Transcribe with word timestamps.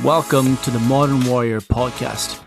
Welcome 0.00 0.56
to 0.56 0.70
the 0.72 0.80
Modern 0.80 1.24
Warrior 1.26 1.60
podcast. 1.60 2.42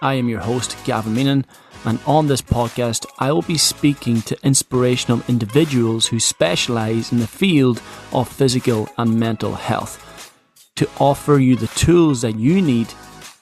I 0.00 0.14
am 0.14 0.30
your 0.30 0.40
host, 0.40 0.78
Gavin 0.86 1.14
Meenan, 1.14 1.44
and 1.84 1.98
on 2.06 2.26
this 2.26 2.40
podcast, 2.40 3.04
I 3.18 3.32
will 3.32 3.42
be 3.42 3.58
speaking 3.58 4.22
to 4.22 4.38
inspirational 4.42 5.20
individuals 5.28 6.06
who 6.06 6.18
specialize 6.18 7.12
in 7.12 7.18
the 7.18 7.26
field 7.26 7.82
of 8.14 8.28
physical 8.28 8.88
and 8.96 9.20
mental 9.20 9.56
health 9.56 10.32
to 10.76 10.88
offer 10.98 11.38
you 11.38 11.54
the 11.56 11.66
tools 11.66 12.22
that 12.22 12.38
you 12.38 12.62
need 12.62 12.88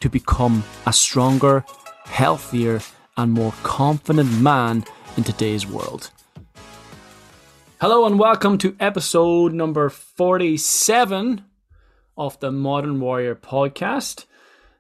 to 0.01 0.09
become 0.09 0.65
a 0.87 0.93
stronger, 0.93 1.65
healthier, 2.07 2.81
and 3.17 3.31
more 3.31 3.55
confident 3.63 4.41
man 4.41 4.85
in 5.17 5.23
today's 5.23 5.65
world. 5.65 6.11
Hello, 7.81 8.05
and 8.05 8.19
welcome 8.19 8.59
to 8.59 8.75
episode 8.81 9.53
number 9.53 9.91
47 9.91 11.45
of 12.17 12.39
the 12.41 12.51
Modern 12.51 13.01
Warrior 13.01 13.35
podcast. 13.35 14.27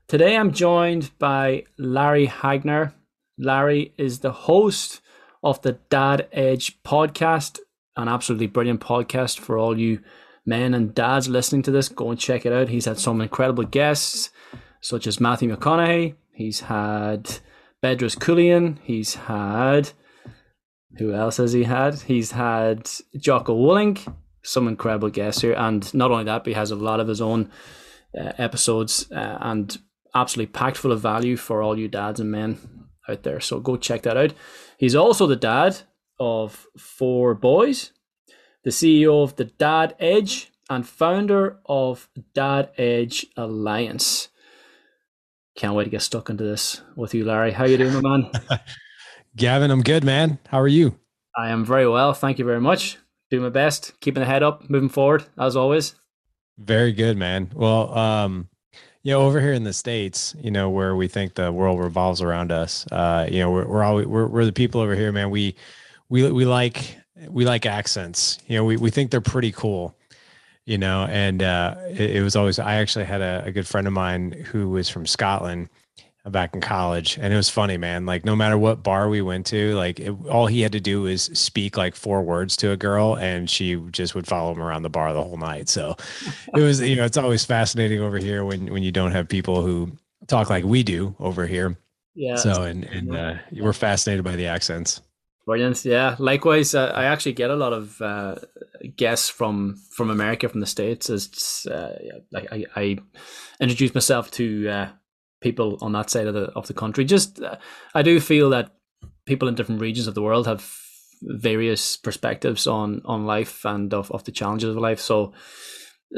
Today 0.06 0.36
I'm 0.36 0.52
joined 0.52 1.10
by 1.18 1.64
Larry 1.78 2.26
Hagner. 2.26 2.94
Larry 3.38 3.92
is 3.98 4.20
the 4.20 4.32
host 4.32 5.00
of 5.42 5.60
the 5.62 5.78
Dad 5.90 6.28
Edge 6.32 6.82
podcast, 6.82 7.58
an 7.96 8.08
absolutely 8.08 8.46
brilliant 8.46 8.80
podcast 8.80 9.38
for 9.38 9.58
all 9.58 9.78
you 9.78 10.00
men 10.46 10.74
and 10.74 10.94
dads 10.94 11.28
listening 11.28 11.62
to 11.62 11.70
this. 11.70 11.88
Go 11.88 12.10
and 12.10 12.18
check 12.18 12.46
it 12.46 12.52
out. 12.52 12.68
He's 12.68 12.84
had 12.84 12.98
some 12.98 13.20
incredible 13.20 13.64
guests, 13.64 14.30
such 14.80 15.06
as 15.06 15.20
Matthew 15.20 15.54
McConaughey. 15.54 16.14
He's 16.32 16.60
had 16.60 17.24
Bedros 17.82 18.16
Keuilian. 18.16 18.78
He's 18.82 19.14
had 19.14 19.90
who 20.98 21.12
else 21.12 21.38
has 21.38 21.52
he 21.52 21.64
had? 21.64 21.94
He's 22.02 22.30
had 22.32 22.88
Jocko 23.16 23.56
Willink 23.56 24.12
some 24.44 24.68
incredible 24.68 25.10
guests 25.10 25.40
here, 25.42 25.54
and 25.54 25.92
not 25.94 26.10
only 26.10 26.24
that, 26.24 26.44
but 26.44 26.48
he 26.48 26.54
has 26.54 26.70
a 26.70 26.76
lot 26.76 27.00
of 27.00 27.08
his 27.08 27.20
own 27.20 27.50
uh, 28.16 28.32
episodes 28.38 29.10
uh, 29.10 29.38
and 29.40 29.78
absolutely 30.14 30.52
packed 30.52 30.76
full 30.76 30.92
of 30.92 31.00
value 31.00 31.36
for 31.36 31.62
all 31.62 31.78
you 31.78 31.88
dads 31.88 32.20
and 32.20 32.30
men 32.30 32.86
out 33.08 33.22
there. 33.22 33.40
So 33.40 33.58
go 33.58 33.76
check 33.76 34.02
that 34.02 34.16
out. 34.16 34.34
He's 34.78 34.94
also 34.94 35.26
the 35.26 35.36
dad 35.36 35.78
of 36.20 36.66
four 36.78 37.34
boys, 37.34 37.90
the 38.62 38.70
CEO 38.70 39.22
of 39.22 39.36
the 39.36 39.44
Dad 39.44 39.96
Edge, 39.98 40.52
and 40.70 40.86
founder 40.86 41.58
of 41.66 42.08
Dad 42.34 42.70
Edge 42.78 43.26
Alliance. 43.36 44.28
Can't 45.56 45.74
wait 45.74 45.84
to 45.84 45.90
get 45.90 46.02
stuck 46.02 46.30
into 46.30 46.44
this 46.44 46.82
with 46.96 47.14
you, 47.14 47.24
Larry. 47.24 47.52
How 47.52 47.64
you 47.64 47.76
doing, 47.76 47.94
my 47.94 48.00
man? 48.00 48.30
Gavin, 49.36 49.70
I'm 49.70 49.82
good, 49.82 50.04
man. 50.04 50.38
How 50.48 50.60
are 50.60 50.68
you? 50.68 50.98
I 51.36 51.48
am 51.48 51.64
very 51.64 51.88
well. 51.88 52.12
Thank 52.12 52.38
you 52.38 52.44
very 52.44 52.60
much 52.60 52.98
do 53.30 53.40
my 53.40 53.48
best, 53.48 53.98
keeping 54.00 54.20
the 54.20 54.26
head 54.26 54.42
up, 54.42 54.68
moving 54.68 54.88
forward 54.88 55.24
as 55.38 55.56
always. 55.56 55.94
Very 56.58 56.92
good, 56.92 57.16
man. 57.16 57.50
Well, 57.54 57.96
um, 57.96 58.48
you 59.02 59.12
know, 59.12 59.22
over 59.22 59.40
here 59.40 59.52
in 59.52 59.64
the 59.64 59.72
states, 59.72 60.34
you 60.40 60.50
know, 60.50 60.70
where 60.70 60.96
we 60.96 61.08
think 61.08 61.34
the 61.34 61.52
world 61.52 61.78
revolves 61.78 62.22
around 62.22 62.52
us, 62.52 62.86
uh, 62.90 63.28
you 63.30 63.40
know, 63.40 63.50
we're 63.50 63.66
we're 63.66 64.06
we're, 64.06 64.26
we're 64.26 64.44
the 64.44 64.52
people 64.52 64.80
over 64.80 64.94
here, 64.94 65.12
man. 65.12 65.30
We 65.30 65.56
we 66.08 66.30
we 66.30 66.44
like 66.44 66.96
we 67.28 67.44
like 67.44 67.66
accents. 67.66 68.38
You 68.46 68.56
know, 68.56 68.64
we 68.64 68.76
we 68.76 68.90
think 68.90 69.10
they're 69.10 69.20
pretty 69.20 69.52
cool. 69.52 69.96
You 70.64 70.78
know, 70.78 71.06
and 71.10 71.42
uh, 71.42 71.74
it, 71.90 72.16
it 72.16 72.22
was 72.22 72.36
always. 72.36 72.58
I 72.58 72.76
actually 72.76 73.04
had 73.04 73.20
a, 73.20 73.42
a 73.44 73.52
good 73.52 73.66
friend 73.66 73.86
of 73.86 73.92
mine 73.92 74.32
who 74.32 74.70
was 74.70 74.88
from 74.88 75.04
Scotland, 75.04 75.68
back 76.30 76.54
in 76.54 76.60
college 76.60 77.18
and 77.20 77.34
it 77.34 77.36
was 77.36 77.50
funny 77.50 77.76
man. 77.76 78.06
Like 78.06 78.24
no 78.24 78.34
matter 78.34 78.56
what 78.56 78.82
bar 78.82 79.08
we 79.08 79.20
went 79.20 79.46
to 79.46 79.74
like 79.74 80.00
it, 80.00 80.14
all 80.26 80.46
he 80.46 80.62
had 80.62 80.72
to 80.72 80.80
do 80.80 81.02
was 81.02 81.24
speak 81.34 81.76
like 81.76 81.94
four 81.94 82.22
words 82.22 82.56
to 82.58 82.70
a 82.70 82.76
girl 82.76 83.16
and 83.16 83.48
she 83.48 83.76
just 83.90 84.14
would 84.14 84.26
follow 84.26 84.52
him 84.52 84.62
around 84.62 84.82
the 84.82 84.90
bar 84.90 85.12
the 85.12 85.22
whole 85.22 85.36
night. 85.36 85.68
So 85.68 85.96
it 86.54 86.60
was 86.60 86.80
you 86.80 86.96
know 86.96 87.04
it's 87.04 87.18
always 87.18 87.44
fascinating 87.44 88.00
over 88.00 88.18
here 88.18 88.44
when 88.44 88.72
when 88.72 88.82
you 88.82 88.92
don't 88.92 89.12
have 89.12 89.28
people 89.28 89.62
who 89.62 89.92
talk 90.26 90.48
like 90.48 90.64
we 90.64 90.82
do 90.82 91.14
over 91.20 91.46
here. 91.46 91.76
Yeah. 92.14 92.36
So 92.36 92.62
and 92.62 92.84
and 92.84 93.14
uh, 93.14 93.34
we're 93.52 93.74
fascinated 93.74 94.24
by 94.24 94.36
the 94.36 94.46
accents. 94.46 95.02
Brilliant. 95.44 95.84
Yeah. 95.84 96.16
Likewise 96.18 96.74
uh, 96.74 96.90
i 96.94 97.04
actually 97.04 97.34
get 97.34 97.50
a 97.50 97.56
lot 97.56 97.74
of 97.74 98.00
uh, 98.00 98.36
guests 98.96 99.28
from 99.28 99.76
from 99.90 100.08
america 100.08 100.48
from 100.48 100.60
the 100.60 100.66
states. 100.66 101.10
As 101.10 101.66
uh, 101.70 101.98
like 102.32 102.50
I, 102.50 102.64
I 102.74 102.98
introduce 103.60 103.94
myself 103.94 104.30
to 104.32 104.68
uh, 104.70 104.88
people 105.44 105.78
on 105.80 105.92
that 105.92 106.10
side 106.10 106.26
of 106.26 106.34
the 106.34 106.46
of 106.56 106.66
the 106.66 106.74
country. 106.74 107.04
Just 107.04 107.40
uh, 107.40 107.56
I 107.94 108.02
do 108.02 108.18
feel 108.18 108.50
that 108.50 108.72
people 109.26 109.46
in 109.46 109.54
different 109.54 109.80
regions 109.80 110.08
of 110.08 110.14
the 110.14 110.22
world 110.22 110.46
have 110.46 110.68
various 111.22 111.96
perspectives 111.96 112.66
on 112.66 113.02
on 113.04 113.26
life 113.26 113.64
and 113.64 113.94
of, 113.94 114.10
of 114.10 114.24
the 114.24 114.32
challenges 114.32 114.70
of 114.70 114.82
life. 114.82 114.98
So 114.98 115.32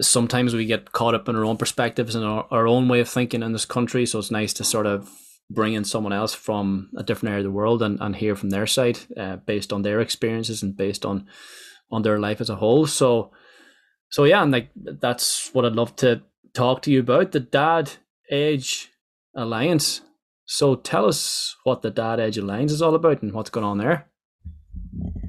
sometimes 0.01 0.55
we 0.55 0.65
get 0.65 0.93
caught 0.93 1.15
up 1.15 1.29
in 1.29 1.37
our 1.37 1.45
own 1.45 1.57
perspectives 1.57 2.15
and 2.15 2.25
our, 2.25 2.47
our 2.51 2.67
own 2.67 2.89
way 2.89 3.01
of 3.01 3.09
thinking 3.09 3.43
in 3.43 3.53
this 3.53 3.67
country. 3.67 4.07
So 4.07 4.19
it's 4.19 4.31
nice 4.31 4.55
to 4.55 4.65
sort 4.65 4.87
of 4.87 5.11
bring 5.51 5.75
in 5.75 5.85
someone 5.85 6.13
else 6.13 6.35
from 6.35 6.91
a 6.97 7.03
different 7.03 7.31
area 7.31 7.41
of 7.41 7.53
the 7.53 7.59
world 7.59 7.83
and, 7.83 8.01
and 8.01 8.17
hear 8.17 8.35
from 8.37 8.51
their 8.51 8.67
side 8.67 8.99
uh, 9.17 9.37
based 9.37 9.73
on 9.73 9.83
their 9.83 10.01
experiences 10.01 10.63
and 10.63 10.77
based 10.77 11.05
on 11.05 11.27
on 11.91 12.03
their 12.03 12.19
life 12.19 12.41
as 12.41 12.51
a 12.51 12.57
whole. 12.57 12.87
So 12.87 13.33
so 14.09 14.25
yeah, 14.25 14.43
and 14.43 14.53
like 14.53 14.71
that's 14.77 15.51
what 15.53 15.65
I'd 15.65 15.73
love 15.73 15.97
to 15.97 16.23
talk 16.55 16.83
to 16.83 16.91
you 16.93 17.01
about. 17.01 17.33
The 17.33 17.41
dad 17.41 17.91
edge 18.31 18.91
Alliance. 19.37 20.01
So 20.47 20.77
tell 20.77 21.07
us 21.07 21.57
what 21.65 21.83
the 21.83 21.91
Dad 21.91 22.21
Edge 22.21 22.39
Alliance 22.39 22.73
is 22.73 22.83
all 22.83 22.95
about 22.95 23.23
and 23.23 23.33
what's 23.33 23.51
going 23.51 23.67
on 23.67 23.79
there. 23.79 24.09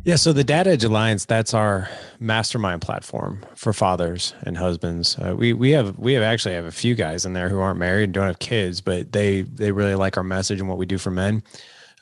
Yeah, 0.04 0.16
so 0.16 0.32
the 0.32 0.44
Dad 0.44 0.68
Edge 0.68 0.86
Alliance 0.86 1.26
that's 1.26 1.54
our 1.54 1.90
mastermind 2.20 2.82
platform 2.82 3.46
for 3.56 3.74
fathers 3.74 4.34
and 4.44 4.58
husbands. 4.58 5.18
Uh, 5.20 5.36
we 5.36 5.52
we 5.52 5.72
have 5.72 5.98
we 6.00 6.14
have 6.14 6.24
actually 6.24 6.56
have 6.56 6.66
a 6.66 6.72
few 6.72 6.96
guys 6.96 7.26
in 7.26 7.34
there 7.34 7.50
who 7.50 7.60
aren't 7.60 7.80
married 7.80 8.06
and 8.06 8.14
don't 8.14 8.28
have 8.28 8.40
kids, 8.40 8.80
but 8.80 9.12
they 9.12 9.42
they 9.42 9.72
really 9.72 9.96
like 9.96 10.16
our 10.16 10.24
message 10.24 10.60
and 10.60 10.70
what 10.70 10.78
we 10.78 10.86
do 10.86 10.98
for 10.98 11.12
men. 11.12 11.44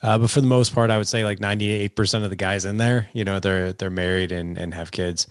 Uh, 0.02 0.18
but 0.18 0.30
for 0.30 0.40
the 0.40 0.46
most 0.46 0.72
part, 0.72 0.90
I 0.90 0.98
would 0.98 1.08
say 1.08 1.24
like 1.24 1.40
ninety 1.40 1.70
eight 1.70 1.96
percent 1.96 2.22
of 2.22 2.30
the 2.30 2.36
guys 2.36 2.64
in 2.64 2.76
there, 2.76 3.08
you 3.12 3.24
know, 3.24 3.40
they're 3.40 3.72
they're 3.72 3.90
married 3.90 4.30
and 4.30 4.56
and 4.56 4.72
have 4.74 4.92
kids. 4.92 5.26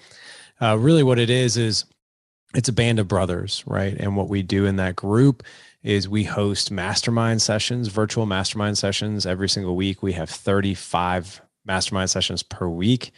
Uh, 0.61 0.77
really, 0.77 1.03
what 1.03 1.19
it 1.19 1.29
is 1.29 1.55
is 1.55 1.85
it's 2.55 2.67
a 2.69 2.73
band 2.73 2.99
of 2.99 3.07
brothers, 3.07 3.63
right? 3.65 3.95
And 3.97 4.17
what 4.17 4.27
we 4.27 4.41
do 4.41 4.65
in 4.65 4.75
that 4.77 4.95
group 4.95 5.43
is 5.85 6.09
we 6.09 6.23
host 6.23 6.71
mastermind 6.71 7.43
sessions, 7.43 7.89
virtual 7.89 8.25
mastermind 8.25 8.75
sessions 8.75 9.27
every 9.27 9.47
single 9.47 9.75
week. 9.75 10.01
We 10.01 10.13
have 10.13 10.31
35 10.31 11.41
mastermind 11.63 12.09
sessions 12.09 12.41
per 12.41 12.67
week, 12.67 13.11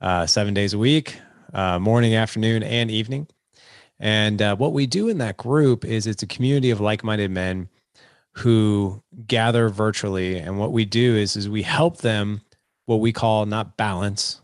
uh, 0.00 0.24
seven 0.24 0.54
days 0.54 0.72
a 0.72 0.78
week, 0.78 1.20
uh, 1.52 1.78
morning, 1.78 2.14
afternoon, 2.14 2.62
and 2.62 2.90
evening. 2.90 3.28
And 4.00 4.40
uh, 4.40 4.56
what 4.56 4.72
we 4.72 4.86
do 4.86 5.08
in 5.08 5.18
that 5.18 5.36
group 5.36 5.84
is 5.84 6.06
it's 6.06 6.22
a 6.22 6.26
community 6.26 6.70
of 6.70 6.80
like-minded 6.80 7.30
men 7.30 7.68
who 8.32 9.02
gather 9.26 9.68
virtually. 9.68 10.38
And 10.38 10.58
what 10.58 10.72
we 10.72 10.86
do 10.86 11.16
is, 11.16 11.36
is 11.36 11.50
we 11.50 11.62
help 11.62 11.98
them 11.98 12.40
what 12.86 13.00
we 13.00 13.12
call 13.12 13.44
not 13.44 13.76
balance. 13.76 14.40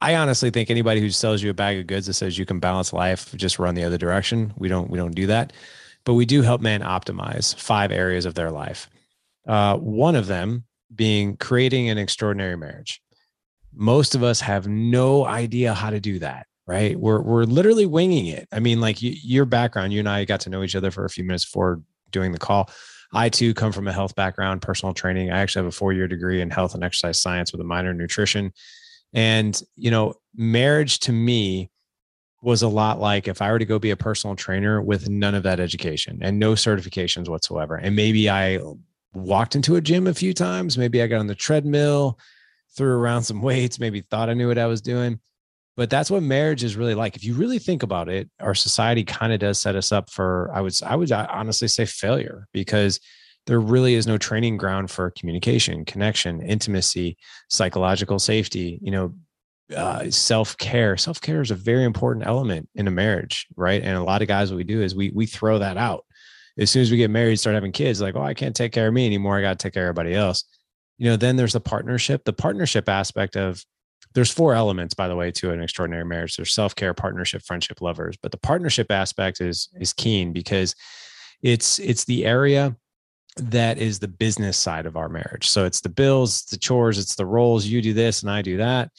I 0.00 0.16
honestly 0.16 0.50
think 0.50 0.68
anybody 0.68 1.00
who 1.00 1.10
sells 1.10 1.42
you 1.44 1.50
a 1.50 1.54
bag 1.54 1.78
of 1.78 1.86
goods 1.86 2.08
that 2.08 2.14
says 2.14 2.38
you 2.38 2.44
can 2.44 2.58
balance 2.58 2.92
life, 2.92 3.32
just 3.36 3.60
run 3.60 3.76
the 3.76 3.84
other 3.84 3.98
direction. 3.98 4.52
We 4.56 4.68
don't, 4.68 4.90
we 4.90 4.98
don't 4.98 5.14
do 5.14 5.28
that 5.28 5.52
but 6.04 6.14
we 6.14 6.26
do 6.26 6.42
help 6.42 6.60
men 6.60 6.82
optimize 6.82 7.54
five 7.54 7.90
areas 7.90 8.26
of 8.26 8.34
their 8.34 8.50
life. 8.50 8.88
Uh, 9.46 9.76
one 9.76 10.16
of 10.16 10.26
them 10.26 10.64
being 10.94 11.36
creating 11.36 11.88
an 11.88 11.98
extraordinary 11.98 12.56
marriage. 12.56 13.00
Most 13.72 14.14
of 14.14 14.22
us 14.22 14.40
have 14.40 14.68
no 14.68 15.26
idea 15.26 15.74
how 15.74 15.90
to 15.90 16.00
do 16.00 16.18
that, 16.20 16.46
right? 16.66 16.98
We're 16.98 17.20
we're 17.20 17.44
literally 17.44 17.86
winging 17.86 18.26
it. 18.26 18.46
I 18.52 18.60
mean, 18.60 18.80
like 18.80 19.02
you, 19.02 19.14
your 19.22 19.44
background, 19.44 19.92
you 19.92 19.98
and 19.98 20.08
I 20.08 20.24
got 20.24 20.40
to 20.40 20.50
know 20.50 20.62
each 20.62 20.76
other 20.76 20.90
for 20.90 21.04
a 21.04 21.10
few 21.10 21.24
minutes 21.24 21.44
before 21.44 21.82
doing 22.10 22.32
the 22.32 22.38
call. 22.38 22.70
I 23.12 23.28
too 23.28 23.54
come 23.54 23.72
from 23.72 23.88
a 23.88 23.92
health 23.92 24.14
background, 24.14 24.62
personal 24.62 24.92
training. 24.92 25.30
I 25.30 25.38
actually 25.38 25.64
have 25.64 25.72
a 25.72 25.76
four 25.76 25.92
year 25.92 26.08
degree 26.08 26.40
in 26.40 26.50
health 26.50 26.74
and 26.74 26.82
exercise 26.82 27.20
science 27.20 27.52
with 27.52 27.60
a 27.60 27.64
minor 27.64 27.90
in 27.90 27.98
nutrition. 27.98 28.52
And, 29.12 29.60
you 29.76 29.90
know, 29.90 30.14
marriage 30.34 30.98
to 31.00 31.12
me 31.12 31.70
was 32.44 32.62
a 32.62 32.68
lot 32.68 33.00
like 33.00 33.26
if 33.26 33.40
I 33.40 33.50
were 33.50 33.58
to 33.58 33.64
go 33.64 33.78
be 33.78 33.90
a 33.90 33.96
personal 33.96 34.36
trainer 34.36 34.82
with 34.82 35.08
none 35.08 35.34
of 35.34 35.42
that 35.44 35.60
education 35.60 36.18
and 36.22 36.38
no 36.38 36.52
certifications 36.52 37.28
whatsoever. 37.28 37.76
And 37.76 37.96
maybe 37.96 38.28
I 38.28 38.60
walked 39.14 39.56
into 39.56 39.76
a 39.76 39.80
gym 39.80 40.06
a 40.06 40.14
few 40.14 40.34
times, 40.34 40.76
maybe 40.76 41.00
I 41.00 41.06
got 41.06 41.20
on 41.20 41.26
the 41.26 41.34
treadmill, 41.34 42.18
threw 42.76 42.92
around 42.92 43.22
some 43.22 43.40
weights, 43.42 43.80
maybe 43.80 44.02
thought 44.02 44.28
I 44.28 44.34
knew 44.34 44.48
what 44.48 44.58
I 44.58 44.66
was 44.66 44.82
doing. 44.82 45.20
But 45.76 45.90
that's 45.90 46.10
what 46.10 46.22
marriage 46.22 46.62
is 46.62 46.76
really 46.76 46.94
like. 46.94 47.16
If 47.16 47.24
you 47.24 47.34
really 47.34 47.58
think 47.58 47.82
about 47.82 48.08
it, 48.08 48.30
our 48.40 48.54
society 48.54 49.02
kind 49.02 49.32
of 49.32 49.40
does 49.40 49.58
set 49.58 49.74
us 49.74 49.90
up 49.90 50.08
for 50.08 50.50
I 50.54 50.60
would 50.60 50.74
I 50.84 50.94
would 50.94 51.10
honestly 51.10 51.66
say 51.66 51.84
failure 51.84 52.46
because 52.52 53.00
there 53.46 53.60
really 53.60 53.94
is 53.94 54.06
no 54.06 54.16
training 54.16 54.56
ground 54.56 54.90
for 54.90 55.10
communication, 55.10 55.84
connection, 55.84 56.40
intimacy, 56.42 57.16
psychological 57.48 58.18
safety, 58.18 58.78
you 58.82 58.90
know, 58.90 59.14
uh, 59.74 60.10
self 60.10 60.56
care. 60.56 60.96
Self 60.96 61.20
care 61.20 61.40
is 61.40 61.50
a 61.50 61.56
very 61.56 61.84
important 61.84 62.26
element 62.26 62.68
in 62.74 62.88
a 62.88 62.90
marriage, 62.90 63.46
right? 63.56 63.82
And 63.82 63.96
a 63.96 64.02
lot 64.02 64.22
of 64.22 64.28
guys, 64.28 64.50
what 64.50 64.56
we 64.56 64.64
do 64.64 64.82
is 64.82 64.94
we 64.94 65.10
we 65.14 65.26
throw 65.26 65.58
that 65.58 65.76
out 65.76 66.04
as 66.58 66.70
soon 66.70 66.82
as 66.82 66.90
we 66.90 66.96
get 66.96 67.10
married, 67.10 67.38
start 67.38 67.54
having 67.54 67.72
kids. 67.72 68.00
Like, 68.00 68.16
oh, 68.16 68.22
I 68.22 68.34
can't 68.34 68.54
take 68.54 68.72
care 68.72 68.88
of 68.88 68.94
me 68.94 69.06
anymore. 69.06 69.36
I 69.36 69.42
got 69.42 69.58
to 69.58 69.62
take 69.62 69.74
care 69.74 69.84
of 69.84 69.88
everybody 69.88 70.14
else. 70.14 70.44
You 70.98 71.10
know, 71.10 71.16
then 71.16 71.36
there's 71.36 71.54
the 71.54 71.60
partnership. 71.60 72.24
The 72.24 72.32
partnership 72.32 72.88
aspect 72.88 73.36
of 73.36 73.64
there's 74.14 74.30
four 74.30 74.54
elements, 74.54 74.94
by 74.94 75.08
the 75.08 75.16
way, 75.16 75.32
to 75.32 75.50
an 75.50 75.60
extraordinary 75.60 76.04
marriage. 76.04 76.36
There's 76.36 76.54
self-care, 76.54 76.94
partnership, 76.94 77.42
friendship, 77.42 77.80
lovers. 77.80 78.16
But 78.16 78.30
the 78.30 78.38
partnership 78.38 78.90
aspect 78.90 79.40
is 79.40 79.68
is 79.80 79.92
keen 79.92 80.32
because 80.32 80.74
it's 81.42 81.80
it's 81.80 82.04
the 82.04 82.24
area 82.24 82.76
that 83.36 83.78
is 83.78 83.98
the 83.98 84.06
business 84.06 84.56
side 84.56 84.86
of 84.86 84.96
our 84.96 85.08
marriage. 85.08 85.48
So 85.48 85.64
it's 85.64 85.80
the 85.80 85.88
bills, 85.88 86.44
the 86.44 86.56
chores, 86.56 86.98
it's 86.98 87.16
the 87.16 87.26
roles. 87.26 87.66
You 87.66 87.82
do 87.82 87.92
this 87.92 88.22
and 88.22 88.30
I 88.30 88.42
do 88.42 88.58
that. 88.58 88.90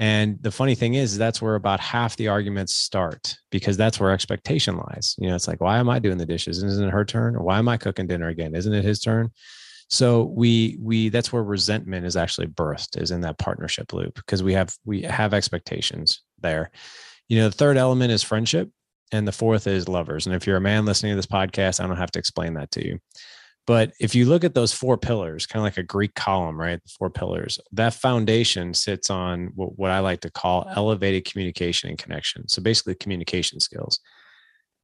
And 0.00 0.42
the 0.42 0.50
funny 0.50 0.74
thing 0.74 0.94
is, 0.94 1.18
that's 1.18 1.42
where 1.42 1.56
about 1.56 1.78
half 1.78 2.16
the 2.16 2.28
arguments 2.28 2.74
start 2.74 3.36
because 3.50 3.76
that's 3.76 4.00
where 4.00 4.10
expectation 4.10 4.78
lies. 4.78 5.14
You 5.18 5.28
know, 5.28 5.34
it's 5.34 5.46
like, 5.46 5.60
why 5.60 5.76
am 5.76 5.90
I 5.90 5.98
doing 5.98 6.16
the 6.16 6.24
dishes? 6.24 6.62
Isn't 6.62 6.88
it 6.88 6.90
her 6.90 7.04
turn? 7.04 7.36
Or 7.36 7.42
why 7.42 7.58
am 7.58 7.68
I 7.68 7.76
cooking 7.76 8.06
dinner 8.06 8.28
again? 8.28 8.54
Isn't 8.54 8.72
it 8.72 8.82
his 8.82 8.98
turn? 9.00 9.30
So 9.90 10.32
we 10.34 10.78
we 10.80 11.10
that's 11.10 11.34
where 11.34 11.42
resentment 11.42 12.06
is 12.06 12.16
actually 12.16 12.46
birthed 12.46 12.98
is 12.98 13.10
in 13.10 13.20
that 13.20 13.38
partnership 13.38 13.92
loop 13.92 14.14
because 14.14 14.42
we 14.42 14.54
have 14.54 14.74
we 14.86 15.02
have 15.02 15.34
expectations 15.34 16.22
there. 16.40 16.70
You 17.28 17.36
know, 17.38 17.50
the 17.50 17.56
third 17.56 17.76
element 17.76 18.10
is 18.10 18.22
friendship 18.22 18.70
and 19.12 19.28
the 19.28 19.32
fourth 19.32 19.66
is 19.66 19.86
lovers. 19.86 20.26
And 20.26 20.34
if 20.34 20.46
you're 20.46 20.56
a 20.56 20.62
man 20.62 20.86
listening 20.86 21.12
to 21.12 21.16
this 21.16 21.26
podcast, 21.26 21.78
I 21.78 21.86
don't 21.86 21.98
have 21.98 22.12
to 22.12 22.18
explain 22.18 22.54
that 22.54 22.70
to 22.70 22.86
you. 22.86 23.00
But 23.66 23.92
if 24.00 24.14
you 24.14 24.26
look 24.26 24.42
at 24.42 24.54
those 24.54 24.72
four 24.72 24.96
pillars, 24.96 25.46
kind 25.46 25.60
of 25.60 25.64
like 25.64 25.78
a 25.78 25.82
Greek 25.82 26.14
column, 26.14 26.58
right? 26.58 26.82
The 26.82 26.92
four 26.98 27.10
pillars, 27.10 27.60
that 27.72 27.94
foundation 27.94 28.74
sits 28.74 29.10
on 29.10 29.52
what, 29.54 29.90
I 29.90 30.00
like 30.00 30.20
to 30.22 30.30
call 30.30 30.68
elevated 30.74 31.24
communication 31.24 31.90
and 31.90 31.98
connection. 31.98 32.48
So 32.48 32.62
basically, 32.62 32.94
communication 32.94 33.60
skills. 33.60 34.00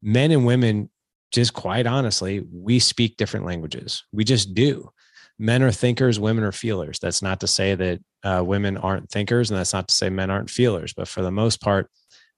Men 0.03 0.31
and 0.31 0.47
women, 0.47 0.91
just 1.33 1.53
quite 1.53 1.87
honestly, 1.87 2.45
we 2.53 2.79
speak 2.79 3.17
different 3.17 3.47
languages. 3.47 4.05
We 4.13 4.25
just 4.25 4.55
do. 4.55 4.91
Men 5.39 5.63
are 5.63 5.73
thinkers, 5.73 6.21
women 6.21 6.45
are 6.45 6.53
feelers. 6.53 6.99
That's 6.99 7.23
not 7.23 7.41
to 7.41 7.47
say 7.47 7.75
that 7.75 8.01
uh, 8.23 8.43
women 8.45 8.77
aren't 8.77 9.11
thinkers, 9.11 9.51
and 9.51 9.59
that's 9.59 9.73
not 9.73 9.89
to 9.89 9.95
say 9.95 10.11
men 10.11 10.31
aren't 10.31 10.51
feelers. 10.51 10.93
But 10.95 11.09
for 11.09 11.23
the 11.23 11.31
most 11.31 11.61
part, 11.61 11.91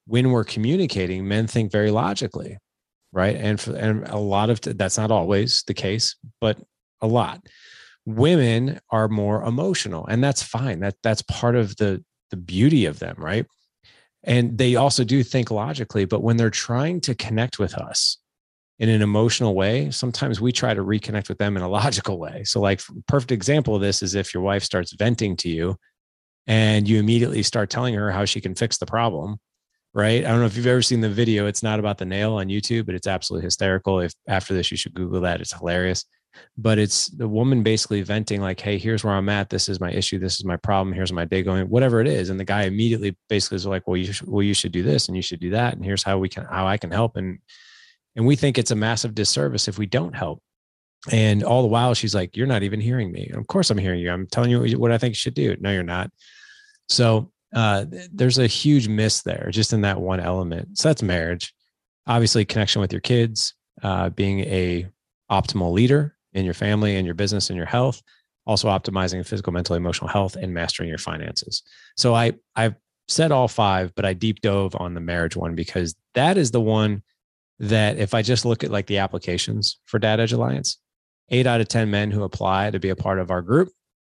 when 0.07 0.31
we're 0.31 0.45
communicating, 0.45 1.29
men 1.29 1.47
think 1.47 1.71
very 1.71 1.91
logically 1.91 2.59
right? 3.13 3.37
And 3.37 3.61
for, 3.61 3.75
and 3.75 4.07
a 4.09 4.19
lot 4.19 4.51
of 4.51 4.61
that's 4.61 4.99
not 4.99 5.11
always 5.11 5.63
the 5.67 5.75
case, 5.75 6.17
but 6.41 6.59
a 7.01 7.07
lot. 7.07 7.41
Women 8.07 8.81
are 8.91 9.09
more 9.09 9.43
emotional, 9.43 10.07
and 10.07 10.23
that's 10.23 10.43
fine. 10.43 10.81
That 10.81 10.97
that's 11.03 11.23
part 11.23 11.57
of 11.57 11.77
the 11.77 12.05
the 12.31 12.37
beauty 12.37 12.87
of 12.87 12.99
them, 12.99 13.17
right? 13.19 13.47
And 14.25 14.59
they 14.59 14.77
also 14.77 15.05
do 15.05 15.23
think 15.23 15.51
logically, 15.51 16.05
but 16.05 16.23
when 16.23 16.37
they're 16.37 16.51
trying 16.51 17.01
to 17.03 17.15
connect 17.15 17.59
with 17.59 17.75
us 17.75 18.19
in 18.79 18.89
an 18.89 19.03
emotional 19.03 19.55
way, 19.55 19.91
sometimes 19.91 20.41
we 20.41 20.53
try 20.53 20.75
to 20.75 20.85
reconnect 20.85 21.29
with 21.29 21.39
them 21.39 21.57
in 21.57 21.63
a 21.63 21.69
logical 21.81 22.19
way. 22.19 22.45
So, 22.45 22.61
like, 22.61 22.81
perfect 23.07 23.33
example 23.33 23.77
of 23.77 23.81
this 23.81 24.03
is 24.03 24.15
if 24.15 24.35
your 24.35 24.43
wife 24.43 24.63
starts 24.63 24.93
venting 24.93 25.37
to 25.39 25.49
you 25.49 25.77
and 26.47 26.89
you 26.89 26.99
immediately 26.99 27.43
start 27.43 27.71
telling 27.71 27.95
her 27.95 28.11
how 28.11 28.25
she 28.25 28.41
can 28.41 28.55
fix 28.55 28.79
the 28.79 28.87
problem 28.87 29.39
right? 29.99 30.25
I 30.25 30.29
don't 30.29 30.39
know 30.39 30.47
if 30.47 30.57
you've 30.57 30.69
ever 30.69 30.81
seen 30.81 31.01
the 31.01 31.11
video. 31.11 31.47
It's 31.47 31.65
not 31.65 31.81
about 31.81 31.99
the 31.99 32.05
nail 32.05 32.35
on 32.35 32.47
YouTube, 32.47 32.87
but 32.87 32.95
it's 32.95 33.09
absolutely 33.09 33.45
hysterical. 33.45 33.99
If 33.99 34.13
after 34.29 34.55
this, 34.55 34.71
you 34.71 34.77
should 34.77 34.95
Google 34.95 35.21
that. 35.23 35.41
It's 35.41 35.53
hilarious. 35.53 36.05
But 36.57 36.79
it's 36.79 37.09
the 37.09 37.27
woman 37.27 37.65
basically 37.65 38.03
venting, 38.03 38.41
like, 38.41 38.61
hey, 38.61 38.79
here's 38.79 39.03
where 39.03 39.15
I'm 39.15 39.29
at. 39.29 39.51
This 39.51 39.69
is 39.69 39.81
my 39.81 39.91
issue. 39.91 40.21
This 40.21 40.37
is 40.37 40.45
my 40.45 40.57
problem. 40.57 40.95
Here's 40.95 41.13
my 41.13 41.25
day 41.25 41.43
going, 41.43 41.69
whatever 41.69 42.01
it 42.01 42.07
is. 42.07 42.31
And 42.31 42.39
the 42.39 42.45
guy 42.45 42.63
immediately 42.63 43.17
basically 43.29 43.57
is 43.57 43.67
like, 43.67 43.89
well, 43.89 43.97
you 43.97 44.13
should, 44.13 44.29
well, 44.29 44.45
you 44.45 44.55
should 44.55 44.71
do 44.71 44.85
this 44.85 45.09
and 45.09 45.17
you 45.17 45.23
should 45.23 45.41
do 45.41 45.51
that. 45.51 45.75
And 45.75 45.85
here's 45.85 46.05
how 46.05 46.17
we 46.19 46.29
can, 46.29 46.45
how 46.45 46.69
I 46.69 46.77
can 46.77 46.93
help. 46.93 47.17
And, 47.17 47.41
and 48.15 48.25
we 48.25 48.37
think 48.37 48.57
it's 48.57 48.71
a 48.71 48.77
massive 48.77 49.17
disservice 49.17 49.67
if 49.67 49.79
we 49.79 49.87
don't 49.87 50.15
help. 50.15 50.41
And 51.11 51.43
all 51.43 51.63
the 51.63 51.69
while, 51.69 51.95
she's 51.95 52.15
like, 52.15 52.37
You're 52.37 52.47
not 52.47 52.63
even 52.63 52.81
hearing 52.81 53.11
me. 53.11 53.27
And 53.27 53.41
of 53.41 53.49
course, 53.49 53.71
I'm 53.71 53.79
hearing 53.79 54.01
you. 54.01 54.13
I'm 54.13 54.29
telling 54.29 54.51
you 54.51 54.79
what 54.79 54.93
I 54.93 54.99
think 54.99 55.13
you 55.13 55.17
should 55.17 55.35
do. 55.35 55.57
No, 55.59 55.73
you're 55.73 55.83
not. 55.83 56.11
So 56.89 57.33
uh, 57.55 57.87
there's 58.13 58.39
a 58.39 58.47
huge 58.47 58.89
miss 58.89 59.23
there 59.23 59.49
just 59.51 59.73
in 59.73 59.81
that 59.83 60.01
one 60.01 60.21
element. 60.21 60.79
So 60.79 60.89
that's 60.89 61.03
marriage. 61.03 61.55
Obviously, 62.07 62.45
connection 62.45 62.81
with 62.81 62.93
your 62.93 63.01
kids, 63.01 63.55
uh, 63.83 64.11
being 64.11 64.41
a 64.41 64.87
optimal 65.31 65.73
leader 65.73 66.17
in 66.33 66.45
your 66.45 66.55
family 66.55 66.97
and 66.97 67.07
your 67.07 67.15
business 67.15 67.51
and 67.51 67.57
your 67.57 67.67
health, 67.67 68.03
also 68.47 68.69
optimizing 68.69 69.27
physical, 69.27 69.53
mental, 69.53 69.77
emotional 69.77 70.09
health, 70.09 70.37
and 70.37 70.53
mastering 70.53 70.89
your 70.89 70.99
finances. 70.99 71.63
So 71.97 72.15
I 72.15 72.33
I've 72.57 72.75
said 73.09 73.33
all 73.33 73.49
five, 73.49 73.95
but 73.95 74.05
I 74.05 74.13
deep 74.13 74.41
dove 74.41 74.75
on 74.79 74.95
the 74.95 75.01
marriage 75.01 75.37
one 75.37 75.55
because 75.55 75.95
that 76.15 76.37
is 76.37 76.51
the 76.51 76.61
one 76.61 77.03
that 77.59 77.99
if 77.99 78.15
I 78.15 78.23
just 78.23 78.45
look 78.45 78.63
at 78.63 78.71
like 78.71 78.87
the 78.87 78.99
applications 78.99 79.81
for 79.87 79.99
Dad 79.99 80.21
Edge 80.21 80.33
Alliance, 80.33 80.79
eight 81.31 81.47
out 81.47 81.61
of 81.61 81.69
10 81.69 81.91
men 81.91 82.11
who 82.11 82.23
apply 82.23 82.71
to 82.71 82.79
be 82.79 82.91
a 82.91 82.97
part 82.97 83.19
of 83.19 83.31
our 83.31 83.43
group, 83.43 83.71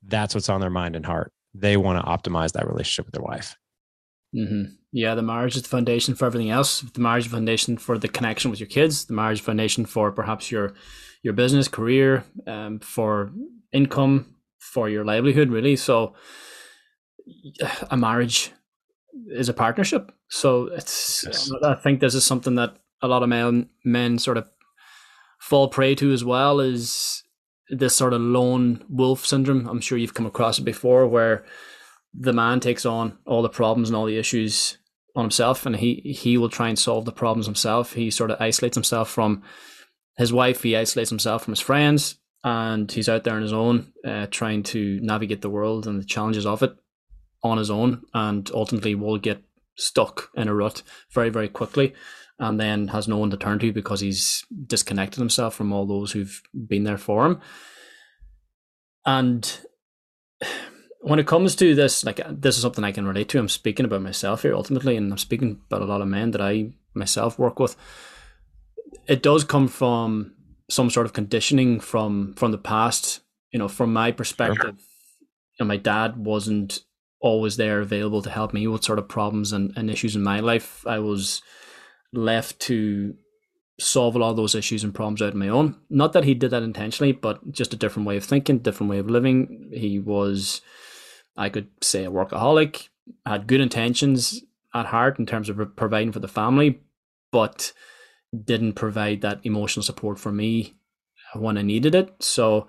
that's 0.07 0.35
what's 0.35 0.49
on 0.49 0.61
their 0.61 0.71
mind 0.71 0.95
and 0.95 1.05
heart 1.05 1.33
they 1.55 1.77
want 1.77 1.99
to 1.99 2.11
optimize 2.11 2.53
that 2.53 2.67
relationship 2.67 3.07
with 3.07 3.15
their 3.15 3.23
wife. 3.23 3.57
Mm-hmm. 4.35 4.73
Yeah, 4.93 5.15
the 5.15 5.23
marriage 5.23 5.57
is 5.57 5.63
the 5.63 5.69
foundation 5.69 6.15
for 6.15 6.27
everything 6.27 6.51
else. 6.51 6.81
The 6.81 7.01
marriage 7.01 7.29
foundation 7.29 7.77
for 7.77 7.99
the 7.99 8.09
connection 8.09 8.51
with 8.51 8.61
your 8.61 8.69
kids. 8.69 9.05
The 9.05 9.15
marriage 9.15 9.41
foundation 9.41 9.87
for 9.87 10.11
perhaps 10.11 10.51
your 10.51 10.75
your 11.23 11.33
business, 11.35 11.69
career, 11.69 12.25
um, 12.47 12.81
for 12.81 13.33
income, 13.73 14.35
for 14.59 14.89
your 14.89 15.05
livelihood. 15.05 15.51
Really, 15.51 15.77
so 15.77 16.15
a 17.91 17.97
marriage 17.97 18.53
is 19.29 19.49
a 19.49 19.55
partnership. 19.55 20.13
So 20.29 20.65
it's. 20.67 21.25
Yes. 21.27 21.51
I 21.63 21.75
think 21.75 22.01
this 22.01 22.15
is 22.15 22.25
something 22.25 22.55
that 22.57 22.77
a 23.03 23.09
lot 23.09 23.23
of 23.23 23.29
men 23.29 23.69
men 23.85 24.19
sort 24.19 24.37
of 24.37 24.49
fall 25.41 25.69
prey 25.69 25.95
to 25.97 26.13
as 26.13 26.25
well. 26.25 26.61
Is 26.61 27.23
this 27.73 27.97
sort 27.97 28.13
of 28.13 28.21
lone 28.21 28.85
wolf 28.89 29.27
syndrome. 29.27 29.67
I'm 29.67 29.81
sure 29.81 29.97
you've 29.97 30.15
come 30.15 30.27
across 30.27 30.59
it 30.59 30.65
before, 30.65 31.09
where 31.09 31.45
the 32.15 32.33
man 32.33 32.61
takes 32.61 32.85
on 32.85 33.19
all 33.27 33.43
the 33.43 33.49
problems 33.49 33.89
and 33.89 33.97
all 33.97 34.05
the 34.05 34.19
issues 34.19 34.77
on 35.17 35.25
himself, 35.25 35.67
and 35.67 35.77
he 35.77 35.95
he 36.17 36.37
will 36.37 36.51
try 36.51 36.69
and 36.69 36.79
solve 36.79 37.07
the 37.07 37.13
problems 37.13 37.47
himself. 37.47 37.95
He 37.95 38.11
sort 38.11 38.31
of 38.31 38.41
isolates 38.41 38.77
himself 38.77 39.09
from 39.11 39.43
his 40.17 40.33
wife. 40.33 40.63
He 40.63 40.77
isolates 40.77 41.11
himself 41.11 41.45
from 41.45 41.53
his 41.53 41.61
friends, 41.61 42.17
and 42.45 42.93
he's 42.93 43.09
out 43.09 43.25
there 43.25 43.37
on 43.37 43.43
his 43.43 43.55
own, 43.55 43.93
uh, 44.07 44.27
trying 44.31 44.63
to 44.65 45.01
navigate 45.01 45.41
the 45.41 45.51
world 45.51 45.87
and 45.87 45.99
the 45.99 46.05
challenges 46.05 46.45
of 46.45 46.63
it 46.63 46.77
on 47.43 47.57
his 47.57 47.71
own, 47.71 48.03
and 48.13 48.51
ultimately 48.53 48.95
will 48.95 49.19
get 49.19 49.43
stuck 49.77 50.29
in 50.37 50.49
a 50.49 50.55
rut 50.55 50.83
very 51.13 51.31
very 51.31 51.49
quickly 51.49 51.95
and 52.39 52.59
then 52.59 52.89
has 52.89 53.09
no 53.09 53.19
one 53.19 53.31
to 53.31 53.37
turn 53.37 53.59
to 53.61 53.73
because 53.73 54.01
he's 54.01 54.45
disconnected 54.67 55.19
himself 55.19 55.55
from 55.55 55.73
all 55.73 55.87
those 55.87 56.13
who've 56.13 56.43
been 56.69 56.85
there 56.85 56.99
for 56.99 57.27
him. 57.27 57.41
And 59.05 59.61
when 61.01 61.19
it 61.19 61.27
comes 61.27 61.55
to 61.57 61.75
this, 61.75 62.05
like 62.05 62.21
this 62.29 62.57
is 62.57 62.63
something 62.63 62.85
I 62.85 62.93
can 62.93 63.07
relate 63.07 63.29
to. 63.31 63.39
I'm 63.39 63.49
speaking 63.49 63.85
about 63.85 64.03
myself 64.03 64.43
here 64.43 64.55
ultimately, 64.55 64.97
and 64.97 65.11
I'm 65.13 65.19
speaking 65.19 65.61
about 65.67 65.83
a 65.83 65.87
lot 65.87 66.01
of 66.01 66.09
men 66.09 66.31
that 66.31 66.41
I 66.41 66.73
myself 66.95 67.39
work 67.39 67.59
with. 67.59 67.77
It 69.07 69.23
does 69.23 69.45
come 69.45 69.69
from 69.69 70.35
some 70.71 70.91
sort 70.91 71.07
of 71.07 71.13
conditioning 71.13 71.81
from 71.81 72.35
from 72.35 72.53
the 72.53 72.59
past. 72.59 73.21
You 73.51 73.59
know, 73.59 73.69
from 73.69 73.93
my 73.93 74.13
perspective, 74.13 74.77
you 75.21 75.57
know, 75.61 75.67
my 75.67 75.77
dad 75.77 76.17
wasn't 76.17 76.81
always 77.21 77.57
there 77.57 77.81
available 77.81 78.23
to 78.23 78.31
help 78.31 78.55
me 78.55 78.67
with 78.67 78.83
sort 78.83 78.99
of 78.99 79.09
problems 79.09 79.53
and, 79.53 79.73
and 79.77 79.91
issues 79.91 80.17
in 80.17 80.23
my 80.23 80.41
life. 80.41 80.87
I 80.87 80.99
was 80.99 81.43
left 82.13 82.61
to 82.61 83.15
solve 83.81 84.15
a 84.15 84.19
lot 84.19 84.31
of 84.31 84.37
those 84.37 84.55
issues 84.55 84.85
and 84.85 84.95
problems 84.95 85.23
out 85.23 85.33
on 85.33 85.39
my 85.39 85.49
own. 85.49 85.77
Not 85.91 86.13
that 86.13 86.25
he 86.25 86.35
did 86.35 86.51
that 86.51 86.63
intentionally, 86.63 87.13
but 87.13 87.53
just 87.53 87.73
a 87.73 87.77
different 87.77 88.07
way 88.07 88.17
of 88.17 88.25
thinking, 88.25 88.59
different 88.59 88.91
way 88.91 88.99
of 88.99 89.11
living. 89.11 89.71
He 89.73 89.99
was, 89.99 90.61
I 91.37 91.49
could 91.49 91.69
say, 91.81 92.05
a 92.05 92.11
workaholic, 92.11 92.89
had 93.27 93.47
good 93.47 93.61
intentions 93.61 94.43
at 94.75 94.87
heart 94.87 95.19
in 95.19 95.27
terms 95.27 95.49
of 95.49 95.77
providing 95.77 96.13
for 96.13 96.21
the 96.21 96.29
family, 96.29 96.81
but 97.31 97.73
didn't 98.45 98.75
provide 98.75 99.21
that 99.21 99.41
emotional 99.45 99.83
support 99.83 100.19
for 100.19 100.33
me 100.33 100.75
when 101.35 101.59
I 101.59 101.63
needed 101.63 101.95
it. 101.95 102.23
So 102.23 102.69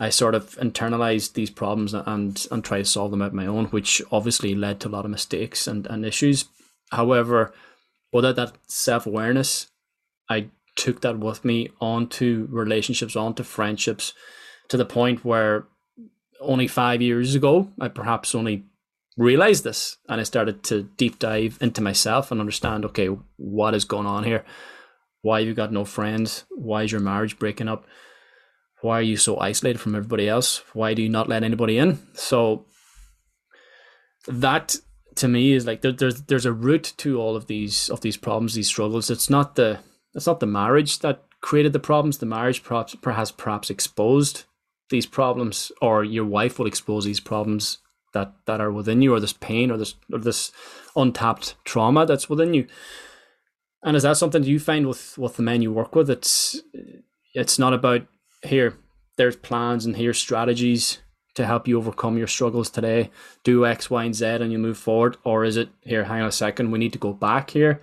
I 0.00 0.10
sort 0.10 0.34
of 0.34 0.56
internalized 0.56 1.34
these 1.34 1.50
problems 1.50 1.94
and 1.94 2.46
and 2.50 2.64
tried 2.64 2.78
to 2.78 2.84
solve 2.84 3.10
them 3.10 3.22
out 3.22 3.32
my 3.32 3.46
own, 3.46 3.66
which 3.66 4.02
obviously 4.10 4.54
led 4.54 4.80
to 4.80 4.88
a 4.88 4.90
lot 4.90 5.04
of 5.04 5.10
mistakes 5.10 5.66
and, 5.66 5.86
and 5.86 6.04
issues. 6.04 6.46
However, 6.90 7.52
without 8.14 8.36
that 8.36 8.52
self 8.66 9.06
awareness, 9.06 9.66
I 10.30 10.48
took 10.76 11.02
that 11.02 11.18
with 11.18 11.44
me 11.44 11.70
onto 11.80 12.48
relationships, 12.50 13.16
onto 13.16 13.42
friendships, 13.42 14.14
to 14.68 14.76
the 14.76 14.86
point 14.86 15.24
where 15.24 15.66
only 16.40 16.68
five 16.68 17.02
years 17.02 17.34
ago, 17.34 17.70
I 17.80 17.88
perhaps 17.88 18.34
only 18.34 18.64
realized 19.16 19.64
this 19.64 19.96
and 20.08 20.20
I 20.20 20.24
started 20.24 20.62
to 20.64 20.84
deep 20.96 21.18
dive 21.18 21.58
into 21.60 21.80
myself 21.80 22.30
and 22.30 22.40
understand 22.40 22.84
okay, 22.84 23.08
what 23.36 23.74
is 23.74 23.84
going 23.84 24.06
on 24.06 24.24
here? 24.24 24.44
Why 25.22 25.40
have 25.40 25.48
you 25.48 25.54
got 25.54 25.72
no 25.72 25.84
friends? 25.84 26.44
Why 26.50 26.82
is 26.82 26.92
your 26.92 27.00
marriage 27.00 27.38
breaking 27.38 27.68
up? 27.68 27.86
Why 28.82 28.98
are 28.98 29.02
you 29.02 29.16
so 29.16 29.38
isolated 29.38 29.78
from 29.78 29.94
everybody 29.94 30.28
else? 30.28 30.62
Why 30.74 30.92
do 30.94 31.02
you 31.02 31.08
not 31.08 31.28
let 31.28 31.42
anybody 31.42 31.78
in? 31.78 31.98
So 32.14 32.66
that 34.26 34.76
to 35.16 35.28
me 35.28 35.52
is 35.52 35.66
like 35.66 35.82
there, 35.82 35.92
there's 35.92 36.22
there's 36.22 36.46
a 36.46 36.52
root 36.52 36.94
to 36.98 37.20
all 37.20 37.36
of 37.36 37.46
these 37.46 37.90
of 37.90 38.00
these 38.00 38.16
problems, 38.16 38.54
these 38.54 38.68
struggles. 38.68 39.10
It's 39.10 39.30
not 39.30 39.56
the 39.56 39.80
it's 40.14 40.26
not 40.26 40.40
the 40.40 40.46
marriage 40.46 41.00
that 41.00 41.24
created 41.40 41.72
the 41.72 41.80
problems. 41.80 42.18
The 42.18 42.26
marriage 42.26 42.62
perhaps 42.62 42.94
perhaps 42.96 43.30
perhaps 43.30 43.70
exposed 43.70 44.44
these 44.90 45.06
problems, 45.06 45.72
or 45.80 46.04
your 46.04 46.24
wife 46.24 46.58
will 46.58 46.66
expose 46.66 47.04
these 47.04 47.20
problems 47.20 47.78
that 48.12 48.34
that 48.46 48.60
are 48.60 48.72
within 48.72 49.02
you, 49.02 49.14
or 49.14 49.20
this 49.20 49.32
pain, 49.32 49.70
or 49.70 49.76
this 49.76 49.94
or 50.12 50.18
this 50.18 50.52
untapped 50.96 51.56
trauma 51.64 52.06
that's 52.06 52.28
within 52.28 52.54
you. 52.54 52.66
And 53.82 53.96
is 53.96 54.04
that 54.04 54.16
something 54.16 54.42
you 54.44 54.58
find 54.58 54.86
with 54.86 55.18
with 55.18 55.36
the 55.36 55.42
men 55.42 55.62
you 55.62 55.72
work 55.72 55.94
with? 55.94 56.10
It's 56.10 56.60
it's 57.34 57.58
not 57.58 57.74
about 57.74 58.06
here. 58.42 58.76
There's 59.16 59.36
plans 59.36 59.84
and 59.86 59.96
here's 59.96 60.18
strategies 60.18 60.98
to 61.34 61.46
help 61.46 61.66
you 61.66 61.78
overcome 61.78 62.16
your 62.16 62.26
struggles 62.26 62.70
today. 62.70 63.10
Do 63.42 63.66
X, 63.66 63.90
Y, 63.90 64.04
and 64.04 64.14
Z, 64.14 64.24
and 64.26 64.52
you 64.52 64.58
move 64.58 64.78
forward. 64.78 65.16
Or 65.24 65.44
is 65.44 65.56
it 65.56 65.68
here? 65.80 66.04
Hang 66.04 66.22
on 66.22 66.28
a 66.28 66.32
second. 66.32 66.70
We 66.70 66.78
need 66.78 66.92
to 66.92 66.98
go 66.98 67.12
back 67.12 67.50
here 67.50 67.80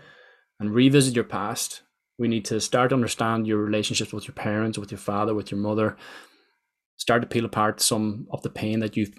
and 0.60 0.74
revisit 0.74 1.16
your 1.16 1.26
past. 1.26 1.82
We 2.18 2.28
need 2.28 2.46
to 2.46 2.62
start 2.62 2.90
to 2.90 2.96
understand 2.96 3.48
your 3.48 3.58
relationships 3.58 4.14
with 4.14 4.28
your 4.28 4.36
parents, 4.36 4.78
with 4.78 4.92
your 4.92 5.00
father, 5.00 5.34
with 5.34 5.52
your 5.52 5.60
mother. 5.60 5.98
Start 6.98 7.22
to 7.24 7.28
peel 7.28 7.46
apart 7.46 7.82
some 7.82 8.28
of 8.32 8.42
the 8.44 8.50
pain 8.50 8.80
that 8.80 8.96
you've 8.96 9.14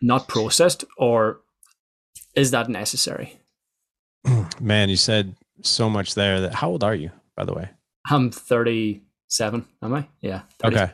not 0.00 0.28
processed, 0.28 0.84
or 0.96 1.40
is 2.36 2.52
that 2.52 2.68
necessary? 2.68 3.40
Man, 4.60 4.88
you 4.88 4.96
said 4.96 5.34
so 5.62 5.90
much 5.90 6.14
there. 6.14 6.40
That 6.40 6.54
how 6.54 6.70
old 6.70 6.84
are 6.84 6.94
you, 6.94 7.10
by 7.36 7.44
the 7.44 7.54
way? 7.54 7.70
I'm 8.08 8.30
37. 8.30 9.66
Am 9.82 9.94
I? 9.94 10.06
Yeah. 10.20 10.42
30. 10.60 10.76
Okay. 10.76 10.92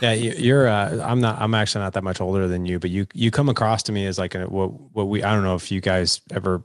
Yeah, 0.00 0.12
you're. 0.12 0.68
Uh, 0.68 1.00
I'm 1.04 1.20
not. 1.20 1.40
I'm 1.40 1.54
actually 1.54 1.82
not 1.82 1.92
that 1.94 2.04
much 2.04 2.20
older 2.20 2.48
than 2.48 2.66
you, 2.66 2.78
but 2.78 2.90
you 2.90 3.06
you 3.14 3.30
come 3.30 3.48
across 3.48 3.82
to 3.84 3.92
me 3.92 4.06
as 4.06 4.18
like 4.18 4.34
a, 4.34 4.44
what 4.44 4.68
what 4.92 5.08
we. 5.08 5.22
I 5.22 5.34
don't 5.34 5.44
know 5.44 5.54
if 5.54 5.70
you 5.70 5.80
guys 5.80 6.20
ever 6.30 6.64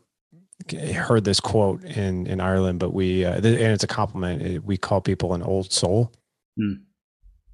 heard 0.93 1.23
this 1.23 1.39
quote 1.39 1.83
in 1.83 2.27
in 2.27 2.39
Ireland, 2.39 2.79
but 2.79 2.93
we 2.93 3.25
uh, 3.25 3.35
and 3.35 3.45
it's 3.45 3.83
a 3.83 3.87
compliment. 3.87 4.63
We 4.63 4.77
call 4.77 5.01
people 5.01 5.33
an 5.33 5.43
old 5.43 5.71
soul. 5.71 6.11
Hmm. 6.57 6.73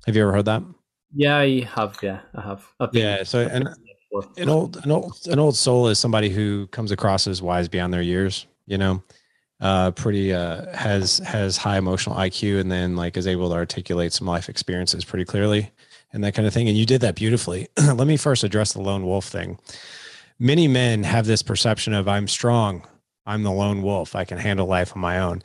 Have 0.06 0.16
you 0.16 0.22
ever 0.22 0.34
heard 0.34 0.46
that? 0.46 0.64
Yeah, 1.14 1.38
I 1.38 1.62
have. 1.76 1.98
Yeah, 2.02 2.20
I 2.36 2.42
have. 2.42 2.68
yeah. 2.94 3.24
So 3.24 3.42
an 3.42 3.70
old 4.50 4.78
an 4.78 4.92
old 4.92 5.18
an 5.28 5.40
old 5.40 5.56
soul 5.56 5.88
is 5.88 6.00
somebody 6.00 6.30
who 6.30 6.68
comes 6.68 6.92
across 6.92 7.28
as 7.28 7.42
wise 7.42 7.68
beyond 7.68 7.94
their 7.94 8.02
years. 8.02 8.48
You 8.66 8.78
know, 8.78 9.04
uh, 9.62 9.92
pretty 9.92 10.34
uh, 10.34 10.74
has 10.76 11.20
has 11.20 11.58
high 11.58 11.78
emotional 11.78 12.16
IQ, 12.16 12.60
and 12.60 12.72
then 12.72 12.96
like 12.96 13.18
is 13.18 13.28
able 13.28 13.50
to 13.50 13.56
articulate 13.56 14.14
some 14.14 14.28
life 14.28 14.50
experiences 14.50 15.06
pretty 15.06 15.26
clearly, 15.26 15.72
and 16.12 16.24
that 16.24 16.34
kind 16.34 16.48
of 16.48 16.54
thing. 16.54 16.68
And 16.68 16.78
you 16.78 16.86
did 16.86 17.02
that 17.02 17.16
beautifully. 17.16 17.68
Let 17.78 18.08
me 18.08 18.18
first 18.18 18.44
address 18.44 18.74
the 18.74 18.82
lone 18.82 19.06
wolf 19.06 19.26
thing. 19.26 19.58
Many 20.40 20.68
men 20.68 21.04
have 21.04 21.26
this 21.26 21.42
perception 21.42 21.94
of 21.94 22.08
I'm 22.08 22.28
strong, 22.28 22.86
I'm 23.26 23.44
the 23.44 23.52
lone 23.52 23.82
wolf, 23.82 24.16
I 24.16 24.26
can 24.26 24.38
handle 24.38 24.68
life 24.68 24.94
on 24.96 25.02
my 25.02 25.20
own. 25.20 25.42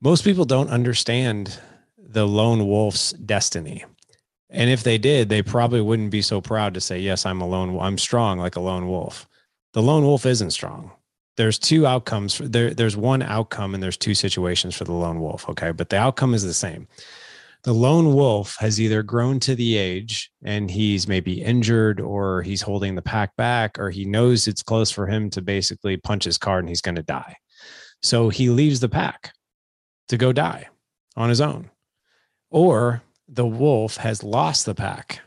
Most 0.00 0.24
people 0.24 0.44
don't 0.44 0.68
understand 0.68 1.60
the 1.96 2.26
lone 2.26 2.66
wolf's 2.66 3.12
destiny. 3.12 3.84
And 4.48 4.68
if 4.68 4.82
they 4.82 4.98
did, 4.98 5.28
they 5.28 5.42
probably 5.42 5.80
wouldn't 5.80 6.10
be 6.10 6.22
so 6.22 6.40
proud 6.40 6.74
to 6.74 6.80
say, 6.80 6.98
"Yes, 6.98 7.24
I'm 7.24 7.40
a 7.40 7.46
lone. 7.46 7.78
I'm 7.78 7.98
strong 7.98 8.38
like 8.38 8.56
a 8.56 8.60
lone 8.60 8.88
wolf." 8.88 9.28
The 9.74 9.82
lone 9.82 10.02
wolf 10.02 10.26
isn't 10.26 10.50
strong. 10.50 10.90
There's 11.36 11.58
two 11.58 11.86
outcomes. 11.86 12.38
There, 12.38 12.74
there's 12.74 12.96
one 12.96 13.22
outcome, 13.22 13.74
and 13.74 13.82
there's 13.82 13.96
two 13.96 14.14
situations 14.14 14.76
for 14.76 14.84
the 14.84 14.92
lone 14.92 15.20
wolf. 15.20 15.48
Okay, 15.48 15.72
but 15.72 15.88
the 15.88 15.98
outcome 15.98 16.34
is 16.34 16.42
the 16.42 16.54
same. 16.54 16.88
The 17.62 17.72
lone 17.74 18.14
wolf 18.14 18.56
has 18.60 18.80
either 18.80 19.02
grown 19.02 19.38
to 19.40 19.54
the 19.54 19.76
age 19.76 20.30
and 20.42 20.70
he's 20.70 21.06
maybe 21.06 21.42
injured, 21.42 22.00
or 22.00 22.40
he's 22.40 22.62
holding 22.62 22.94
the 22.94 23.02
pack 23.02 23.36
back, 23.36 23.78
or 23.78 23.90
he 23.90 24.06
knows 24.06 24.48
it's 24.48 24.62
close 24.62 24.90
for 24.90 25.06
him 25.06 25.28
to 25.30 25.42
basically 25.42 25.98
punch 25.98 26.24
his 26.24 26.38
card 26.38 26.60
and 26.60 26.70
he's 26.70 26.80
going 26.80 26.94
to 26.94 27.02
die. 27.02 27.36
So 28.02 28.30
he 28.30 28.48
leaves 28.48 28.80
the 28.80 28.88
pack 28.88 29.34
to 30.08 30.16
go 30.16 30.32
die 30.32 30.68
on 31.16 31.28
his 31.28 31.42
own. 31.42 31.70
Or 32.50 33.02
the 33.28 33.46
wolf 33.46 33.98
has 33.98 34.24
lost 34.24 34.64
the 34.64 34.74
pack. 34.74 35.20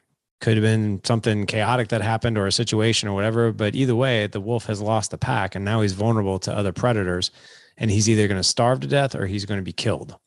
Could 0.43 0.57
have 0.57 0.61
been 0.61 0.99
something 1.05 1.45
chaotic 1.45 1.87
that 1.87 2.01
happened 2.01 2.37
or 2.37 2.47
a 2.47 2.51
situation 2.51 3.07
or 3.07 3.13
whatever. 3.13 3.53
But 3.53 3.75
either 3.75 3.95
way, 3.95 4.27
the 4.27 4.41
wolf 4.41 4.65
has 4.65 4.81
lost 4.81 5.11
the 5.11 5.17
pack 5.17 5.55
and 5.55 5.63
now 5.63 5.79
he's 5.79 5.93
vulnerable 5.93 6.37
to 6.39 6.53
other 6.53 6.73
predators. 6.73 7.31
And 7.77 7.89
he's 7.89 8.09
either 8.09 8.27
going 8.27 8.41
to 8.41 8.43
starve 8.43 8.81
to 8.81 8.87
death 8.87 9.15
or 9.15 9.25
he's 9.25 9.45
going 9.45 9.61
to 9.61 9.63
be 9.63 9.71
killed. 9.71 10.17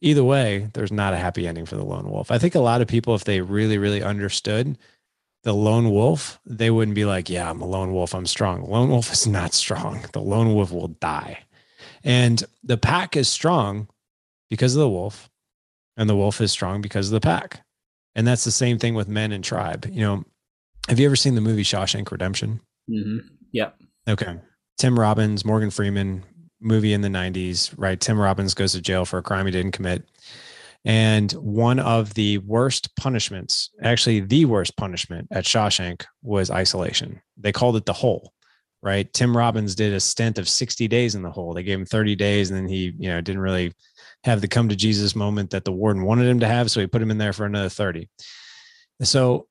Either 0.00 0.24
way, 0.24 0.68
there's 0.74 0.90
not 0.90 1.14
a 1.14 1.18
happy 1.18 1.46
ending 1.46 1.66
for 1.66 1.76
the 1.76 1.84
lone 1.84 2.10
wolf. 2.10 2.32
I 2.32 2.38
think 2.38 2.56
a 2.56 2.60
lot 2.60 2.80
of 2.80 2.88
people, 2.88 3.14
if 3.14 3.22
they 3.22 3.42
really, 3.42 3.78
really 3.78 4.02
understood 4.02 4.76
the 5.44 5.54
lone 5.54 5.90
wolf, 5.90 6.40
they 6.44 6.70
wouldn't 6.70 6.96
be 6.96 7.04
like, 7.04 7.30
yeah, 7.30 7.48
I'm 7.48 7.60
a 7.60 7.66
lone 7.66 7.92
wolf. 7.92 8.12
I'm 8.12 8.26
strong. 8.26 8.68
Lone 8.68 8.90
wolf 8.90 9.12
is 9.12 9.28
not 9.28 9.54
strong. 9.54 10.04
The 10.12 10.20
lone 10.20 10.52
wolf 10.52 10.72
will 10.72 10.88
die. 10.88 11.44
And 12.02 12.42
the 12.64 12.76
pack 12.76 13.16
is 13.16 13.28
strong 13.28 13.88
because 14.48 14.74
of 14.74 14.80
the 14.80 14.90
wolf 14.90 15.30
and 15.96 16.10
the 16.10 16.16
wolf 16.16 16.40
is 16.40 16.50
strong 16.50 16.80
because 16.80 17.06
of 17.06 17.12
the 17.12 17.20
pack. 17.20 17.62
And 18.14 18.26
that's 18.26 18.44
the 18.44 18.50
same 18.50 18.78
thing 18.78 18.94
with 18.94 19.08
men 19.08 19.32
and 19.32 19.44
tribe. 19.44 19.86
You 19.90 20.00
know, 20.00 20.24
have 20.88 20.98
you 20.98 21.06
ever 21.06 21.16
seen 21.16 21.34
the 21.34 21.40
movie 21.40 21.62
Shawshank 21.62 22.10
Redemption? 22.10 22.60
Mm-hmm. 22.90 23.18
Yeah. 23.52 23.70
Okay. 24.08 24.36
Tim 24.78 24.98
Robbins, 24.98 25.44
Morgan 25.44 25.70
Freeman 25.70 26.24
movie 26.60 26.92
in 26.92 27.00
the 27.00 27.08
90s, 27.08 27.72
right? 27.76 28.00
Tim 28.00 28.18
Robbins 28.18 28.54
goes 28.54 28.72
to 28.72 28.80
jail 28.80 29.04
for 29.04 29.18
a 29.18 29.22
crime 29.22 29.46
he 29.46 29.52
didn't 29.52 29.72
commit. 29.72 30.04
And 30.84 31.30
one 31.32 31.78
of 31.78 32.14
the 32.14 32.38
worst 32.38 32.94
punishments, 32.96 33.70
actually 33.82 34.20
the 34.20 34.46
worst 34.46 34.76
punishment 34.76 35.28
at 35.30 35.44
Shawshank 35.44 36.04
was 36.22 36.50
isolation. 36.50 37.20
They 37.36 37.52
called 37.52 37.76
it 37.76 37.84
the 37.84 37.92
hole, 37.92 38.32
right? 38.82 39.12
Tim 39.12 39.36
Robbins 39.36 39.74
did 39.74 39.92
a 39.92 40.00
stint 40.00 40.38
of 40.38 40.48
60 40.48 40.88
days 40.88 41.14
in 41.14 41.22
the 41.22 41.30
hole. 41.30 41.52
They 41.52 41.62
gave 41.62 41.78
him 41.78 41.84
30 41.84 42.16
days 42.16 42.50
and 42.50 42.58
then 42.58 42.68
he, 42.68 42.94
you 42.98 43.10
know, 43.10 43.20
didn't 43.20 43.42
really 43.42 43.72
have 44.24 44.40
the 44.40 44.48
come 44.48 44.68
to 44.68 44.76
Jesus 44.76 45.16
moment 45.16 45.50
that 45.50 45.64
the 45.64 45.72
warden 45.72 46.04
wanted 46.04 46.26
him 46.26 46.40
to 46.40 46.46
have. 46.46 46.70
So 46.70 46.80
he 46.80 46.86
put 46.86 47.02
him 47.02 47.10
in 47.10 47.18
there 47.18 47.32
for 47.32 47.46
another 47.46 47.68
30. 47.68 48.08
So 49.02 49.46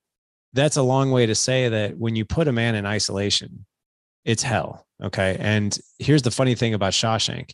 that's 0.53 0.77
a 0.77 0.83
long 0.83 1.11
way 1.11 1.25
to 1.25 1.35
say 1.35 1.69
that 1.69 1.97
when 1.97 2.15
you 2.15 2.25
put 2.25 2.47
a 2.47 2.51
man 2.51 2.75
in 2.75 2.85
isolation, 2.85 3.65
it's 4.25 4.43
hell. 4.43 4.85
Okay. 5.03 5.37
And 5.39 5.77
here's 5.97 6.21
the 6.21 6.31
funny 6.31 6.55
thing 6.55 6.73
about 6.73 6.93
Shawshank. 6.93 7.51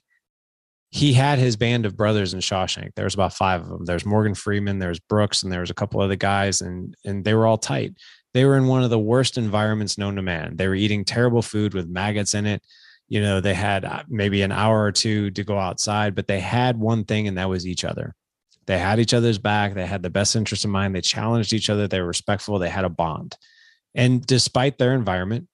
He 0.89 1.13
had 1.13 1.39
his 1.39 1.55
band 1.55 1.85
of 1.85 1.97
brothers 1.97 2.33
in 2.33 2.39
Shawshank. 2.39 2.91
There 2.95 3.05
was 3.05 3.13
about 3.13 3.33
five 3.33 3.61
of 3.61 3.67
them. 3.67 3.85
There's 3.85 4.05
Morgan 4.05 4.35
Freeman, 4.35 4.79
there's 4.79 4.99
Brooks, 4.99 5.43
and 5.43 5.51
there 5.51 5.59
was 5.59 5.69
a 5.69 5.75
couple 5.75 5.99
other 5.99 6.15
guys, 6.15 6.61
and 6.61 6.95
and 7.03 7.25
they 7.25 7.33
were 7.33 7.47
all 7.47 7.57
tight. 7.57 7.95
They 8.33 8.45
were 8.45 8.55
in 8.55 8.67
one 8.67 8.83
of 8.83 8.89
the 8.89 8.99
worst 8.99 9.37
environments 9.37 9.97
known 9.97 10.15
to 10.15 10.21
man. 10.21 10.55
They 10.55 10.67
were 10.67 10.75
eating 10.75 11.03
terrible 11.03 11.41
food 11.41 11.73
with 11.73 11.89
maggots 11.89 12.33
in 12.33 12.45
it 12.45 12.61
you 13.07 13.21
know 13.21 13.39
they 13.39 13.53
had 13.53 13.85
uh, 13.85 14.03
maybe 14.07 14.41
an 14.41 14.51
hour 14.51 14.83
or 14.83 14.91
two 14.91 15.31
to 15.31 15.43
go 15.43 15.57
outside 15.57 16.15
but 16.15 16.27
they 16.27 16.39
had 16.39 16.79
one 16.79 17.03
thing 17.03 17.27
and 17.27 17.37
that 17.37 17.49
was 17.49 17.67
each 17.67 17.83
other. 17.83 18.15
They 18.67 18.79
had 18.79 18.99
each 18.99 19.13
other's 19.13 19.37
back 19.37 19.73
they 19.73 19.85
had 19.85 20.03
the 20.03 20.09
best 20.09 20.35
interest 20.35 20.65
in 20.65 20.71
mind 20.71 20.95
they 20.95 21.01
challenged 21.01 21.53
each 21.53 21.69
other 21.69 21.87
they 21.87 21.99
were 21.99 22.07
respectful 22.07 22.57
they 22.57 22.69
had 22.69 22.85
a 22.85 22.89
bond. 22.89 23.37
And 23.93 24.25
despite 24.25 24.77
their 24.77 24.93
environment 24.93 25.47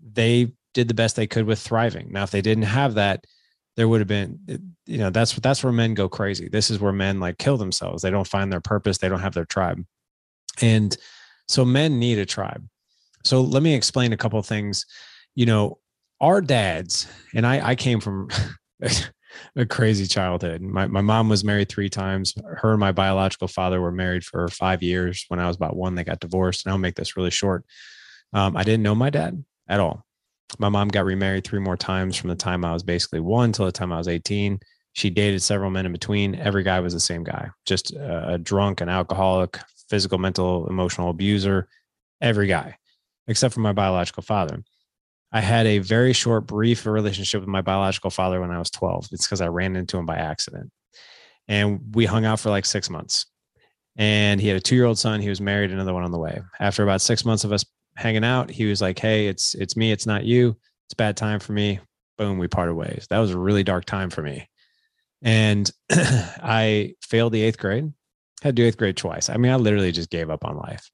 they 0.00 0.52
did 0.74 0.88
the 0.88 0.94
best 0.94 1.16
they 1.16 1.26
could 1.26 1.46
with 1.46 1.58
thriving. 1.58 2.12
Now 2.12 2.24
if 2.24 2.30
they 2.30 2.42
didn't 2.42 2.64
have 2.64 2.94
that 2.94 3.24
there 3.76 3.88
would 3.88 4.00
have 4.00 4.08
been 4.08 4.74
you 4.86 4.98
know 4.98 5.10
that's 5.10 5.32
that's 5.34 5.62
where 5.62 5.72
men 5.72 5.94
go 5.94 6.08
crazy. 6.08 6.48
This 6.48 6.68
is 6.70 6.80
where 6.80 6.92
men 6.92 7.20
like 7.20 7.38
kill 7.38 7.56
themselves. 7.56 8.02
They 8.02 8.10
don't 8.10 8.26
find 8.26 8.52
their 8.52 8.60
purpose 8.60 8.98
they 8.98 9.08
don't 9.08 9.20
have 9.20 9.34
their 9.34 9.44
tribe. 9.44 9.84
And 10.60 10.96
so 11.46 11.64
men 11.64 12.00
need 12.00 12.18
a 12.18 12.26
tribe. 12.26 12.66
So 13.24 13.40
let 13.40 13.62
me 13.62 13.74
explain 13.74 14.12
a 14.12 14.16
couple 14.16 14.42
things. 14.42 14.84
You 15.36 15.46
know 15.46 15.78
our 16.20 16.40
dads, 16.40 17.06
and 17.34 17.46
I, 17.46 17.70
I 17.70 17.74
came 17.74 18.00
from 18.00 18.28
a 19.56 19.66
crazy 19.66 20.06
childhood. 20.06 20.60
My, 20.60 20.86
my 20.86 21.00
mom 21.00 21.28
was 21.28 21.44
married 21.44 21.68
three 21.68 21.88
times. 21.88 22.34
Her 22.44 22.72
and 22.72 22.80
my 22.80 22.92
biological 22.92 23.48
father 23.48 23.80
were 23.80 23.92
married 23.92 24.24
for 24.24 24.48
five 24.48 24.82
years. 24.82 25.24
When 25.28 25.40
I 25.40 25.46
was 25.46 25.56
about 25.56 25.76
one, 25.76 25.94
they 25.94 26.04
got 26.04 26.20
divorced. 26.20 26.64
And 26.64 26.72
I'll 26.72 26.78
make 26.78 26.96
this 26.96 27.16
really 27.16 27.30
short. 27.30 27.64
Um, 28.32 28.56
I 28.56 28.64
didn't 28.64 28.82
know 28.82 28.94
my 28.94 29.10
dad 29.10 29.42
at 29.68 29.80
all. 29.80 30.04
My 30.58 30.68
mom 30.68 30.88
got 30.88 31.04
remarried 31.04 31.44
three 31.44 31.60
more 31.60 31.76
times 31.76 32.16
from 32.16 32.30
the 32.30 32.36
time 32.36 32.64
I 32.64 32.72
was 32.72 32.82
basically 32.82 33.20
one 33.20 33.52
till 33.52 33.66
the 33.66 33.72
time 33.72 33.92
I 33.92 33.98
was 33.98 34.08
18. 34.08 34.58
She 34.94 35.10
dated 35.10 35.42
several 35.42 35.70
men 35.70 35.86
in 35.86 35.92
between. 35.92 36.34
Every 36.34 36.62
guy 36.62 36.80
was 36.80 36.94
the 36.94 37.00
same 37.00 37.22
guy, 37.22 37.50
just 37.66 37.92
a, 37.92 38.34
a 38.34 38.38
drunk, 38.38 38.80
an 38.80 38.88
alcoholic, 38.88 39.58
physical, 39.88 40.18
mental, 40.18 40.66
emotional 40.68 41.10
abuser. 41.10 41.68
Every 42.20 42.46
guy, 42.46 42.76
except 43.28 43.54
for 43.54 43.60
my 43.60 43.72
biological 43.72 44.22
father. 44.22 44.64
I 45.32 45.40
had 45.40 45.66
a 45.66 45.78
very 45.78 46.12
short, 46.12 46.46
brief 46.46 46.86
relationship 46.86 47.40
with 47.40 47.48
my 47.48 47.60
biological 47.60 48.10
father 48.10 48.40
when 48.40 48.50
I 48.50 48.58
was 48.58 48.70
12. 48.70 49.08
It's 49.12 49.26
because 49.26 49.40
I 49.40 49.48
ran 49.48 49.76
into 49.76 49.98
him 49.98 50.06
by 50.06 50.16
accident. 50.16 50.70
And 51.46 51.80
we 51.94 52.06
hung 52.06 52.24
out 52.24 52.40
for 52.40 52.50
like 52.50 52.64
six 52.64 52.88
months. 52.88 53.26
And 53.96 54.40
he 54.40 54.48
had 54.48 54.56
a 54.56 54.60
two 54.60 54.76
year 54.76 54.84
old 54.84 54.98
son. 54.98 55.20
He 55.20 55.28
was 55.28 55.40
married, 55.40 55.70
another 55.70 55.92
one 55.92 56.04
on 56.04 56.12
the 56.12 56.18
way. 56.18 56.40
After 56.60 56.82
about 56.82 57.00
six 57.00 57.24
months 57.24 57.44
of 57.44 57.52
us 57.52 57.64
hanging 57.96 58.24
out, 58.24 58.50
he 58.50 58.66
was 58.66 58.80
like, 58.80 58.98
Hey, 58.98 59.26
it's 59.26 59.54
it's 59.54 59.76
me, 59.76 59.90
it's 59.90 60.06
not 60.06 60.24
you. 60.24 60.56
It's 60.86 60.94
bad 60.94 61.16
time 61.16 61.40
for 61.40 61.52
me. 61.52 61.80
Boom, 62.16 62.38
we 62.38 62.48
parted 62.48 62.74
ways. 62.74 63.06
That 63.10 63.18
was 63.18 63.32
a 63.32 63.38
really 63.38 63.64
dark 63.64 63.84
time 63.84 64.10
for 64.10 64.22
me. 64.22 64.48
And 65.22 65.70
I 65.90 66.94
failed 67.02 67.32
the 67.32 67.42
eighth 67.42 67.58
grade, 67.58 67.92
had 68.42 68.56
to 68.56 68.62
do 68.62 68.66
eighth 68.66 68.78
grade 68.78 68.96
twice. 68.96 69.28
I 69.28 69.36
mean, 69.36 69.50
I 69.50 69.56
literally 69.56 69.92
just 69.92 70.10
gave 70.10 70.30
up 70.30 70.44
on 70.44 70.56
life 70.56 70.90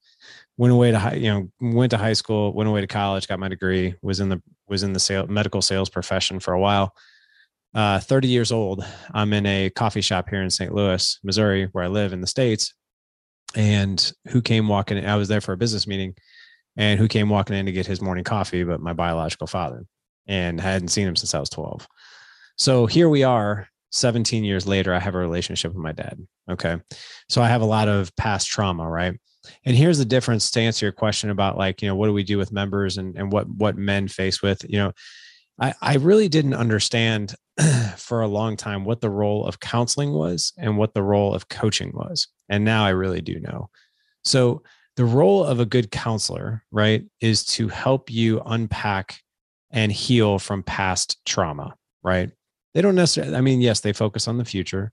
went 0.56 0.72
away 0.72 0.90
to 0.90 0.98
high, 0.98 1.14
you 1.14 1.30
know, 1.30 1.48
went 1.60 1.90
to 1.90 1.98
high 1.98 2.12
school, 2.12 2.52
went 2.52 2.68
away 2.68 2.80
to 2.80 2.86
college, 2.86 3.26
got 3.28 3.38
my 3.38 3.48
degree, 3.48 3.94
was 4.02 4.20
in 4.20 4.28
the 4.28 4.42
was 4.68 4.82
in 4.82 4.92
the 4.92 5.00
sale, 5.00 5.26
medical 5.26 5.62
sales 5.62 5.88
profession 5.88 6.40
for 6.40 6.54
a 6.54 6.60
while. 6.60 6.94
Uh, 7.74 7.98
30 7.98 8.28
years 8.28 8.52
old, 8.52 8.84
I'm 9.12 9.32
in 9.32 9.46
a 9.46 9.68
coffee 9.70 10.00
shop 10.00 10.28
here 10.28 10.42
in 10.42 10.50
St. 10.50 10.72
Louis, 10.72 11.18
Missouri, 11.24 11.68
where 11.72 11.84
I 11.84 11.88
live 11.88 12.12
in 12.12 12.20
the 12.20 12.26
States. 12.26 12.72
And 13.56 14.12
who 14.28 14.40
came 14.40 14.68
walking? 14.68 15.04
I 15.04 15.16
was 15.16 15.28
there 15.28 15.40
for 15.40 15.52
a 15.52 15.56
business 15.56 15.86
meeting, 15.86 16.14
and 16.76 16.98
who 16.98 17.08
came 17.08 17.28
walking 17.28 17.56
in 17.56 17.66
to 17.66 17.72
get 17.72 17.86
his 17.86 18.00
morning 18.00 18.24
coffee, 18.24 18.62
but 18.64 18.80
my 18.80 18.92
biological 18.92 19.46
father, 19.46 19.84
and 20.26 20.60
hadn't 20.60 20.88
seen 20.88 21.06
him 21.06 21.16
since 21.16 21.34
I 21.34 21.40
was 21.40 21.50
12. 21.50 21.86
So 22.56 22.86
here 22.86 23.08
we 23.08 23.24
are, 23.24 23.68
17 23.90 24.44
years 24.44 24.66
later, 24.66 24.92
I 24.94 24.98
have 24.98 25.14
a 25.14 25.18
relationship 25.18 25.72
with 25.72 25.82
my 25.82 25.92
dad. 25.92 26.18
Okay. 26.50 26.80
So 27.28 27.42
I 27.42 27.48
have 27.48 27.62
a 27.62 27.66
lot 27.66 27.88
of 27.88 28.14
past 28.16 28.48
trauma, 28.48 28.88
right? 28.88 29.14
And 29.64 29.76
here's 29.76 29.98
the 29.98 30.04
difference 30.04 30.50
to 30.52 30.60
answer 30.60 30.86
your 30.86 30.92
question 30.92 31.30
about 31.30 31.58
like, 31.58 31.82
you 31.82 31.88
know, 31.88 31.94
what 31.94 32.06
do 32.06 32.12
we 32.12 32.24
do 32.24 32.38
with 32.38 32.52
members 32.52 32.98
and, 32.98 33.16
and 33.16 33.32
what 33.32 33.48
what 33.48 33.76
men 33.76 34.08
face 34.08 34.42
with, 34.42 34.64
you 34.68 34.78
know, 34.78 34.92
I, 35.60 35.74
I 35.80 35.96
really 35.96 36.28
didn't 36.28 36.54
understand 36.54 37.34
for 37.96 38.22
a 38.22 38.28
long 38.28 38.56
time 38.56 38.84
what 38.84 39.00
the 39.00 39.10
role 39.10 39.46
of 39.46 39.60
counseling 39.60 40.12
was 40.12 40.52
and 40.58 40.76
what 40.76 40.94
the 40.94 41.02
role 41.02 41.34
of 41.34 41.48
coaching 41.48 41.92
was. 41.94 42.28
And 42.48 42.64
now 42.64 42.84
I 42.84 42.90
really 42.90 43.20
do 43.20 43.38
know. 43.40 43.70
So 44.24 44.62
the 44.96 45.04
role 45.04 45.44
of 45.44 45.60
a 45.60 45.66
good 45.66 45.90
counselor, 45.90 46.64
right, 46.70 47.04
is 47.20 47.44
to 47.44 47.68
help 47.68 48.10
you 48.10 48.40
unpack 48.46 49.20
and 49.70 49.90
heal 49.90 50.38
from 50.38 50.62
past 50.62 51.18
trauma, 51.24 51.74
right? 52.02 52.30
They 52.74 52.82
don't 52.82 52.94
necessarily, 52.94 53.36
I 53.36 53.40
mean, 53.40 53.60
yes, 53.60 53.80
they 53.80 53.92
focus 53.92 54.28
on 54.28 54.38
the 54.38 54.44
future, 54.44 54.92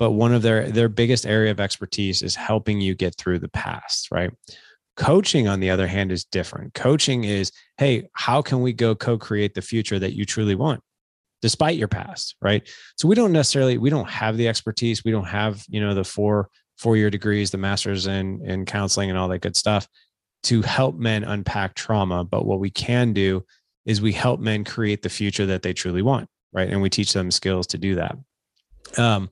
but 0.00 0.12
one 0.12 0.32
of 0.32 0.40
their 0.40 0.70
their 0.70 0.88
biggest 0.88 1.26
area 1.26 1.50
of 1.50 1.60
expertise 1.60 2.22
is 2.22 2.34
helping 2.34 2.80
you 2.80 2.94
get 2.94 3.14
through 3.16 3.38
the 3.38 3.50
past, 3.50 4.08
right? 4.10 4.30
Coaching, 4.96 5.46
on 5.46 5.60
the 5.60 5.68
other 5.68 5.86
hand, 5.86 6.10
is 6.10 6.24
different. 6.24 6.72
Coaching 6.72 7.24
is, 7.24 7.52
hey, 7.76 8.08
how 8.14 8.40
can 8.40 8.62
we 8.62 8.72
go 8.72 8.94
co-create 8.94 9.54
the 9.54 9.62
future 9.62 9.98
that 9.98 10.14
you 10.14 10.24
truly 10.24 10.56
want? 10.56 10.82
despite 11.42 11.78
your 11.78 11.88
past 11.88 12.36
right 12.42 12.68
so 12.98 13.08
we 13.08 13.14
don't 13.14 13.32
necessarily 13.32 13.78
we 13.78 13.88
don't 13.88 14.10
have 14.10 14.36
the 14.36 14.46
expertise 14.46 15.02
we 15.04 15.10
don't 15.10 15.24
have 15.24 15.64
you 15.70 15.80
know 15.80 15.94
the 15.94 16.04
four 16.04 16.50
four 16.76 16.98
year 16.98 17.08
degrees 17.08 17.50
the 17.50 17.56
masters 17.56 18.06
in 18.06 18.44
in 18.44 18.66
counseling 18.66 19.08
and 19.08 19.18
all 19.18 19.26
that 19.26 19.38
good 19.38 19.56
stuff 19.56 19.88
to 20.42 20.60
help 20.60 20.96
men 20.96 21.24
unpack 21.24 21.74
trauma 21.74 22.22
but 22.24 22.44
what 22.44 22.60
we 22.60 22.68
can 22.68 23.14
do 23.14 23.42
is 23.86 24.02
we 24.02 24.12
help 24.12 24.38
men 24.38 24.64
create 24.64 25.00
the 25.00 25.08
future 25.08 25.46
that 25.46 25.62
they 25.62 25.72
truly 25.72 26.02
want 26.02 26.28
right 26.52 26.68
and 26.68 26.82
we 26.82 26.90
teach 26.90 27.14
them 27.14 27.30
skills 27.30 27.66
to 27.66 27.78
do 27.78 27.94
that 27.94 28.18
um 28.98 29.30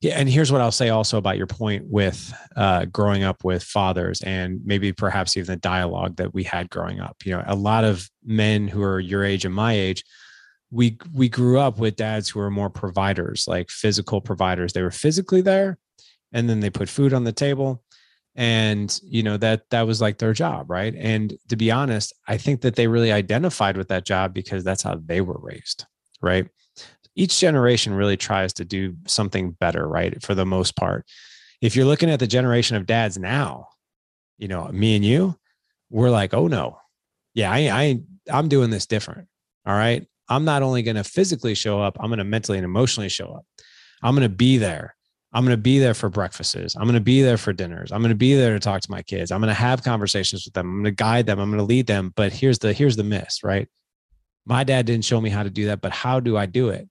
yeah, 0.00 0.14
and 0.14 0.30
here's 0.30 0.50
what 0.50 0.62
I'll 0.62 0.72
say 0.72 0.88
also 0.88 1.18
about 1.18 1.36
your 1.36 1.46
point 1.46 1.84
with 1.86 2.32
uh, 2.56 2.86
growing 2.86 3.22
up 3.22 3.44
with 3.44 3.62
fathers, 3.62 4.22
and 4.22 4.60
maybe 4.64 4.92
perhaps 4.92 5.36
even 5.36 5.46
the 5.46 5.56
dialogue 5.56 6.16
that 6.16 6.32
we 6.32 6.42
had 6.42 6.70
growing 6.70 7.00
up. 7.00 7.16
You 7.24 7.32
know, 7.32 7.44
a 7.46 7.54
lot 7.54 7.84
of 7.84 8.08
men 8.24 8.66
who 8.66 8.82
are 8.82 8.98
your 8.98 9.24
age 9.24 9.44
and 9.44 9.54
my 9.54 9.74
age, 9.74 10.02
we 10.70 10.96
we 11.12 11.28
grew 11.28 11.58
up 11.58 11.78
with 11.78 11.96
dads 11.96 12.30
who 12.30 12.38
were 12.40 12.50
more 12.50 12.70
providers, 12.70 13.46
like 13.46 13.68
physical 13.68 14.22
providers. 14.22 14.72
They 14.72 14.82
were 14.82 14.90
physically 14.90 15.42
there, 15.42 15.76
and 16.32 16.48
then 16.48 16.60
they 16.60 16.70
put 16.70 16.88
food 16.88 17.12
on 17.12 17.24
the 17.24 17.32
table, 17.32 17.82
and 18.34 18.98
you 19.04 19.22
know 19.22 19.36
that 19.36 19.68
that 19.68 19.86
was 19.86 20.00
like 20.00 20.16
their 20.16 20.32
job, 20.32 20.70
right? 20.70 20.94
And 20.96 21.36
to 21.50 21.56
be 21.56 21.70
honest, 21.70 22.14
I 22.26 22.38
think 22.38 22.62
that 22.62 22.74
they 22.74 22.86
really 22.86 23.12
identified 23.12 23.76
with 23.76 23.88
that 23.88 24.06
job 24.06 24.32
because 24.32 24.64
that's 24.64 24.82
how 24.82 24.98
they 25.04 25.20
were 25.20 25.38
raised, 25.42 25.84
right? 26.22 26.48
Each 27.14 27.38
generation 27.38 27.94
really 27.94 28.16
tries 28.16 28.52
to 28.54 28.64
do 28.64 28.96
something 29.06 29.50
better, 29.52 29.86
right? 29.86 30.22
For 30.22 30.34
the 30.34 30.46
most 30.46 30.76
part. 30.76 31.06
If 31.60 31.76
you're 31.76 31.84
looking 31.84 32.10
at 32.10 32.20
the 32.20 32.26
generation 32.26 32.76
of 32.76 32.86
dads 32.86 33.18
now, 33.18 33.68
you 34.38 34.48
know, 34.48 34.68
me 34.68 34.96
and 34.96 35.04
you, 35.04 35.36
we're 35.90 36.10
like, 36.10 36.32
oh 36.32 36.46
no, 36.46 36.78
yeah, 37.34 37.50
I, 37.50 37.58
I 37.68 38.00
I'm 38.32 38.48
doing 38.48 38.70
this 38.70 38.86
different. 38.86 39.28
All 39.66 39.74
right. 39.74 40.06
I'm 40.28 40.44
not 40.44 40.62
only 40.62 40.82
going 40.82 40.96
to 40.96 41.04
physically 41.04 41.54
show 41.54 41.80
up, 41.80 41.96
I'm 42.00 42.08
going 42.08 42.18
to 42.18 42.24
mentally 42.24 42.56
and 42.56 42.64
emotionally 42.64 43.08
show 43.08 43.32
up. 43.32 43.44
I'm 44.02 44.14
going 44.14 44.28
to 44.28 44.34
be 44.34 44.58
there. 44.58 44.94
I'm 45.32 45.44
going 45.44 45.56
to 45.56 45.62
be 45.62 45.78
there 45.78 45.94
for 45.94 46.08
breakfasts. 46.08 46.74
I'm 46.76 46.82
going 46.82 46.94
to 46.94 47.00
be 47.00 47.22
there 47.22 47.36
for 47.36 47.52
dinners. 47.52 47.92
I'm 47.92 48.00
going 48.00 48.10
to 48.10 48.16
be 48.16 48.34
there 48.34 48.52
to 48.52 48.60
talk 48.60 48.80
to 48.82 48.90
my 48.90 49.02
kids. 49.02 49.30
I'm 49.30 49.40
going 49.40 49.48
to 49.48 49.54
have 49.54 49.82
conversations 49.82 50.44
with 50.44 50.54
them. 50.54 50.66
I'm 50.66 50.82
going 50.82 50.84
to 50.84 50.90
guide 50.92 51.26
them. 51.26 51.38
I'm 51.38 51.50
going 51.50 51.58
to 51.58 51.64
lead 51.64 51.86
them. 51.86 52.12
But 52.16 52.32
here's 52.32 52.58
the 52.58 52.72
here's 52.72 52.96
the 52.96 53.04
miss, 53.04 53.44
right? 53.44 53.68
My 54.44 54.64
dad 54.64 54.86
didn't 54.86 55.04
show 55.04 55.20
me 55.20 55.30
how 55.30 55.42
to 55.42 55.50
do 55.50 55.66
that, 55.66 55.80
but 55.80 55.92
how 55.92 56.18
do 56.18 56.36
I 56.36 56.46
do 56.46 56.70
it? 56.70 56.88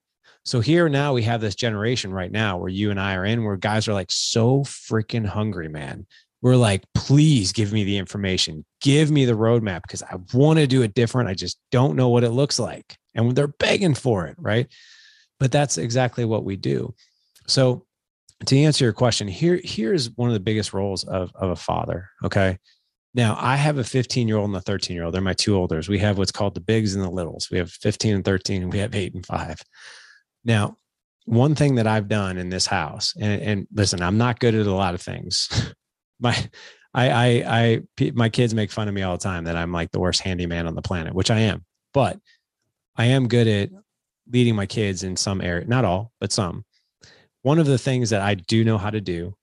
So 0.49 0.61
here 0.61 0.89
now 0.89 1.13
we 1.13 1.21
have 1.21 1.41
this 1.41 1.53
generation 1.53 2.11
right 2.11 2.31
now 2.31 2.57
where 2.57 2.69
you 2.69 2.89
and 2.89 2.99
I 2.99 3.13
are 3.13 3.23
in, 3.23 3.43
where 3.43 3.55
guys 3.55 3.87
are 3.87 3.93
like 3.93 4.09
so 4.09 4.61
freaking 4.61 5.23
hungry, 5.23 5.67
man. 5.69 6.07
We're 6.41 6.55
like, 6.55 6.85
please 6.95 7.51
give 7.51 7.71
me 7.71 7.83
the 7.83 7.97
information, 7.97 8.65
give 8.81 9.11
me 9.11 9.25
the 9.25 9.33
roadmap 9.33 9.83
because 9.83 10.01
I 10.01 10.15
want 10.33 10.57
to 10.57 10.65
do 10.65 10.81
it 10.81 10.95
different. 10.95 11.29
I 11.29 11.35
just 11.35 11.59
don't 11.69 11.95
know 11.95 12.09
what 12.09 12.23
it 12.23 12.31
looks 12.31 12.57
like. 12.57 12.97
And 13.13 13.35
they're 13.35 13.47
begging 13.59 13.93
for 13.93 14.25
it, 14.25 14.37
right? 14.39 14.67
But 15.39 15.51
that's 15.51 15.77
exactly 15.77 16.25
what 16.25 16.45
we 16.45 16.55
do. 16.55 16.95
So 17.45 17.85
to 18.47 18.57
answer 18.57 18.85
your 18.85 18.93
question, 18.93 19.27
here, 19.27 19.61
here's 19.63 20.09
one 20.15 20.29
of 20.29 20.33
the 20.33 20.39
biggest 20.39 20.73
roles 20.73 21.03
of, 21.03 21.31
of 21.35 21.51
a 21.51 21.55
father. 21.55 22.09
Okay. 22.25 22.57
Now 23.13 23.37
I 23.39 23.55
have 23.55 23.77
a 23.77 23.83
15 23.83 24.27
year 24.27 24.37
old 24.37 24.49
and 24.49 24.57
a 24.57 24.61
13 24.61 24.95
year 24.95 25.05
old. 25.05 25.13
They're 25.13 25.21
my 25.21 25.33
two 25.33 25.55
olders. 25.55 25.87
We 25.87 25.99
have 25.99 26.17
what's 26.17 26.31
called 26.31 26.55
the 26.55 26.59
bigs 26.59 26.95
and 26.95 27.03
the 27.03 27.11
littles. 27.11 27.49
We 27.51 27.59
have 27.59 27.69
15 27.69 28.15
and 28.15 28.25
13, 28.25 28.63
and 28.63 28.73
we 28.73 28.79
have 28.79 28.95
eight 28.95 29.13
and 29.13 29.23
five. 29.23 29.61
Now, 30.43 30.77
one 31.25 31.55
thing 31.55 31.75
that 31.75 31.87
I've 31.87 32.07
done 32.07 32.37
in 32.37 32.49
this 32.49 32.65
house, 32.65 33.13
and, 33.19 33.41
and 33.41 33.67
listen, 33.71 34.01
I'm 34.01 34.17
not 34.17 34.39
good 34.39 34.55
at 34.55 34.65
a 34.65 34.73
lot 34.73 34.93
of 34.93 35.01
things. 35.01 35.73
my 36.19 36.49
I, 36.93 37.09
I, 37.09 37.81
I, 37.99 38.11
my 38.13 38.29
kids 38.29 38.55
make 38.55 38.71
fun 38.71 38.87
of 38.87 38.93
me 38.93 39.03
all 39.03 39.15
the 39.15 39.23
time 39.23 39.43
that 39.43 39.55
I'm 39.55 39.71
like 39.71 39.91
the 39.91 39.99
worst 39.99 40.21
handyman 40.21 40.65
on 40.65 40.75
the 40.75 40.81
planet, 40.81 41.13
which 41.13 41.29
I 41.29 41.39
am. 41.39 41.63
But 41.93 42.19
I 42.95 43.05
am 43.05 43.27
good 43.27 43.47
at 43.47 43.69
leading 44.31 44.55
my 44.55 44.65
kids 44.65 45.03
in 45.03 45.15
some 45.15 45.41
area, 45.41 45.65
not 45.67 45.85
all, 45.85 46.11
but 46.19 46.31
some. 46.31 46.65
One 47.43 47.59
of 47.59 47.67
the 47.67 47.77
things 47.77 48.09
that 48.09 48.21
I 48.21 48.33
do 48.33 48.63
know 48.63 48.77
how 48.77 48.89
to 48.89 49.01
do 49.01 49.35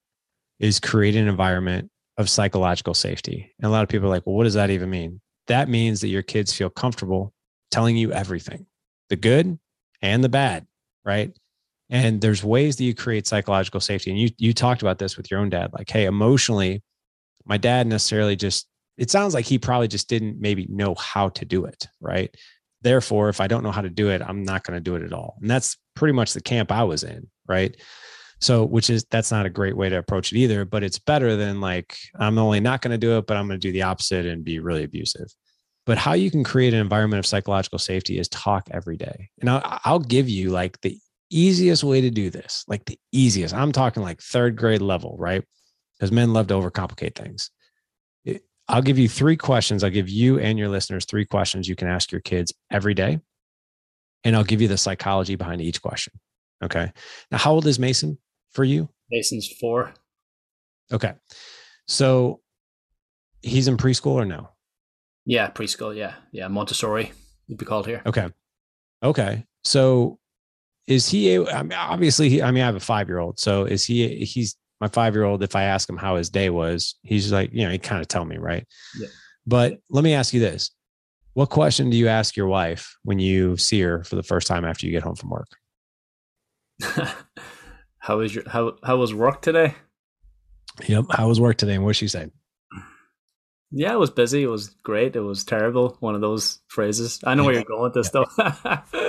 is 0.58 0.80
create 0.80 1.16
an 1.16 1.28
environment 1.28 1.90
of 2.18 2.28
psychological 2.28 2.94
safety. 2.94 3.52
And 3.58 3.66
a 3.66 3.70
lot 3.70 3.82
of 3.82 3.88
people 3.88 4.06
are 4.06 4.10
like, 4.10 4.26
well, 4.26 4.36
what 4.36 4.44
does 4.44 4.54
that 4.54 4.70
even 4.70 4.90
mean? 4.90 5.20
That 5.46 5.68
means 5.68 6.00
that 6.00 6.08
your 6.08 6.22
kids 6.22 6.52
feel 6.52 6.70
comfortable 6.70 7.32
telling 7.70 7.96
you 7.96 8.12
everything, 8.12 8.66
the 9.08 9.16
good 9.16 9.58
and 10.02 10.24
the 10.24 10.28
bad 10.28 10.66
right? 11.06 11.34
And 11.88 12.20
there's 12.20 12.44
ways 12.44 12.76
that 12.76 12.84
you 12.84 12.94
create 12.94 13.26
psychological 13.26 13.80
safety. 13.80 14.10
And 14.10 14.20
you 14.20 14.30
you 14.36 14.52
talked 14.52 14.82
about 14.82 14.98
this 14.98 15.16
with 15.16 15.30
your 15.30 15.40
own 15.40 15.48
dad, 15.48 15.70
like, 15.72 15.88
hey, 15.88 16.04
emotionally, 16.04 16.82
my 17.44 17.56
dad 17.56 17.86
necessarily 17.86 18.36
just 18.36 18.68
it 18.98 19.10
sounds 19.10 19.34
like 19.34 19.44
he 19.44 19.58
probably 19.58 19.88
just 19.88 20.08
didn't 20.08 20.40
maybe 20.40 20.66
know 20.68 20.94
how 20.94 21.28
to 21.30 21.44
do 21.44 21.64
it, 21.66 21.86
right? 22.00 22.34
Therefore, 22.82 23.28
if 23.28 23.40
I 23.40 23.46
don't 23.46 23.62
know 23.62 23.70
how 23.70 23.82
to 23.82 23.90
do 23.90 24.10
it, 24.10 24.22
I'm 24.22 24.42
not 24.42 24.64
going 24.64 24.76
to 24.76 24.80
do 24.80 24.96
it 24.96 25.02
at 25.02 25.12
all. 25.12 25.36
And 25.40 25.50
that's 25.50 25.76
pretty 25.94 26.12
much 26.12 26.32
the 26.32 26.40
camp 26.40 26.72
I 26.72 26.84
was 26.84 27.04
in, 27.04 27.28
right? 27.46 27.76
So, 28.40 28.64
which 28.64 28.90
is 28.90 29.04
that's 29.10 29.30
not 29.30 29.46
a 29.46 29.50
great 29.50 29.76
way 29.76 29.88
to 29.88 29.98
approach 29.98 30.32
it 30.32 30.38
either, 30.38 30.64
but 30.64 30.82
it's 30.82 30.98
better 30.98 31.36
than 31.36 31.60
like, 31.60 31.96
I'm 32.18 32.38
only 32.38 32.60
not 32.60 32.82
going 32.82 32.92
to 32.92 32.98
do 32.98 33.18
it, 33.18 33.26
but 33.26 33.36
I'm 33.36 33.46
going 33.46 33.60
to 33.60 33.68
do 33.68 33.72
the 33.72 33.82
opposite 33.82 34.26
and 34.26 34.44
be 34.44 34.60
really 34.60 34.84
abusive. 34.84 35.28
But 35.86 35.98
how 35.98 36.14
you 36.14 36.30
can 36.30 36.44
create 36.44 36.74
an 36.74 36.80
environment 36.80 37.20
of 37.20 37.26
psychological 37.26 37.78
safety 37.78 38.18
is 38.18 38.28
talk 38.28 38.68
every 38.72 38.96
day. 38.96 39.30
And 39.40 39.48
I'll, 39.48 39.80
I'll 39.84 39.98
give 40.00 40.28
you 40.28 40.50
like 40.50 40.80
the 40.80 40.98
easiest 41.30 41.84
way 41.84 42.00
to 42.00 42.10
do 42.10 42.28
this, 42.28 42.64
like 42.66 42.84
the 42.84 42.98
easiest. 43.12 43.54
I'm 43.54 43.72
talking 43.72 44.02
like 44.02 44.20
third 44.20 44.56
grade 44.56 44.82
level, 44.82 45.16
right? 45.18 45.44
Because 45.94 46.10
men 46.12 46.32
love 46.32 46.48
to 46.48 46.54
overcomplicate 46.54 47.14
things. 47.14 47.50
I'll 48.68 48.82
give 48.82 48.98
you 48.98 49.08
three 49.08 49.36
questions. 49.36 49.84
I'll 49.84 49.90
give 49.90 50.08
you 50.08 50.40
and 50.40 50.58
your 50.58 50.68
listeners 50.68 51.04
three 51.04 51.24
questions 51.24 51.68
you 51.68 51.76
can 51.76 51.86
ask 51.86 52.10
your 52.10 52.20
kids 52.20 52.52
every 52.70 52.94
day. 52.94 53.20
And 54.24 54.34
I'll 54.34 54.44
give 54.44 54.60
you 54.60 54.66
the 54.66 54.76
psychology 54.76 55.36
behind 55.36 55.62
each 55.62 55.80
question. 55.80 56.14
Okay. 56.64 56.90
Now, 57.30 57.38
how 57.38 57.52
old 57.52 57.66
is 57.66 57.78
Mason 57.78 58.18
for 58.50 58.64
you? 58.64 58.88
Mason's 59.08 59.48
four. 59.60 59.94
Okay. 60.92 61.14
So 61.86 62.40
he's 63.40 63.68
in 63.68 63.76
preschool 63.76 64.14
or 64.14 64.24
no? 64.24 64.48
Yeah, 65.26 65.50
preschool. 65.50 65.94
Yeah, 65.94 66.14
yeah, 66.32 66.48
Montessori 66.48 67.12
would 67.48 67.58
be 67.58 67.66
called 67.66 67.86
here. 67.86 68.00
Okay, 68.06 68.28
okay. 69.02 69.44
So 69.64 70.18
is 70.86 71.08
he? 71.08 71.36
I 71.36 71.62
mean, 71.62 71.72
obviously, 71.72 72.28
he, 72.30 72.42
I 72.42 72.50
mean, 72.52 72.62
I 72.62 72.66
have 72.66 72.76
a 72.76 72.80
five 72.80 73.08
year 73.08 73.18
old. 73.18 73.40
So 73.40 73.64
is 73.64 73.84
he? 73.84 74.24
He's 74.24 74.56
my 74.80 74.88
five 74.88 75.14
year 75.14 75.24
old. 75.24 75.42
If 75.42 75.56
I 75.56 75.64
ask 75.64 75.88
him 75.88 75.96
how 75.96 76.16
his 76.16 76.30
day 76.30 76.48
was, 76.48 76.94
he's 77.02 77.32
like, 77.32 77.50
you 77.52 77.64
know, 77.64 77.70
he 77.70 77.78
kind 77.78 78.00
of 78.00 78.06
tell 78.06 78.24
me, 78.24 78.38
right? 78.38 78.64
Yeah. 78.98 79.08
But 79.46 79.78
let 79.90 80.04
me 80.04 80.14
ask 80.14 80.32
you 80.32 80.40
this: 80.40 80.70
What 81.34 81.50
question 81.50 81.90
do 81.90 81.96
you 81.96 82.06
ask 82.06 82.36
your 82.36 82.46
wife 82.46 82.96
when 83.02 83.18
you 83.18 83.56
see 83.56 83.80
her 83.80 84.04
for 84.04 84.14
the 84.14 84.22
first 84.22 84.46
time 84.46 84.64
after 84.64 84.86
you 84.86 84.92
get 84.92 85.02
home 85.02 85.16
from 85.16 85.30
work? 85.30 85.48
how 87.98 88.18
was 88.18 88.32
your 88.32 88.48
how 88.48 88.76
how 88.84 88.96
was 88.96 89.12
work 89.12 89.42
today? 89.42 89.74
Yep. 90.86 91.06
How 91.10 91.28
was 91.28 91.40
work 91.40 91.56
today? 91.56 91.74
And 91.74 91.84
what 91.84 91.96
she 91.96 92.06
say? 92.06 92.28
Yeah, 93.72 93.92
it 93.92 93.98
was 93.98 94.10
busy. 94.10 94.42
It 94.42 94.48
was 94.48 94.68
great. 94.84 95.16
It 95.16 95.20
was 95.20 95.44
terrible. 95.44 95.96
One 96.00 96.14
of 96.14 96.20
those 96.20 96.60
phrases. 96.68 97.20
I 97.24 97.34
know 97.34 97.44
where 97.44 97.54
you're 97.54 97.64
going 97.64 97.82
with 97.82 97.94
this 97.94 98.06
stuff. 98.06 98.32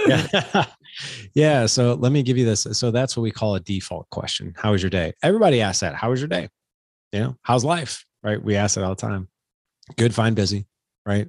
yeah. 0.08 0.66
yeah. 1.36 1.66
So 1.68 1.94
let 1.94 2.12
me 2.12 2.24
give 2.24 2.38
you 2.38 2.46
this. 2.46 2.66
So 2.72 2.90
that's 2.90 3.16
what 3.16 3.24
we 3.24 3.32
call 3.32 3.56
a 3.56 3.60
default 3.60 4.10
question. 4.10 4.54
How 4.58 4.72
was 4.72 4.82
your 4.82 4.90
day? 4.90 5.14
Everybody 5.22 5.62
asks 5.62 5.82
that. 5.82 5.96
How 5.96 6.10
was 6.10 6.20
your 6.20 6.28
day? 6.28 6.50
You 7.12 7.20
know, 7.20 7.36
how's 7.44 7.64
life? 7.64 8.04
Right. 8.24 8.42
We 8.44 8.56
ask 8.56 8.78
it 8.78 8.84
all 8.84 8.96
the 8.96 8.96
time. 8.96 9.30
Good, 9.96 10.14
fine, 10.14 10.34
busy. 10.34 10.66
Right. 11.06 11.28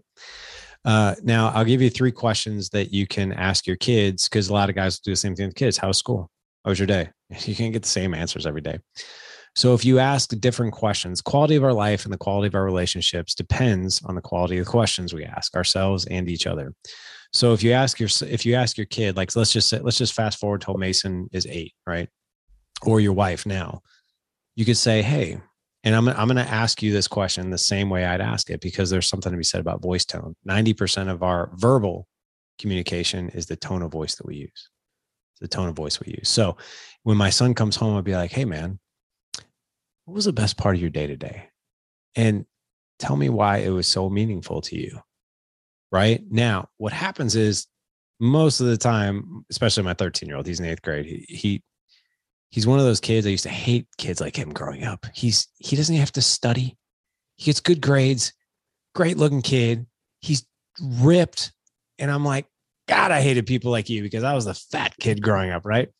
Uh, 0.84 1.14
now 1.22 1.50
I'll 1.50 1.64
give 1.64 1.82
you 1.82 1.90
three 1.90 2.12
questions 2.12 2.70
that 2.70 2.92
you 2.92 3.06
can 3.06 3.32
ask 3.32 3.66
your 3.66 3.76
kids 3.76 4.28
because 4.28 4.48
a 4.48 4.54
lot 4.54 4.70
of 4.70 4.74
guys 4.74 4.98
do 5.00 5.12
the 5.12 5.16
same 5.16 5.36
thing 5.36 5.46
with 5.46 5.54
kids. 5.54 5.76
How's 5.76 5.98
school? 5.98 6.30
How 6.64 6.70
was 6.70 6.78
your 6.78 6.86
day? 6.86 7.10
You 7.44 7.54
can't 7.54 7.74
get 7.74 7.82
the 7.82 7.88
same 7.88 8.14
answers 8.14 8.46
every 8.46 8.62
day. 8.62 8.78
So 9.56 9.74
if 9.74 9.84
you 9.84 9.98
ask 9.98 10.30
different 10.40 10.72
questions, 10.72 11.20
quality 11.20 11.56
of 11.56 11.64
our 11.64 11.72
life 11.72 12.04
and 12.04 12.12
the 12.12 12.18
quality 12.18 12.48
of 12.48 12.54
our 12.54 12.64
relationships 12.64 13.34
depends 13.34 14.02
on 14.04 14.14
the 14.14 14.20
quality 14.20 14.58
of 14.58 14.66
the 14.66 14.70
questions 14.70 15.12
we 15.12 15.24
ask 15.24 15.56
ourselves 15.56 16.06
and 16.06 16.28
each 16.28 16.46
other. 16.46 16.74
So 17.32 17.52
if 17.52 17.62
you 17.62 17.72
ask 17.72 18.00
your 18.00 18.08
if 18.22 18.46
you 18.46 18.54
ask 18.54 18.76
your 18.76 18.86
kid, 18.86 19.16
like 19.16 19.34
let's 19.36 19.52
just 19.52 19.68
say, 19.68 19.80
let's 19.80 19.98
just 19.98 20.14
fast 20.14 20.38
forward 20.38 20.62
till 20.62 20.78
Mason 20.78 21.28
is 21.32 21.46
eight, 21.46 21.74
right? 21.86 22.08
Or 22.82 23.00
your 23.00 23.12
wife 23.12 23.44
now, 23.44 23.80
you 24.54 24.64
could 24.64 24.76
say, 24.76 25.02
hey, 25.02 25.40
and 25.84 25.94
I'm, 25.94 26.08
I'm 26.08 26.26
going 26.28 26.36
to 26.36 26.52
ask 26.52 26.82
you 26.82 26.92
this 26.92 27.08
question 27.08 27.50
the 27.50 27.58
same 27.58 27.88
way 27.88 28.04
I'd 28.04 28.20
ask 28.20 28.50
it 28.50 28.60
because 28.60 28.90
there's 28.90 29.06
something 29.06 29.30
to 29.30 29.38
be 29.38 29.44
said 29.44 29.60
about 29.60 29.82
voice 29.82 30.04
tone. 30.04 30.34
90% 30.48 31.10
of 31.10 31.22
our 31.22 31.50
verbal 31.54 32.06
communication 32.58 33.28
is 33.30 33.46
the 33.46 33.56
tone 33.56 33.82
of 33.82 33.92
voice 33.92 34.16
that 34.16 34.26
we 34.26 34.36
use, 34.36 34.68
the 35.40 35.48
tone 35.48 35.68
of 35.68 35.76
voice 35.76 36.00
we 36.00 36.12
use. 36.12 36.28
So 36.28 36.56
when 37.04 37.16
my 37.16 37.30
son 37.30 37.54
comes 37.54 37.76
home, 37.76 37.96
I'd 37.96 38.04
be 38.04 38.16
like, 38.16 38.32
hey, 38.32 38.44
man, 38.44 38.80
what 40.08 40.14
was 40.14 40.24
the 40.24 40.32
best 40.32 40.56
part 40.56 40.74
of 40.74 40.80
your 40.80 40.88
day 40.88 41.06
today? 41.06 41.50
And 42.16 42.46
tell 42.98 43.14
me 43.14 43.28
why 43.28 43.58
it 43.58 43.68
was 43.68 43.86
so 43.86 44.08
meaningful 44.08 44.62
to 44.62 44.74
you. 44.74 45.00
Right 45.92 46.22
now, 46.30 46.70
what 46.78 46.94
happens 46.94 47.36
is 47.36 47.66
most 48.18 48.60
of 48.60 48.68
the 48.68 48.78
time, 48.78 49.44
especially 49.50 49.82
my 49.82 49.92
13 49.92 50.26
year 50.26 50.38
old, 50.38 50.46
he's 50.46 50.60
in 50.60 50.66
eighth 50.66 50.80
grade. 50.80 51.04
He, 51.04 51.26
he 51.28 51.62
he's 52.48 52.66
one 52.66 52.78
of 52.78 52.86
those 52.86 53.00
kids. 53.00 53.26
I 53.26 53.30
used 53.30 53.42
to 53.42 53.50
hate 53.50 53.86
kids 53.98 54.18
like 54.18 54.34
him 54.34 54.50
growing 54.50 54.82
up. 54.82 55.04
He's 55.12 55.46
he 55.58 55.76
doesn't 55.76 55.96
have 55.96 56.12
to 56.12 56.22
study. 56.22 56.78
He 57.36 57.44
gets 57.44 57.60
good 57.60 57.82
grades, 57.82 58.32
great 58.94 59.18
looking 59.18 59.42
kid. 59.42 59.84
He's 60.22 60.46
ripped. 60.80 61.52
And 61.98 62.10
I'm 62.10 62.24
like, 62.24 62.46
God, 62.88 63.10
I 63.10 63.20
hated 63.20 63.46
people 63.46 63.70
like 63.70 63.90
you 63.90 64.02
because 64.02 64.24
I 64.24 64.32
was 64.32 64.46
the 64.46 64.54
fat 64.54 64.94
kid 64.98 65.20
growing 65.20 65.50
up, 65.50 65.66
right? 65.66 65.90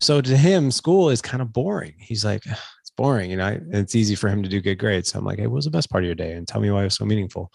So 0.00 0.22
to 0.22 0.36
him, 0.36 0.70
school 0.70 1.10
is 1.10 1.20
kind 1.20 1.42
of 1.42 1.52
boring. 1.52 1.94
He's 1.98 2.24
like, 2.24 2.42
it's 2.90 2.96
boring, 2.96 3.30
you 3.30 3.36
know, 3.36 3.46
and 3.46 3.74
it's 3.74 3.94
easy 3.94 4.14
for 4.14 4.28
him 4.28 4.42
to 4.42 4.48
do 4.48 4.60
good 4.60 4.78
grades. 4.78 5.10
So 5.10 5.18
I'm 5.18 5.24
like, 5.24 5.38
hey, 5.38 5.46
what 5.46 5.56
was 5.56 5.64
the 5.64 5.70
best 5.70 5.90
part 5.90 6.02
of 6.02 6.06
your 6.06 6.14
day? 6.14 6.32
And 6.32 6.46
tell 6.46 6.60
me 6.60 6.70
why 6.70 6.82
it 6.82 6.84
was 6.84 6.94
so 6.94 7.04
meaningful. 7.04 7.52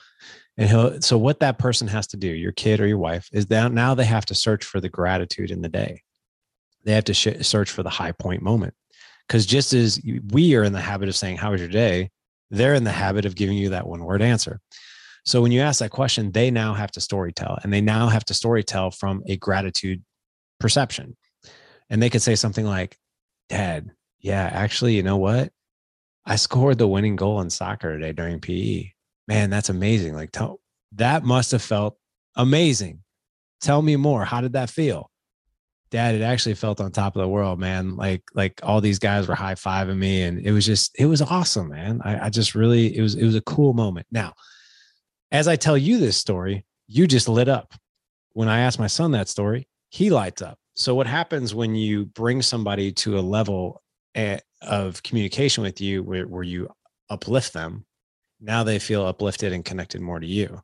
And 0.57 0.69
he'll, 0.69 1.01
so 1.01 1.17
what 1.17 1.39
that 1.41 1.57
person 1.57 1.87
has 1.87 2.07
to 2.07 2.17
do, 2.17 2.27
your 2.27 2.53
kid 2.53 2.79
or 2.79 2.87
your 2.87 2.97
wife, 2.97 3.27
is 3.31 3.47
that 3.47 3.71
now 3.71 3.93
they 3.93 4.05
have 4.05 4.25
to 4.27 4.35
search 4.35 4.63
for 4.63 4.79
the 4.79 4.89
gratitude 4.89 5.51
in 5.51 5.61
the 5.61 5.69
day. 5.69 6.01
They 6.85 6.93
have 6.93 7.03
to 7.05 7.13
sh- 7.13 7.41
search 7.41 7.71
for 7.71 7.83
the 7.83 7.89
high 7.89 8.13
point 8.13 8.41
moment. 8.41 8.73
Because 9.27 9.45
just 9.45 9.73
as 9.73 9.99
we 10.31 10.55
are 10.55 10.63
in 10.63 10.73
the 10.73 10.81
habit 10.81 11.09
of 11.09 11.15
saying, 11.15 11.37
How 11.37 11.51
was 11.51 11.59
your 11.59 11.69
day? 11.69 12.11
They're 12.51 12.75
in 12.75 12.83
the 12.83 12.91
habit 12.91 13.25
of 13.25 13.35
giving 13.35 13.57
you 13.57 13.69
that 13.69 13.87
one 13.87 14.03
word 14.03 14.21
answer. 14.21 14.61
So 15.25 15.41
when 15.41 15.51
you 15.51 15.61
ask 15.61 15.79
that 15.79 15.89
question, 15.89 16.31
they 16.31 16.51
now 16.51 16.75
have 16.75 16.91
to 16.91 17.01
story 17.01 17.33
tell 17.33 17.57
and 17.63 17.73
they 17.73 17.81
now 17.81 18.07
have 18.07 18.23
to 18.25 18.35
story 18.35 18.63
tell 18.63 18.91
from 18.91 19.23
a 19.25 19.35
gratitude 19.37 20.03
perception. 20.59 21.17
And 21.89 22.01
they 22.01 22.11
could 22.11 22.21
say 22.21 22.35
something 22.35 22.65
like, 22.65 22.97
Dad, 23.49 23.91
yeah, 24.19 24.49
actually, 24.51 24.95
you 24.95 25.03
know 25.03 25.17
what? 25.17 25.51
I 26.25 26.37
scored 26.37 26.77
the 26.77 26.87
winning 26.87 27.15
goal 27.15 27.41
in 27.41 27.49
soccer 27.49 27.93
today 27.93 28.11
during 28.11 28.39
PE. 28.39 28.91
Man, 29.27 29.49
that's 29.49 29.69
amazing. 29.69 30.15
Like, 30.15 30.31
tell, 30.31 30.59
that 30.93 31.23
must 31.23 31.51
have 31.51 31.61
felt 31.61 31.97
amazing. 32.35 33.01
Tell 33.61 33.81
me 33.81 33.95
more. 33.95 34.25
How 34.25 34.41
did 34.41 34.53
that 34.53 34.69
feel? 34.69 35.11
dad, 35.95 36.15
it 36.15 36.21
actually 36.21 36.55
felt 36.55 36.81
on 36.81 36.91
top 36.91 37.15
of 37.15 37.21
the 37.21 37.27
world, 37.27 37.57
man. 37.57 37.95
Like 37.95 38.23
like 38.33 38.59
all 38.63 38.81
these 38.81 38.99
guys 38.99 39.27
were 39.27 39.35
high 39.35 39.55
fiving 39.55 39.97
me, 39.97 40.23
and 40.23 40.39
it 40.39 40.51
was 40.51 40.65
just 40.65 40.91
it 40.99 41.05
was 41.05 41.21
awesome, 41.21 41.69
man. 41.69 42.01
I, 42.03 42.25
I 42.25 42.29
just 42.29 42.53
really 42.53 42.95
it 42.95 43.01
was 43.01 43.15
it 43.15 43.25
was 43.25 43.35
a 43.35 43.41
cool 43.41 43.73
moment. 43.73 44.07
Now, 44.11 44.33
as 45.31 45.47
I 45.47 45.55
tell 45.55 45.77
you 45.77 45.97
this 45.97 46.17
story, 46.17 46.65
you 46.87 47.07
just 47.07 47.29
lit 47.29 47.47
up. 47.47 47.73
When 48.33 48.49
I 48.49 48.59
asked 48.59 48.79
my 48.79 48.87
son 48.87 49.11
that 49.11 49.29
story, 49.29 49.69
he 49.89 50.09
lights 50.09 50.41
up. 50.41 50.57
So 50.75 50.93
what 50.93 51.07
happens 51.07 51.55
when 51.55 51.75
you 51.75 52.05
bring 52.05 52.41
somebody 52.41 52.91
to 52.91 53.17
a 53.17 53.21
level 53.21 53.81
of 54.61 55.03
communication 55.03 55.63
with 55.63 55.79
you 55.81 56.03
where, 56.03 56.27
where 56.27 56.43
you 56.43 56.69
uplift 57.09 57.53
them? 57.53 57.85
Now 58.41 58.63
they 58.63 58.79
feel 58.79 59.05
uplifted 59.05 59.53
and 59.53 59.63
connected 59.63 60.01
more 60.01 60.19
to 60.19 60.27
you. 60.27 60.61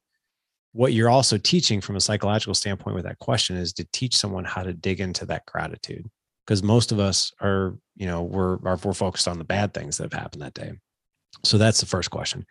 What 0.74 0.94
you're 0.94 1.10
also 1.10 1.38
teaching 1.38 1.82
from 1.82 1.96
a 1.98 2.02
psychological 2.02 2.54
standpoint 2.56 2.96
with 2.96 3.06
that 3.06 3.20
question 3.20 3.58
is 3.58 3.74
to 3.74 3.88
teach 3.92 4.16
someone 4.16 4.46
how 4.46 4.64
to 4.64 4.74
dig 4.74 5.02
into 5.02 5.26
that 5.26 5.46
gratitude 5.46 6.10
because 6.46 6.64
most 6.64 6.92
of 6.92 7.00
us 7.00 7.32
are 7.42 7.78
you 7.96 8.08
know 8.08 8.24
we're 8.24 8.56
are, 8.66 8.78
we're 8.84 8.94
focused 8.94 9.28
on 9.28 9.38
the 9.38 9.44
bad 9.44 9.74
things 9.74 9.98
that 9.98 10.12
have 10.12 10.22
happened 10.22 10.42
that 10.42 10.54
day. 10.54 10.72
So 11.44 11.58
that's 11.58 11.80
the 11.80 11.86
first 11.86 12.10
question. 12.10 12.46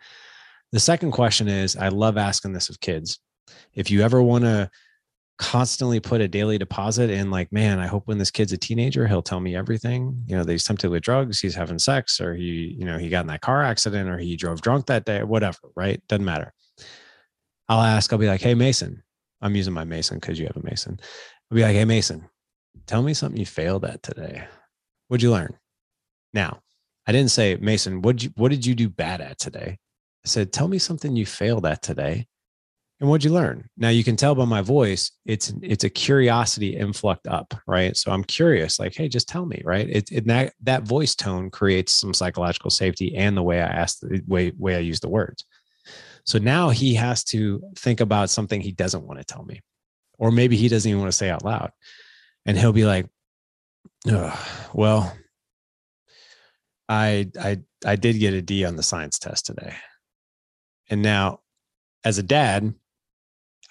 The 0.71 0.79
second 0.79 1.11
question 1.11 1.47
is 1.47 1.75
i 1.75 1.89
love 1.89 2.17
asking 2.17 2.53
this 2.53 2.69
of 2.69 2.79
kids. 2.79 3.19
If 3.73 3.91
you 3.91 4.01
ever 4.01 4.21
want 4.21 4.43
to 4.43 4.69
constantly 5.41 5.99
put 5.99 6.21
a 6.21 6.27
daily 6.27 6.59
deposit 6.59 7.09
in 7.09 7.31
like 7.31 7.51
man 7.51 7.79
i 7.79 7.87
hope 7.87 8.03
when 8.05 8.19
this 8.19 8.29
kid's 8.29 8.53
a 8.53 8.57
teenager 8.57 9.07
he'll 9.07 9.23
tell 9.23 9.39
me 9.39 9.55
everything 9.55 10.15
you 10.27 10.37
know 10.37 10.43
he's 10.43 10.63
tempted 10.63 10.89
with 10.89 11.01
drugs 11.01 11.39
he's 11.41 11.55
having 11.55 11.79
sex 11.79 12.21
or 12.21 12.35
he 12.35 12.75
you 12.77 12.85
know 12.85 12.99
he 12.99 13.09
got 13.09 13.21
in 13.21 13.27
that 13.27 13.41
car 13.41 13.63
accident 13.63 14.07
or 14.07 14.19
he 14.19 14.35
drove 14.35 14.61
drunk 14.61 14.85
that 14.85 15.03
day 15.03 15.23
whatever 15.23 15.57
right 15.75 15.99
doesn't 16.07 16.23
matter 16.23 16.53
I'll 17.71 17.81
ask, 17.81 18.11
I'll 18.11 18.19
be 18.19 18.27
like, 18.27 18.41
hey, 18.41 18.53
Mason, 18.53 19.01
I'm 19.41 19.55
using 19.55 19.73
my 19.73 19.85
Mason 19.85 20.19
because 20.19 20.37
you 20.37 20.45
have 20.45 20.57
a 20.57 20.61
Mason. 20.61 20.99
I'll 21.49 21.55
be 21.55 21.61
like, 21.61 21.73
hey, 21.73 21.85
Mason, 21.85 22.27
tell 22.85 23.01
me 23.01 23.13
something 23.13 23.39
you 23.39 23.45
failed 23.45 23.85
at 23.85 24.03
today. 24.03 24.43
What'd 25.07 25.23
you 25.23 25.31
learn? 25.31 25.57
Now, 26.33 26.59
I 27.07 27.13
didn't 27.13 27.31
say, 27.31 27.55
Mason, 27.55 28.01
what 28.01 28.21
you 28.21 28.31
what 28.35 28.51
did 28.51 28.65
you 28.65 28.75
do 28.75 28.89
bad 28.89 29.21
at 29.21 29.39
today? 29.39 29.79
I 30.25 30.27
said, 30.27 30.51
tell 30.51 30.67
me 30.67 30.79
something 30.79 31.15
you 31.15 31.25
failed 31.25 31.65
at 31.65 31.81
today. 31.81 32.27
And 33.01 33.09
what'd 33.09 33.25
you 33.25 33.33
learn? 33.33 33.67
Now 33.77 33.89
you 33.89 34.03
can 34.03 34.15
tell 34.15 34.35
by 34.35 34.45
my 34.45 34.61
voice, 34.61 35.11
it's 35.25 35.51
it's 35.63 35.83
a 35.83 35.89
curiosity 35.89 36.77
influxed 36.77 37.27
up, 37.27 37.55
right? 37.65 37.97
So 37.97 38.11
I'm 38.11 38.23
curious, 38.23 38.79
like, 38.79 38.95
hey, 38.95 39.09
just 39.09 39.27
tell 39.27 39.47
me, 39.47 39.59
right? 39.65 39.89
It, 39.89 40.11
it 40.11 40.27
that 40.27 40.53
that 40.61 40.83
voice 40.83 41.15
tone 41.15 41.49
creates 41.49 41.93
some 41.93 42.13
psychological 42.13 42.69
safety 42.69 43.15
and 43.17 43.35
the 43.35 43.41
way 43.41 43.59
I 43.59 43.65
ask 43.65 43.99
the 43.99 44.21
way 44.27 44.53
way 44.55 44.75
I 44.75 44.79
use 44.79 44.99
the 44.99 45.09
words. 45.09 45.43
So 46.25 46.37
now 46.37 46.69
he 46.69 46.93
has 46.93 47.23
to 47.25 47.63
think 47.75 48.01
about 48.01 48.29
something 48.29 48.61
he 48.61 48.71
doesn't 48.71 49.03
want 49.03 49.19
to 49.19 49.25
tell 49.25 49.43
me, 49.43 49.61
or 50.19 50.31
maybe 50.31 50.55
he 50.55 50.67
doesn't 50.67 50.87
even 50.87 51.01
want 51.01 51.11
to 51.11 51.17
say 51.17 51.31
out 51.31 51.43
loud. 51.43 51.71
And 52.45 52.55
he'll 52.55 52.71
be 52.71 52.85
like, 52.85 53.07
well, 54.73 55.11
I, 56.87 57.31
I, 57.39 57.59
I 57.83 57.95
did 57.95 58.19
get 58.19 58.35
a 58.35 58.41
D 58.43 58.63
on 58.65 58.75
the 58.75 58.83
science 58.83 59.17
test 59.17 59.47
today. 59.47 59.73
And 60.89 61.01
now, 61.01 61.39
as 62.03 62.17
a 62.17 62.23
dad, 62.23 62.75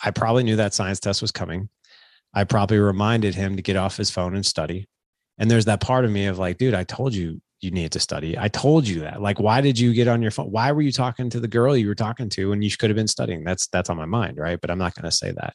I 0.02 0.10
probably 0.10 0.42
knew 0.42 0.56
that 0.56 0.74
science 0.74 1.00
test 1.00 1.22
was 1.22 1.32
coming. 1.32 1.68
I 2.32 2.44
probably 2.44 2.78
reminded 2.78 3.34
him 3.34 3.56
to 3.56 3.62
get 3.62 3.76
off 3.76 3.96
his 3.96 4.10
phone 4.10 4.34
and 4.34 4.46
study. 4.46 4.88
And 5.38 5.50
there's 5.50 5.64
that 5.64 5.80
part 5.80 6.04
of 6.04 6.10
me 6.10 6.26
of 6.26 6.38
like, 6.38 6.58
dude, 6.58 6.74
I 6.74 6.84
told 6.84 7.14
you 7.14 7.40
you 7.60 7.70
needed 7.70 7.92
to 7.92 8.00
study. 8.00 8.38
I 8.38 8.48
told 8.48 8.86
you 8.86 9.00
that. 9.00 9.20
Like, 9.20 9.38
why 9.38 9.60
did 9.60 9.78
you 9.78 9.92
get 9.92 10.08
on 10.08 10.22
your 10.22 10.30
phone? 10.30 10.50
Why 10.50 10.72
were 10.72 10.82
you 10.82 10.92
talking 10.92 11.28
to 11.30 11.40
the 11.40 11.48
girl 11.48 11.76
you 11.76 11.88
were 11.88 11.94
talking 11.94 12.28
to 12.30 12.50
when 12.50 12.62
you 12.62 12.70
could 12.70 12.90
have 12.90 12.96
been 12.96 13.08
studying? 13.08 13.44
That's 13.44 13.66
that's 13.68 13.90
on 13.90 13.96
my 13.96 14.06
mind, 14.06 14.38
right? 14.38 14.60
But 14.60 14.70
I'm 14.70 14.78
not 14.78 14.94
going 14.94 15.04
to 15.10 15.16
say 15.16 15.32
that. 15.32 15.54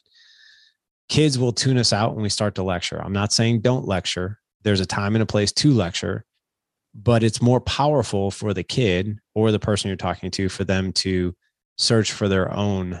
Kids 1.08 1.38
will 1.38 1.52
tune 1.52 1.78
us 1.78 1.92
out 1.92 2.14
when 2.14 2.22
we 2.22 2.28
start 2.28 2.54
to 2.56 2.62
lecture. 2.62 3.00
I'm 3.02 3.12
not 3.12 3.32
saying 3.32 3.60
don't 3.60 3.86
lecture. 3.86 4.38
There's 4.62 4.80
a 4.80 4.86
time 4.86 5.14
and 5.14 5.22
a 5.22 5.26
place 5.26 5.52
to 5.52 5.72
lecture, 5.72 6.24
but 6.94 7.22
it's 7.22 7.42
more 7.42 7.60
powerful 7.60 8.30
for 8.30 8.52
the 8.52 8.64
kid 8.64 9.18
or 9.34 9.52
the 9.52 9.60
person 9.60 9.88
you're 9.88 9.96
talking 9.96 10.30
to 10.32 10.48
for 10.48 10.64
them 10.64 10.92
to 10.92 11.34
search 11.78 12.12
for 12.12 12.28
their 12.28 12.52
own 12.52 13.00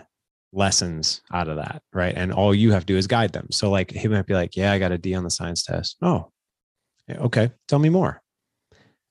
lessons 0.52 1.22
out 1.32 1.48
of 1.48 1.56
that, 1.56 1.82
right? 1.92 2.14
And 2.16 2.32
all 2.32 2.54
you 2.54 2.72
have 2.72 2.82
to 2.82 2.92
do 2.92 2.96
is 2.96 3.06
guide 3.06 3.32
them. 3.32 3.48
So 3.50 3.70
like 3.70 3.90
he 3.90 4.08
might 4.08 4.26
be 4.26 4.34
like, 4.34 4.56
"Yeah, 4.56 4.72
I 4.72 4.78
got 4.78 4.92
a 4.92 4.98
D 4.98 5.14
on 5.14 5.24
the 5.24 5.30
science 5.30 5.62
test." 5.62 5.96
Oh, 6.02 6.30
okay. 7.10 7.50
Tell 7.68 7.78
me 7.78 7.88
more 7.88 8.22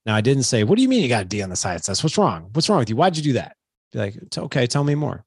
now, 0.05 0.15
I 0.15 0.21
didn't 0.21 0.43
say, 0.43 0.63
What 0.63 0.75
do 0.75 0.81
you 0.81 0.89
mean 0.89 1.01
you 1.01 1.09
got 1.09 1.23
a 1.23 1.27
D 1.27 1.41
on 1.41 1.49
the 1.49 1.55
science 1.55 1.85
test? 1.85 2.03
What's 2.03 2.17
wrong? 2.17 2.49
What's 2.53 2.69
wrong 2.69 2.79
with 2.79 2.89
you? 2.89 2.95
Why'd 2.95 3.17
you 3.17 3.23
do 3.23 3.33
that? 3.33 3.55
Be 3.91 3.99
like, 3.99 4.15
Okay, 4.37 4.67
tell 4.67 4.83
me 4.83 4.95
more. 4.95 5.25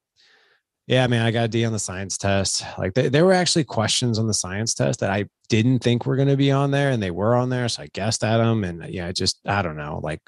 Yeah, 0.86 1.06
man, 1.06 1.26
I 1.26 1.30
got 1.32 1.44
a 1.44 1.48
D 1.48 1.64
on 1.64 1.72
the 1.72 1.78
science 1.78 2.16
test. 2.16 2.64
Like, 2.78 2.94
there 2.94 3.26
were 3.26 3.34
actually 3.34 3.64
questions 3.64 4.18
on 4.18 4.26
the 4.26 4.34
science 4.34 4.72
test 4.72 5.00
that 5.00 5.10
I 5.10 5.26
didn't 5.48 5.80
think 5.80 6.06
were 6.06 6.16
going 6.16 6.28
to 6.28 6.36
be 6.36 6.50
on 6.50 6.70
there, 6.70 6.90
and 6.90 7.02
they 7.02 7.10
were 7.10 7.34
on 7.34 7.50
there. 7.50 7.68
So 7.68 7.82
I 7.82 7.88
guessed 7.92 8.24
at 8.24 8.38
them. 8.38 8.64
And 8.64 8.88
yeah, 8.88 9.12
just, 9.12 9.38
I 9.46 9.60
don't 9.60 9.76
know. 9.76 10.00
Like, 10.02 10.22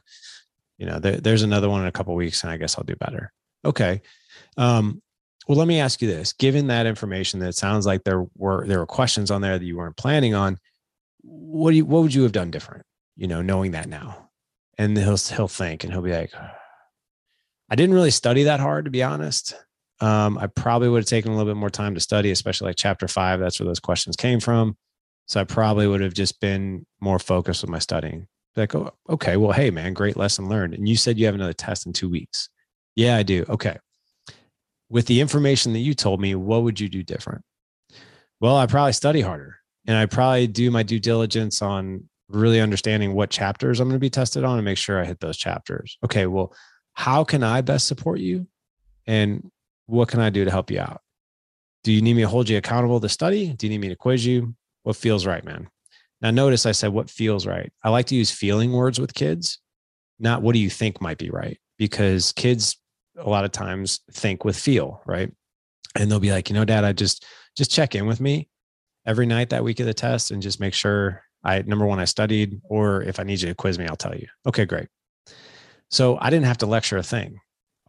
you 0.76 0.84
know, 0.84 0.98
there, 0.98 1.16
there's 1.16 1.42
another 1.42 1.70
one 1.70 1.80
in 1.80 1.86
a 1.86 1.92
couple 1.92 2.14
weeks, 2.14 2.42
and 2.42 2.52
I 2.52 2.58
guess 2.58 2.76
I'll 2.76 2.84
do 2.84 2.96
better. 2.96 3.32
Okay. 3.64 4.02
Um, 4.58 5.00
well, 5.48 5.58
let 5.58 5.68
me 5.68 5.80
ask 5.80 6.02
you 6.02 6.08
this: 6.08 6.32
Given 6.32 6.66
that 6.68 6.86
information, 6.86 7.40
that 7.40 7.54
sounds 7.54 7.86
like 7.86 8.04
there 8.04 8.26
were 8.36 8.66
there 8.66 8.78
were 8.78 8.86
questions 8.86 9.30
on 9.30 9.40
there 9.40 9.58
that 9.58 9.64
you 9.64 9.76
weren't 9.76 9.96
planning 9.96 10.34
on. 10.34 10.58
What 11.22 11.70
do 11.70 11.78
you, 11.78 11.84
what 11.84 12.02
would 12.02 12.14
you 12.14 12.22
have 12.22 12.32
done 12.32 12.50
different? 12.50 12.84
You 13.16 13.26
know, 13.26 13.42
knowing 13.42 13.72
that 13.72 13.88
now? 13.88 14.30
And 14.78 14.96
he'll 14.96 15.16
he'll 15.16 15.48
think 15.48 15.84
and 15.84 15.92
he'll 15.92 16.02
be 16.02 16.12
like 16.12 16.32
i 17.68 17.74
didn't 17.76 17.94
really 17.94 18.10
study 18.10 18.44
that 18.44 18.60
hard 18.60 18.84
to 18.84 18.90
be 18.90 19.02
honest. 19.02 19.54
Um, 20.00 20.38
i 20.38 20.46
probably 20.46 20.88
would 20.88 21.02
have 21.02 21.08
taken 21.08 21.32
a 21.32 21.36
little 21.36 21.52
bit 21.52 21.58
more 21.58 21.68
time 21.68 21.94
to 21.94 22.00
study 22.00 22.30
especially 22.30 22.68
like 22.68 22.76
chapter 22.76 23.06
five 23.06 23.38
that's 23.38 23.60
where 23.60 23.66
those 23.66 23.80
questions 23.80 24.16
came 24.16 24.40
from. 24.40 24.76
So 25.26 25.40
i 25.40 25.44
probably 25.44 25.86
would 25.86 26.00
have 26.00 26.14
just 26.14 26.40
been 26.40 26.86
more 27.00 27.18
focused 27.18 27.62
with 27.62 27.70
my 27.70 27.78
studying. 27.78 28.26
Like 28.56 28.74
oh, 28.74 28.92
okay. 29.08 29.36
Well 29.36 29.52
hey 29.52 29.70
man 29.70 29.94
great 29.94 30.16
lesson 30.16 30.48
learned. 30.48 30.74
And 30.74 30.88
you 30.88 30.96
said 30.96 31.18
you 31.18 31.26
have 31.26 31.34
another 31.34 31.52
test 31.52 31.86
in 31.86 31.92
two 31.92 32.08
weeks. 32.08 32.48
Yeah 32.94 33.16
i 33.16 33.22
do. 33.22 33.44
Okay 33.48 33.76
with 34.90 35.06
the 35.06 35.20
information 35.20 35.72
that 35.72 35.78
you 35.78 35.94
told 35.94 36.20
me 36.20 36.34
what 36.34 36.62
would 36.62 36.78
you 36.78 36.88
do 36.88 37.02
different 37.02 37.42
well 38.40 38.56
i 38.56 38.66
probably 38.66 38.92
study 38.92 39.20
harder 39.20 39.56
and 39.86 39.96
i 39.96 40.04
probably 40.04 40.46
do 40.46 40.70
my 40.70 40.82
due 40.82 41.00
diligence 41.00 41.62
on 41.62 42.08
really 42.30 42.60
understanding 42.60 43.14
what 43.14 43.30
chapters 43.30 43.80
I'm 43.80 43.88
going 43.88 43.96
to 43.96 44.00
be 44.00 44.10
tested 44.10 44.44
on 44.44 44.58
and 44.58 44.64
make 44.64 44.78
sure 44.78 45.00
I 45.00 45.04
hit 45.04 45.20
those 45.20 45.36
chapters. 45.36 45.98
Okay, 46.04 46.26
well, 46.26 46.54
how 46.94 47.24
can 47.24 47.42
I 47.42 47.60
best 47.60 47.86
support 47.86 48.20
you? 48.20 48.46
And 49.06 49.50
what 49.86 50.08
can 50.08 50.20
I 50.20 50.30
do 50.30 50.44
to 50.44 50.50
help 50.50 50.70
you 50.70 50.80
out? 50.80 51.00
Do 51.82 51.92
you 51.92 52.02
need 52.02 52.14
me 52.14 52.22
to 52.22 52.28
hold 52.28 52.48
you 52.48 52.58
accountable 52.58 53.00
to 53.00 53.08
study? 53.08 53.52
Do 53.52 53.66
you 53.66 53.70
need 53.70 53.80
me 53.80 53.88
to 53.88 53.96
quiz 53.96 54.24
you? 54.24 54.54
What 54.82 54.96
feels 54.96 55.26
right, 55.26 55.44
man? 55.44 55.68
Now, 56.20 56.30
notice 56.30 56.66
I 56.66 56.72
said 56.72 56.92
what 56.92 57.10
feels 57.10 57.46
right. 57.46 57.72
I 57.82 57.88
like 57.88 58.06
to 58.06 58.14
use 58.14 58.30
feeling 58.30 58.72
words 58.72 59.00
with 59.00 59.14
kids, 59.14 59.58
not 60.18 60.42
what 60.42 60.52
do 60.52 60.58
you 60.58 60.70
think 60.70 61.00
might 61.00 61.18
be 61.18 61.30
right? 61.30 61.58
Because 61.78 62.32
kids 62.32 62.76
a 63.16 63.28
lot 63.28 63.44
of 63.44 63.52
times 63.52 64.00
think 64.12 64.44
with 64.44 64.56
feel, 64.56 65.02
right? 65.06 65.30
And 65.96 66.10
they'll 66.10 66.20
be 66.20 66.32
like, 66.32 66.48
you 66.48 66.54
know, 66.54 66.64
dad, 66.64 66.84
I 66.84 66.92
just 66.92 67.26
just 67.56 67.70
check 67.70 67.94
in 67.94 68.06
with 68.06 68.20
me 68.20 68.48
every 69.06 69.26
night 69.26 69.50
that 69.50 69.64
week 69.64 69.80
of 69.80 69.86
the 69.86 69.94
test 69.94 70.30
and 70.30 70.42
just 70.42 70.60
make 70.60 70.74
sure 70.74 71.22
I 71.42 71.62
number 71.62 71.86
one, 71.86 71.98
I 71.98 72.04
studied, 72.04 72.60
or 72.64 73.02
if 73.02 73.18
I 73.18 73.22
need 73.22 73.40
you 73.40 73.48
to 73.48 73.54
quiz 73.54 73.78
me, 73.78 73.86
I'll 73.86 73.96
tell 73.96 74.14
you. 74.14 74.26
Okay, 74.46 74.64
great. 74.64 74.88
So 75.90 76.18
I 76.20 76.30
didn't 76.30 76.46
have 76.46 76.58
to 76.58 76.66
lecture 76.66 76.98
a 76.98 77.02
thing. 77.02 77.40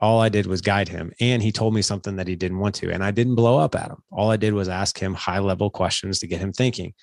All 0.02 0.20
I 0.20 0.30
did 0.30 0.48
was 0.48 0.62
guide 0.62 0.90
him, 0.90 1.14
and 1.20 1.44
he 1.44 1.52
told 1.52 1.76
me 1.76 1.84
something 1.84 2.16
that 2.16 2.28
he 2.28 2.36
didn't 2.36 2.58
want 2.58 2.74
to, 2.76 2.92
and 2.92 3.04
I 3.04 3.12
didn't 3.12 3.36
blow 3.36 3.60
up 3.60 3.76
at 3.76 3.92
him. 3.92 3.98
All 4.12 4.32
I 4.32 4.38
did 4.38 4.54
was 4.54 4.68
ask 4.68 4.98
him 4.98 5.14
high 5.14 5.38
level 5.38 5.70
questions 5.70 6.18
to 6.20 6.28
get 6.28 6.40
him 6.40 6.52
thinking. 6.52 6.94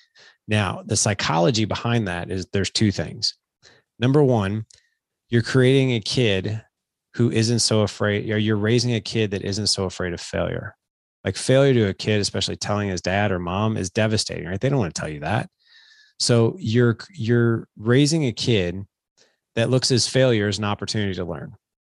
Now, 0.48 0.82
the 0.84 0.96
psychology 0.96 1.64
behind 1.64 2.08
that 2.08 2.30
is 2.30 2.46
there's 2.46 2.70
two 2.70 2.90
things. 2.90 3.36
Number 4.00 4.24
one, 4.24 4.64
you're 5.28 5.42
creating 5.42 5.92
a 5.92 6.00
kid 6.00 6.60
who 7.18 7.32
isn't 7.32 7.58
so 7.58 7.80
afraid, 7.80 8.30
or 8.30 8.38
you're 8.38 8.56
raising 8.56 8.94
a 8.94 9.00
kid 9.00 9.32
that 9.32 9.42
isn't 9.42 9.66
so 9.66 9.84
afraid 9.84 10.12
of 10.12 10.20
failure. 10.20 10.76
Like 11.24 11.36
failure 11.36 11.74
to 11.74 11.88
a 11.88 11.94
kid, 11.94 12.20
especially 12.20 12.54
telling 12.54 12.88
his 12.90 13.02
dad 13.02 13.32
or 13.32 13.40
mom, 13.40 13.76
is 13.76 13.90
devastating, 13.90 14.46
right? 14.46 14.60
They 14.60 14.68
don't 14.68 14.78
want 14.78 14.94
to 14.94 15.00
tell 15.00 15.10
you 15.10 15.18
that. 15.20 15.50
So 16.20 16.56
you're 16.60 16.96
you're 17.10 17.66
raising 17.76 18.24
a 18.26 18.32
kid 18.32 18.84
that 19.56 19.68
looks 19.68 19.90
as 19.90 20.06
failure 20.06 20.46
as 20.46 20.58
an 20.58 20.64
opportunity 20.64 21.12
to 21.14 21.24
learn, 21.24 21.54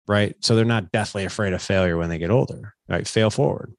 right? 0.09 0.35
So 0.41 0.57
they're 0.57 0.65
not 0.65 0.91
deathly 0.91 1.23
afraid 1.23 1.53
of 1.53 1.61
failure 1.61 1.97
when 1.97 2.09
they 2.09 2.17
get 2.17 2.29
older, 2.29 2.73
right? 2.89 3.07
Fail 3.07 3.29
forward. 3.29 3.73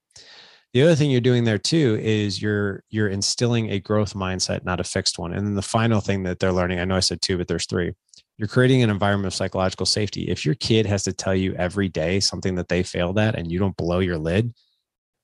The 0.73 0.81
other 0.81 0.95
thing 0.95 1.11
you're 1.11 1.21
doing 1.21 1.43
there 1.43 1.59
too 1.59 1.99
is 2.01 2.41
you're 2.41 2.83
you're 2.89 3.09
instilling 3.09 3.69
a 3.69 3.79
growth 3.79 4.15
mindset, 4.15 4.65
not 4.65 4.79
a 4.79 4.83
fixed 4.83 5.19
one. 5.19 5.31
And 5.31 5.45
then 5.45 5.53
the 5.53 5.61
final 5.61 6.01
thing 6.01 6.23
that 6.23 6.39
they're 6.39 6.51
learning, 6.51 6.79
I 6.79 6.85
know 6.85 6.95
I 6.95 7.01
said 7.01 7.21
two, 7.21 7.37
but 7.37 7.47
there's 7.47 7.67
three. 7.67 7.93
You're 8.37 8.47
creating 8.49 8.83
an 8.83 8.89
environment 8.89 9.27
of 9.27 9.33
psychological 9.33 9.85
safety. 9.85 10.23
If 10.23 10.45
your 10.45 10.55
kid 10.55 10.85
has 10.85 11.03
to 11.03 11.13
tell 11.13 11.35
you 11.35 11.53
every 11.55 11.87
day 11.87 12.19
something 12.19 12.55
that 12.55 12.67
they 12.67 12.83
failed 12.83 13.17
at 13.17 13.35
and 13.35 13.49
you 13.49 13.59
don't 13.59 13.77
blow 13.77 13.99
your 13.99 14.17
lid, 14.17 14.53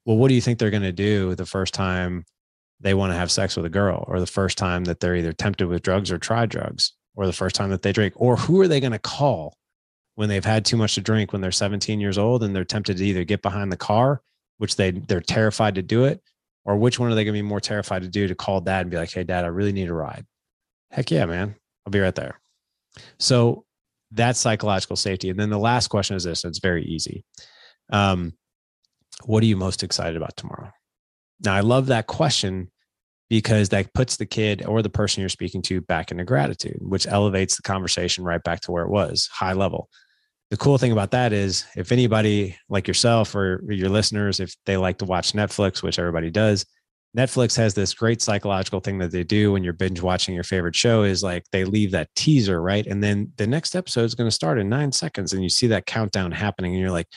well, 0.05 0.17
what 0.17 0.29
do 0.29 0.33
you 0.33 0.41
think 0.41 0.59
they're 0.59 0.69
going 0.69 0.81
to 0.83 0.93
do 0.93 1.35
the 1.35 1.45
first 1.45 1.73
time 1.73 2.25
they 2.79 2.93
want 2.93 3.11
to 3.11 3.17
have 3.17 3.29
sex 3.29 3.55
with 3.55 3.65
a 3.65 3.69
girl 3.69 4.05
or 4.07 4.19
the 4.19 4.25
first 4.25 4.57
time 4.57 4.85
that 4.85 4.99
they're 4.99 5.15
either 5.15 5.33
tempted 5.33 5.67
with 5.67 5.83
drugs 5.83 6.11
or 6.11 6.17
try 6.17 6.45
drugs 6.45 6.93
or 7.15 7.25
the 7.25 7.33
first 7.33 7.55
time 7.55 7.69
that 7.69 7.81
they 7.81 7.91
drink? 7.91 8.13
Or 8.15 8.37
who 8.37 8.61
are 8.61 8.67
they 8.67 8.79
going 8.79 8.93
to 8.93 8.99
call 8.99 9.55
when 10.15 10.29
they've 10.29 10.45
had 10.45 10.65
too 10.65 10.77
much 10.77 10.95
to 10.95 11.01
drink 11.01 11.33
when 11.33 11.41
they're 11.41 11.51
17 11.51 11.99
years 11.99 12.17
old 12.17 12.43
and 12.43 12.55
they're 12.55 12.63
tempted 12.63 12.97
to 12.97 13.05
either 13.05 13.23
get 13.23 13.41
behind 13.41 13.71
the 13.71 13.77
car 13.77 14.21
which 14.57 14.75
they 14.75 14.91
they're 14.91 15.21
terrified 15.21 15.75
to 15.75 15.81
do 15.81 16.05
it 16.05 16.21
or 16.65 16.77
which 16.77 16.99
one 16.99 17.11
are 17.11 17.15
they 17.15 17.23
going 17.23 17.33
to 17.33 17.41
be 17.41 17.47
more 17.47 17.59
terrified 17.59 18.03
to 18.03 18.07
do 18.07 18.27
to 18.27 18.35
call 18.35 18.61
dad 18.61 18.81
and 18.81 18.91
be 18.91 18.97
like 18.97 19.11
hey 19.11 19.23
dad 19.23 19.43
i 19.43 19.47
really 19.47 19.71
need 19.71 19.89
a 19.89 19.93
ride. 19.93 20.25
Heck 20.91 21.09
yeah 21.09 21.25
man. 21.25 21.55
I'll 21.85 21.91
be 21.91 21.99
right 21.99 22.13
there 22.13 22.39
so 23.19 23.65
that's 24.11 24.39
psychological 24.39 24.95
safety. 24.95 25.29
And 25.29 25.39
then 25.39 25.49
the 25.49 25.59
last 25.59 25.87
question 25.87 26.15
is 26.15 26.23
this 26.23 26.43
and 26.43 26.51
it's 26.51 26.59
very 26.59 26.83
easy. 26.85 27.23
Um, 27.91 28.33
what 29.25 29.43
are 29.43 29.47
you 29.47 29.57
most 29.57 29.83
excited 29.83 30.17
about 30.17 30.35
tomorrow? 30.35 30.71
Now, 31.43 31.55
I 31.55 31.61
love 31.61 31.87
that 31.87 32.07
question 32.07 32.69
because 33.29 33.69
that 33.69 33.93
puts 33.93 34.17
the 34.17 34.25
kid 34.25 34.65
or 34.65 34.81
the 34.81 34.89
person 34.89 35.21
you're 35.21 35.29
speaking 35.29 35.61
to 35.63 35.81
back 35.81 36.11
into 36.11 36.25
gratitude, 36.25 36.77
which 36.81 37.07
elevates 37.07 37.55
the 37.55 37.61
conversation 37.61 38.23
right 38.23 38.43
back 38.43 38.59
to 38.61 38.71
where 38.71 38.83
it 38.83 38.89
was 38.89 39.29
high 39.31 39.53
level. 39.53 39.89
The 40.49 40.57
cool 40.57 40.77
thing 40.77 40.91
about 40.91 41.11
that 41.11 41.31
is 41.31 41.65
if 41.77 41.93
anybody 41.93 42.57
like 42.67 42.89
yourself 42.89 43.33
or 43.33 43.63
your 43.69 43.87
listeners, 43.87 44.41
if 44.41 44.53
they 44.65 44.75
like 44.75 44.97
to 44.97 45.05
watch 45.05 45.31
Netflix, 45.31 45.81
which 45.81 45.97
everybody 45.97 46.29
does, 46.29 46.65
Netflix 47.17 47.57
has 47.57 47.73
this 47.73 47.93
great 47.93 48.21
psychological 48.21 48.79
thing 48.79 48.97
that 48.99 49.11
they 49.11 49.23
do 49.23 49.51
when 49.51 49.63
you're 49.63 49.73
binge 49.73 50.01
watching 50.01 50.33
your 50.33 50.45
favorite 50.45 50.75
show 50.75 51.03
is 51.03 51.21
like 51.21 51.43
they 51.51 51.65
leave 51.65 51.91
that 51.91 52.09
teaser, 52.15 52.61
right? 52.61 52.85
And 52.87 53.03
then 53.03 53.33
the 53.35 53.47
next 53.47 53.75
episode 53.75 54.05
is 54.05 54.15
going 54.15 54.29
to 54.29 54.35
start 54.35 54.59
in 54.59 54.69
nine 54.69 54.93
seconds 54.93 55.33
and 55.33 55.43
you 55.43 55.49
see 55.49 55.67
that 55.67 55.85
countdown 55.85 56.31
happening 56.31 56.71
and 56.71 56.79
you're 56.79 56.91
like, 56.91 57.07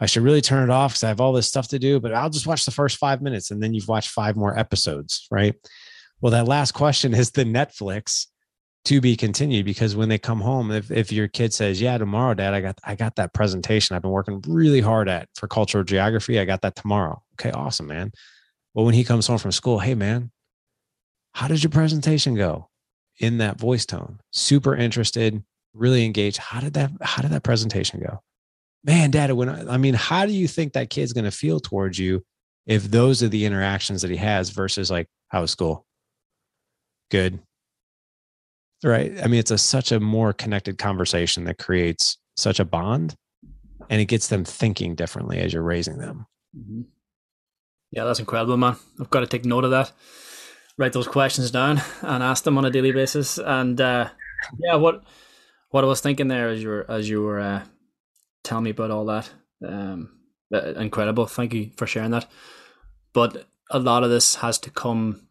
I 0.00 0.06
should 0.06 0.22
really 0.22 0.42
turn 0.42 0.68
it 0.68 0.72
off 0.72 0.92
because 0.92 1.04
I 1.04 1.08
have 1.08 1.20
all 1.20 1.32
this 1.32 1.48
stuff 1.48 1.68
to 1.68 1.78
do, 1.78 1.98
but 1.98 2.12
I'll 2.12 2.30
just 2.30 2.46
watch 2.46 2.64
the 2.64 2.70
first 2.70 2.98
five 2.98 3.22
minutes 3.22 3.50
and 3.50 3.62
then 3.62 3.72
you've 3.72 3.88
watched 3.88 4.10
five 4.10 4.36
more 4.36 4.56
episodes, 4.56 5.26
right? 5.30 5.54
Well, 6.20 6.32
that 6.32 6.46
last 6.46 6.72
question 6.72 7.14
is 7.14 7.30
the 7.30 7.44
Netflix 7.44 8.26
to 8.84 9.00
be 9.00 9.16
continued 9.16 9.64
because 9.64 9.96
when 9.96 10.08
they 10.08 10.18
come 10.18 10.40
home, 10.40 10.70
if, 10.70 10.90
if 10.90 11.10
your 11.10 11.26
kid 11.26 11.52
says, 11.52 11.80
Yeah, 11.80 11.98
tomorrow, 11.98 12.34
dad, 12.34 12.54
I 12.54 12.60
got 12.60 12.78
I 12.84 12.94
got 12.94 13.16
that 13.16 13.34
presentation 13.34 13.96
I've 13.96 14.02
been 14.02 14.10
working 14.10 14.42
really 14.46 14.80
hard 14.80 15.08
at 15.08 15.28
for 15.34 15.48
cultural 15.48 15.84
geography. 15.84 16.38
I 16.38 16.44
got 16.44 16.62
that 16.62 16.76
tomorrow. 16.76 17.22
Okay, 17.34 17.50
awesome, 17.50 17.86
man. 17.86 18.12
Well, 18.74 18.84
when 18.84 18.94
he 18.94 19.04
comes 19.04 19.26
home 19.26 19.38
from 19.38 19.52
school, 19.52 19.78
hey 19.78 19.94
man, 19.94 20.30
how 21.32 21.48
did 21.48 21.62
your 21.62 21.70
presentation 21.70 22.34
go? 22.34 22.68
In 23.20 23.38
that 23.38 23.58
voice 23.58 23.84
tone, 23.84 24.20
super 24.30 24.76
interested, 24.76 25.42
really 25.74 26.04
engaged. 26.04 26.36
How 26.36 26.60
did 26.60 26.74
that 26.74 26.92
how 27.00 27.22
did 27.22 27.32
that 27.32 27.42
presentation 27.42 28.00
go? 28.00 28.20
man, 28.84 29.10
dad, 29.10 29.32
when 29.32 29.48
I, 29.48 29.74
I 29.74 29.76
mean, 29.76 29.94
how 29.94 30.26
do 30.26 30.32
you 30.32 30.48
think 30.48 30.72
that 30.72 30.90
kid's 30.90 31.12
going 31.12 31.24
to 31.24 31.30
feel 31.30 31.60
towards 31.60 31.98
you 31.98 32.24
if 32.66 32.90
those 32.90 33.22
are 33.22 33.28
the 33.28 33.44
interactions 33.44 34.02
that 34.02 34.10
he 34.10 34.16
has 34.16 34.50
versus 34.50 34.90
like, 34.90 35.08
how 35.28 35.42
was 35.42 35.50
school? 35.50 35.86
Good. 37.10 37.40
Right. 38.84 39.12
I 39.22 39.26
mean, 39.26 39.40
it's 39.40 39.50
a 39.50 39.58
such 39.58 39.92
a 39.92 40.00
more 40.00 40.32
connected 40.32 40.78
conversation 40.78 41.44
that 41.44 41.58
creates 41.58 42.18
such 42.36 42.60
a 42.60 42.64
bond 42.64 43.14
and 43.90 44.00
it 44.00 44.04
gets 44.06 44.28
them 44.28 44.44
thinking 44.44 44.94
differently 44.94 45.38
as 45.38 45.52
you're 45.52 45.62
raising 45.62 45.98
them. 45.98 46.26
Mm-hmm. 46.56 46.82
Yeah, 47.90 48.04
that's 48.04 48.20
incredible, 48.20 48.56
man. 48.56 48.76
I've 49.00 49.10
got 49.10 49.20
to 49.20 49.26
take 49.26 49.44
note 49.44 49.64
of 49.64 49.70
that. 49.70 49.92
Write 50.76 50.92
those 50.92 51.08
questions 51.08 51.50
down 51.50 51.80
and 52.02 52.22
ask 52.22 52.44
them 52.44 52.58
on 52.58 52.64
a 52.64 52.70
daily 52.70 52.92
basis. 52.92 53.38
And 53.38 53.80
uh, 53.80 54.10
yeah, 54.60 54.76
what 54.76 55.04
what 55.70 55.84
I 55.84 55.86
was 55.86 56.00
thinking 56.00 56.28
there 56.28 56.48
as 56.48 56.62
you 56.62 56.68
were 56.68 56.90
as 56.90 57.08
you 57.08 57.22
were 57.22 57.40
uh, 57.40 57.62
tell 58.44 58.60
me 58.60 58.70
about 58.70 58.90
all 58.90 59.04
that. 59.06 59.30
Um, 59.66 60.10
uh, 60.52 60.74
incredible. 60.74 61.26
Thank 61.26 61.52
you 61.54 61.70
for 61.76 61.86
sharing 61.86 62.12
that. 62.12 62.30
But 63.12 63.46
a 63.70 63.78
lot 63.78 64.04
of 64.04 64.10
this 64.10 64.36
has 64.36 64.58
to 64.60 64.70
come. 64.70 65.26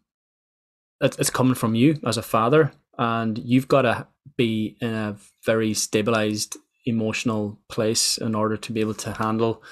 It's 1.00 1.30
coming 1.30 1.54
from 1.54 1.76
you 1.76 2.00
as 2.04 2.16
a 2.16 2.22
father, 2.22 2.72
and 2.98 3.38
you've 3.38 3.68
got 3.68 3.82
to 3.82 4.08
be 4.36 4.76
in 4.80 4.92
a 4.92 5.16
very 5.46 5.72
stabilized 5.74 6.56
emotional 6.86 7.58
place 7.68 8.18
in 8.18 8.34
order 8.34 8.56
to 8.56 8.72
be 8.72 8.80
able 8.80 8.94
to 8.94 9.12
handle 9.12 9.62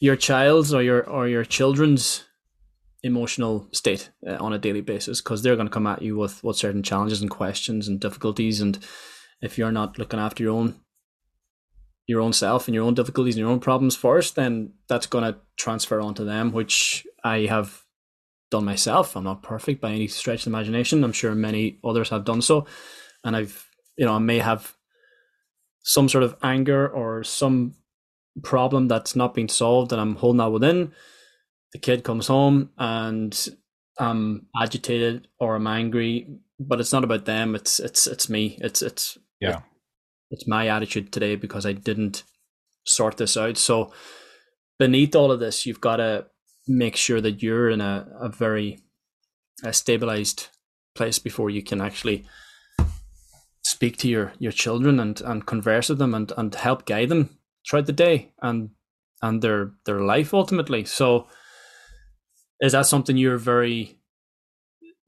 your 0.00 0.16
child's 0.16 0.72
or 0.72 0.82
your 0.82 1.08
or 1.08 1.28
your 1.28 1.44
children's 1.44 2.24
emotional 3.02 3.68
state 3.72 4.10
uh, 4.26 4.36
on 4.40 4.52
a 4.52 4.58
daily 4.58 4.80
basis 4.80 5.20
because 5.20 5.42
they're 5.42 5.56
going 5.56 5.68
to 5.68 5.72
come 5.72 5.86
at 5.86 6.02
you 6.02 6.16
with 6.16 6.42
with 6.42 6.56
certain 6.56 6.82
challenges 6.82 7.20
and 7.20 7.30
questions 7.30 7.86
and 7.86 8.00
difficulties 8.00 8.60
and 8.60 8.78
if 9.40 9.56
you're 9.56 9.72
not 9.72 9.98
looking 9.98 10.18
after 10.18 10.42
your 10.42 10.52
own 10.52 10.74
your 12.08 12.22
own 12.22 12.32
self 12.32 12.66
and 12.66 12.74
your 12.74 12.84
own 12.84 12.94
difficulties 12.94 13.34
and 13.36 13.40
your 13.40 13.50
own 13.50 13.60
problems 13.60 13.94
first, 13.94 14.34
then 14.34 14.72
that's 14.88 15.06
going 15.06 15.24
to 15.24 15.38
transfer 15.56 16.00
onto 16.00 16.24
them, 16.24 16.50
which 16.50 17.06
I 17.22 17.40
have 17.40 17.84
done 18.50 18.64
myself. 18.64 19.14
I'm 19.14 19.24
not 19.24 19.42
perfect 19.42 19.82
by 19.82 19.92
any 19.92 20.08
stretch 20.08 20.42
of 20.42 20.46
imagination. 20.46 21.04
I'm 21.04 21.12
sure 21.12 21.34
many 21.34 21.78
others 21.84 22.08
have 22.08 22.24
done 22.24 22.40
so. 22.40 22.66
And 23.24 23.36
I've, 23.36 23.68
you 23.98 24.06
know, 24.06 24.14
I 24.14 24.20
may 24.20 24.38
have 24.38 24.74
some 25.82 26.08
sort 26.08 26.24
of 26.24 26.34
anger 26.42 26.88
or 26.88 27.24
some 27.24 27.74
problem 28.42 28.88
that's 28.88 29.16
not 29.16 29.34
being 29.34 29.48
solved 29.48 29.92
and 29.92 30.00
I'm 30.00 30.16
holding 30.16 30.38
that 30.38 30.52
within. 30.52 30.92
The 31.72 31.78
kid 31.78 32.04
comes 32.04 32.26
home 32.26 32.70
and 32.78 33.48
I'm 33.98 34.46
agitated 34.60 35.28
or 35.38 35.56
I'm 35.56 35.66
angry, 35.66 36.28
but 36.58 36.80
it's 36.80 36.92
not 36.92 37.04
about 37.04 37.24
them. 37.24 37.54
It's 37.54 37.78
it's 37.80 38.06
it's 38.06 38.28
me. 38.28 38.58
It's 38.60 38.80
it's 38.82 39.18
yeah 39.40 39.60
it's 40.30 40.46
my 40.46 40.68
attitude 40.68 41.12
today 41.12 41.36
because 41.36 41.64
I 41.66 41.72
didn't 41.72 42.22
sort 42.84 43.16
this 43.16 43.36
out. 43.36 43.56
So 43.56 43.92
beneath 44.78 45.14
all 45.14 45.32
of 45.32 45.40
this, 45.40 45.66
you've 45.66 45.80
got 45.80 45.96
to 45.96 46.26
make 46.66 46.96
sure 46.96 47.20
that 47.20 47.42
you're 47.42 47.70
in 47.70 47.80
a, 47.80 48.06
a 48.20 48.28
very 48.28 48.78
a 49.64 49.72
stabilized 49.72 50.48
place 50.94 51.18
before 51.18 51.50
you 51.50 51.62
can 51.62 51.80
actually 51.80 52.24
speak 53.62 53.96
to 53.98 54.08
your 54.08 54.32
your 54.38 54.52
children 54.52 55.00
and 55.00 55.20
and 55.22 55.46
converse 55.46 55.88
with 55.88 55.98
them 55.98 56.14
and 56.14 56.32
and 56.36 56.54
help 56.54 56.84
guide 56.84 57.08
them 57.08 57.37
throughout 57.68 57.86
the 57.86 57.92
day 57.92 58.32
and 58.42 58.70
and 59.22 59.42
their 59.42 59.72
their 59.84 60.00
life 60.00 60.32
ultimately 60.32 60.84
so 60.84 61.26
is 62.60 62.72
that 62.72 62.86
something 62.86 63.16
you're 63.16 63.38
very 63.38 63.98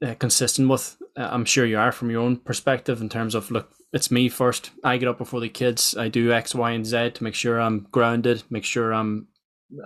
uh, 0.05 0.15
consistent 0.15 0.69
with 0.69 0.97
uh, 1.17 1.29
i'm 1.31 1.45
sure 1.45 1.67
you 1.67 1.79
are 1.79 1.93
from 1.93 2.11
your 2.11 2.21
own 2.21 2.37
perspective 2.37 3.01
in 3.01 3.09
terms 3.09 3.35
of 3.35 3.51
look 3.51 3.73
it's 3.93 4.11
me 4.11 4.29
first. 4.29 4.71
I 4.85 4.97
get 4.97 5.09
up 5.09 5.19
before 5.19 5.41
the 5.41 5.49
kids. 5.49 5.97
I 5.97 6.09
do 6.09 6.33
X, 6.33 6.55
Y, 6.55 6.71
and 6.71 6.87
Z 6.87 7.11
to 7.13 7.25
make 7.25 7.35
sure 7.35 7.61
I'm 7.61 7.87
grounded, 7.91 8.43
make 8.51 8.65
sure 8.65 8.93
I'm 8.93 9.29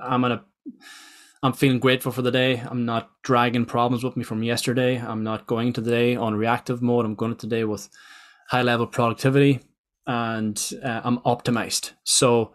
I'm 0.02 0.24
in 0.24 0.32
a 0.32 0.44
I'm 1.42 1.52
feeling 1.52 1.78
grateful 1.78 2.12
for 2.12 2.22
the 2.22 2.30
day. 2.30 2.62
I'm 2.64 2.86
not 2.86 3.10
dragging 3.22 3.66
problems 3.66 4.02
with 4.02 4.16
me 4.16 4.24
from 4.24 4.42
yesterday. 4.42 4.96
I'm 4.96 5.24
not 5.24 5.46
going 5.46 5.68
into 5.68 5.82
the 5.82 5.90
day 5.90 6.16
on 6.16 6.34
reactive 6.34 6.80
mode. 6.80 7.04
I'm 7.04 7.14
going 7.14 7.32
into 7.32 7.46
the 7.46 7.56
day 7.56 7.64
with 7.64 7.88
high 8.48 8.62
level 8.62 8.86
productivity 8.86 9.60
and 10.06 10.72
uh, 10.82 11.00
I'm 11.04 11.18
optimized. 11.20 11.92
So, 12.04 12.52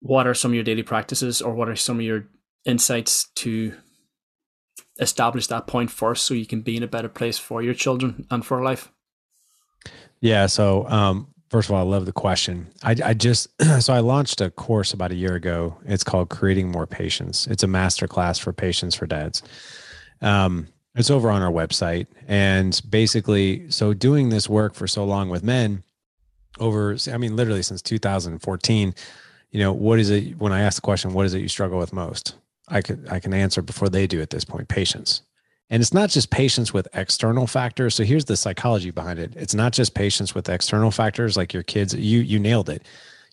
what 0.00 0.26
are 0.26 0.34
some 0.34 0.50
of 0.50 0.54
your 0.54 0.64
daily 0.64 0.82
practices 0.82 1.40
or 1.40 1.54
what 1.54 1.68
are 1.68 1.76
some 1.76 1.98
of 1.98 2.04
your 2.04 2.26
insights 2.64 3.28
to 3.36 3.74
establish 5.00 5.46
that 5.46 5.66
point 5.66 5.90
first 5.90 6.26
so 6.26 6.34
you 6.34 6.46
can 6.46 6.60
be 6.60 6.76
in 6.76 6.82
a 6.82 6.88
better 6.88 7.08
place 7.08 7.38
for 7.38 7.62
your 7.62 7.74
children 7.74 8.26
and 8.30 8.44
for 8.44 8.62
life? 8.62 8.90
Yeah. 10.20 10.46
So, 10.46 10.88
um, 10.88 11.28
first 11.50 11.68
of 11.68 11.74
all, 11.74 11.80
I 11.80 11.88
love 11.88 12.06
the 12.06 12.12
question. 12.12 12.68
I, 12.82 12.96
I 13.04 13.14
just, 13.14 13.48
so 13.80 13.92
I 13.92 14.00
launched 14.00 14.40
a 14.40 14.50
course 14.50 14.92
about 14.92 15.12
a 15.12 15.16
year 15.16 15.34
ago. 15.34 15.76
It's 15.86 16.04
called 16.04 16.30
Creating 16.30 16.70
More 16.70 16.86
Patience. 16.86 17.46
It's 17.46 17.62
a 17.62 17.68
masterclass 17.68 18.40
for 18.40 18.52
patience 18.52 18.94
for 18.94 19.06
dads. 19.06 19.42
Um, 20.20 20.68
it's 20.94 21.10
over 21.10 21.30
on 21.30 21.42
our 21.42 21.50
website. 21.50 22.06
And 22.28 22.80
basically, 22.88 23.70
so 23.70 23.94
doing 23.94 24.28
this 24.28 24.48
work 24.48 24.74
for 24.74 24.86
so 24.86 25.04
long 25.04 25.28
with 25.28 25.42
men 25.42 25.82
over, 26.58 26.96
I 27.12 27.16
mean, 27.16 27.36
literally 27.36 27.62
since 27.62 27.82
2014, 27.82 28.94
you 29.50 29.60
know, 29.60 29.72
what 29.72 29.98
is 29.98 30.10
it 30.10 30.38
when 30.38 30.52
I 30.52 30.62
ask 30.62 30.76
the 30.76 30.82
question, 30.82 31.12
what 31.12 31.26
is 31.26 31.34
it 31.34 31.40
you 31.40 31.48
struggle 31.48 31.78
with 31.78 31.92
most? 31.92 32.36
I 32.68 32.80
could 32.80 33.06
I 33.10 33.20
can 33.20 33.34
answer 33.34 33.62
before 33.62 33.88
they 33.88 34.06
do 34.06 34.22
at 34.22 34.30
this 34.30 34.44
point, 34.44 34.68
patience. 34.68 35.22
And 35.70 35.80
it's 35.80 35.94
not 35.94 36.10
just 36.10 36.30
patience 36.30 36.72
with 36.72 36.88
external 36.94 37.46
factors. 37.46 37.94
So 37.94 38.04
here's 38.04 38.26
the 38.26 38.36
psychology 38.36 38.90
behind 38.90 39.18
it. 39.18 39.32
It's 39.36 39.54
not 39.54 39.72
just 39.72 39.94
patience 39.94 40.34
with 40.34 40.48
external 40.48 40.90
factors 40.90 41.36
like 41.36 41.52
your 41.52 41.62
kids. 41.62 41.94
You 41.94 42.20
you 42.20 42.38
nailed 42.38 42.68
it. 42.68 42.82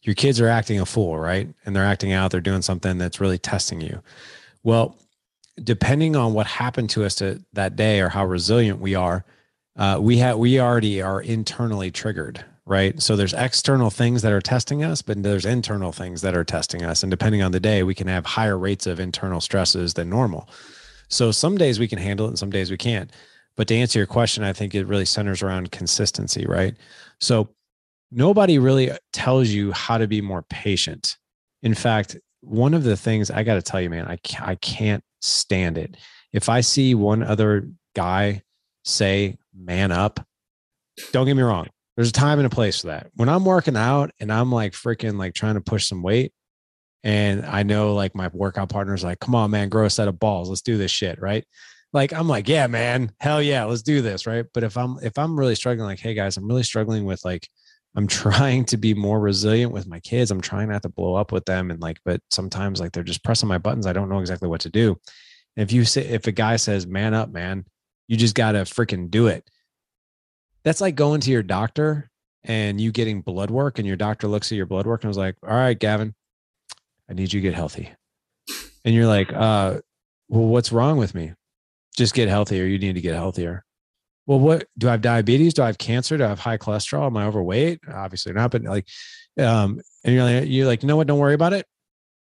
Your 0.03 0.15
kids 0.15 0.41
are 0.41 0.47
acting 0.47 0.79
a 0.79 0.85
fool, 0.85 1.17
right? 1.17 1.47
And 1.65 1.75
they're 1.75 1.85
acting 1.85 2.11
out. 2.11 2.31
They're 2.31 2.41
doing 2.41 2.63
something 2.63 2.97
that's 2.97 3.19
really 3.19 3.37
testing 3.37 3.81
you. 3.81 4.01
Well, 4.63 4.95
depending 5.63 6.15
on 6.15 6.33
what 6.33 6.47
happened 6.47 6.89
to 6.91 7.03
us 7.03 7.15
to, 7.15 7.43
that 7.53 7.75
day 7.75 7.99
or 7.99 8.09
how 8.09 8.25
resilient 8.25 8.79
we 8.79 8.95
are, 8.95 9.25
uh, 9.77 9.97
we 10.01 10.17
have 10.17 10.37
we 10.37 10.59
already 10.59 11.01
are 11.01 11.21
internally 11.21 11.91
triggered, 11.91 12.43
right? 12.65 13.01
So 13.01 13.15
there's 13.15 13.33
external 13.33 13.89
things 13.89 14.21
that 14.21 14.33
are 14.33 14.41
testing 14.41 14.83
us, 14.83 15.01
but 15.01 15.23
there's 15.23 15.45
internal 15.45 15.91
things 15.91 16.21
that 16.21 16.35
are 16.35 16.43
testing 16.43 16.83
us. 16.83 17.03
And 17.03 17.09
depending 17.09 17.41
on 17.41 17.51
the 17.51 17.59
day, 17.59 17.83
we 17.83 17.95
can 17.95 18.07
have 18.07 18.25
higher 18.25 18.57
rates 18.57 18.85
of 18.85 18.99
internal 18.99 19.41
stresses 19.41 19.93
than 19.93 20.09
normal. 20.09 20.49
So 21.07 21.31
some 21.31 21.57
days 21.57 21.79
we 21.79 21.87
can 21.87 21.99
handle 21.99 22.25
it 22.25 22.29
and 22.29 22.39
some 22.39 22.49
days 22.49 22.71
we 22.71 22.77
can't. 22.77 23.11
But 23.55 23.67
to 23.67 23.75
answer 23.75 23.99
your 23.99 24.07
question, 24.07 24.43
I 24.43 24.53
think 24.53 24.73
it 24.73 24.87
really 24.87 25.05
centers 25.05 25.41
around 25.41 25.71
consistency, 25.71 26.45
right? 26.45 26.75
So 27.19 27.49
nobody 28.11 28.59
really 28.59 28.91
tells 29.13 29.49
you 29.49 29.71
how 29.71 29.97
to 29.97 30.07
be 30.07 30.21
more 30.21 30.43
patient. 30.43 31.17
In 31.63 31.73
fact, 31.73 32.17
one 32.41 32.73
of 32.73 32.83
the 32.83 32.97
things 32.97 33.31
I 33.31 33.43
got 33.43 33.55
to 33.55 33.61
tell 33.61 33.81
you, 33.81 33.89
man, 33.89 34.05
I 34.07 34.17
can't, 34.17 34.47
I 34.47 34.55
can't 34.55 35.03
stand 35.21 35.77
it. 35.77 35.95
If 36.33 36.49
I 36.49 36.61
see 36.61 36.95
one 36.95 37.23
other 37.23 37.69
guy 37.95 38.43
say 38.83 39.37
man 39.55 39.91
up, 39.91 40.19
don't 41.11 41.25
get 41.25 41.35
me 41.35 41.43
wrong. 41.43 41.67
There's 41.95 42.09
a 42.09 42.13
time 42.13 42.39
and 42.39 42.47
a 42.47 42.49
place 42.49 42.81
for 42.81 42.87
that. 42.87 43.11
When 43.15 43.29
I'm 43.29 43.45
working 43.45 43.77
out 43.77 44.11
and 44.19 44.31
I'm 44.31 44.51
like 44.51 44.73
freaking 44.73 45.17
like 45.17 45.33
trying 45.33 45.55
to 45.55 45.61
push 45.61 45.87
some 45.87 46.01
weight, 46.01 46.33
and 47.03 47.45
I 47.45 47.63
know 47.63 47.93
like 47.95 48.15
my 48.15 48.29
workout 48.31 48.69
partner's 48.69 49.03
like, 49.03 49.19
come 49.19 49.35
on, 49.35 49.51
man, 49.51 49.69
grow 49.69 49.85
a 49.85 49.89
set 49.89 50.07
of 50.07 50.19
balls. 50.19 50.49
Let's 50.49 50.61
do 50.61 50.77
this 50.77 50.91
shit. 50.91 51.19
Right. 51.19 51.45
Like 51.93 52.13
I'm 52.13 52.27
like, 52.27 52.47
yeah, 52.47 52.67
man, 52.67 53.11
hell 53.19 53.41
yeah, 53.41 53.65
let's 53.65 53.81
do 53.81 54.01
this. 54.01 54.25
Right. 54.25 54.45
But 54.53 54.63
if 54.63 54.77
I'm 54.77 54.97
if 55.01 55.17
I'm 55.17 55.37
really 55.37 55.55
struggling, 55.55 55.87
like, 55.87 55.99
hey 55.99 56.13
guys, 56.13 56.37
I'm 56.37 56.47
really 56.47 56.63
struggling 56.63 57.05
with 57.05 57.25
like 57.25 57.47
I'm 57.95 58.07
trying 58.07 58.65
to 58.65 58.77
be 58.77 58.93
more 58.93 59.19
resilient 59.19 59.71
with 59.71 59.87
my 59.87 59.99
kids. 59.99 60.31
I'm 60.31 60.41
trying 60.41 60.69
not 60.69 60.81
to 60.83 60.89
blow 60.89 61.15
up 61.15 61.31
with 61.31 61.45
them. 61.45 61.71
And 61.71 61.81
like, 61.81 61.99
but 62.05 62.21
sometimes 62.29 62.79
like 62.79 62.91
they're 62.91 63.03
just 63.03 63.23
pressing 63.23 63.49
my 63.49 63.57
buttons. 63.57 63.85
I 63.85 63.93
don't 63.93 64.09
know 64.09 64.19
exactly 64.19 64.47
what 64.47 64.61
to 64.61 64.69
do. 64.69 64.97
And 65.57 65.63
if 65.63 65.71
you 65.71 65.83
say 65.83 66.05
if 66.05 66.27
a 66.27 66.31
guy 66.31 66.55
says, 66.55 66.87
man 66.87 67.13
up, 67.13 67.29
man, 67.29 67.65
you 68.07 68.17
just 68.17 68.35
gotta 68.35 68.59
freaking 68.59 69.09
do 69.09 69.27
it. 69.27 69.49
That's 70.63 70.81
like 70.81 70.95
going 70.95 71.21
to 71.21 71.31
your 71.31 71.43
doctor 71.43 72.09
and 72.43 72.79
you 72.79 72.91
getting 72.91 73.21
blood 73.21 73.51
work 73.51 73.77
and 73.77 73.87
your 73.87 73.97
doctor 73.97 74.27
looks 74.27 74.51
at 74.51 74.55
your 74.55 74.65
blood 74.65 74.85
work 74.85 75.03
and 75.03 75.09
was 75.09 75.17
like, 75.17 75.35
all 75.43 75.55
right, 75.55 75.77
Gavin, 75.77 76.15
I 77.09 77.13
need 77.13 77.33
you 77.33 77.41
to 77.41 77.47
get 77.47 77.55
healthy. 77.55 77.91
And 78.85 78.95
you're 78.95 79.07
like, 79.07 79.31
uh, 79.33 79.79
well, 80.29 80.47
what's 80.47 80.71
wrong 80.71 80.97
with 80.97 81.13
me? 81.13 81.33
Just 81.95 82.13
get 82.13 82.29
healthier. 82.29 82.65
You 82.65 82.79
need 82.79 82.95
to 82.95 83.01
get 83.01 83.15
healthier. 83.15 83.65
Well, 84.27 84.39
what 84.39 84.67
do 84.77 84.87
I 84.87 84.91
have 84.91 85.01
diabetes? 85.01 85.53
Do 85.53 85.63
I 85.63 85.67
have 85.67 85.77
cancer? 85.77 86.17
Do 86.17 86.25
I 86.25 86.29
have 86.29 86.39
high 86.39 86.57
cholesterol? 86.57 87.07
Am 87.07 87.17
I 87.17 87.25
overweight? 87.25 87.79
Obviously 87.91 88.33
not, 88.33 88.51
but 88.51 88.63
like, 88.63 88.87
um, 89.39 89.81
and 90.03 90.15
you're 90.15 90.23
like, 90.23 90.43
you're 90.47 90.67
like, 90.67 90.83
you 90.83 90.87
know 90.87 90.97
what? 90.97 91.07
Don't 91.07 91.19
worry 91.19 91.33
about 91.33 91.53
it. 91.53 91.65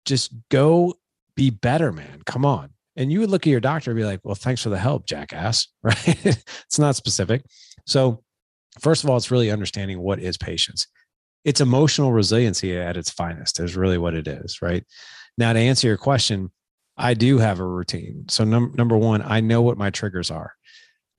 Just 0.04 0.32
go 0.50 0.94
be 1.34 1.50
better, 1.50 1.92
man. 1.92 2.22
Come 2.26 2.44
on. 2.44 2.70
And 2.96 3.12
you 3.12 3.20
would 3.20 3.30
look 3.30 3.46
at 3.46 3.50
your 3.50 3.60
doctor 3.60 3.90
and 3.90 3.98
be 3.98 4.04
like, 4.04 4.20
well, 4.24 4.34
thanks 4.34 4.62
for 4.62 4.70
the 4.70 4.78
help, 4.78 5.06
jackass. 5.06 5.68
Right. 5.82 6.26
it's 6.26 6.78
not 6.78 6.96
specific. 6.96 7.44
So, 7.86 8.22
first 8.80 9.04
of 9.04 9.10
all, 9.10 9.16
it's 9.16 9.30
really 9.30 9.50
understanding 9.50 10.00
what 10.00 10.18
is 10.18 10.36
patience 10.36 10.86
it's 11.46 11.60
emotional 11.60 12.12
resiliency 12.12 12.76
at 12.76 12.96
its 12.96 13.08
finest 13.08 13.60
is 13.60 13.76
really 13.76 13.96
what 13.96 14.14
it 14.14 14.26
is 14.26 14.60
right 14.60 14.84
now 15.38 15.52
to 15.52 15.58
answer 15.58 15.86
your 15.86 15.96
question 15.96 16.50
i 16.98 17.14
do 17.14 17.38
have 17.38 17.60
a 17.60 17.66
routine 17.66 18.26
so 18.28 18.44
num- 18.44 18.74
number 18.76 18.98
one 18.98 19.22
i 19.22 19.40
know 19.40 19.62
what 19.62 19.78
my 19.78 19.88
triggers 19.88 20.30
are 20.30 20.52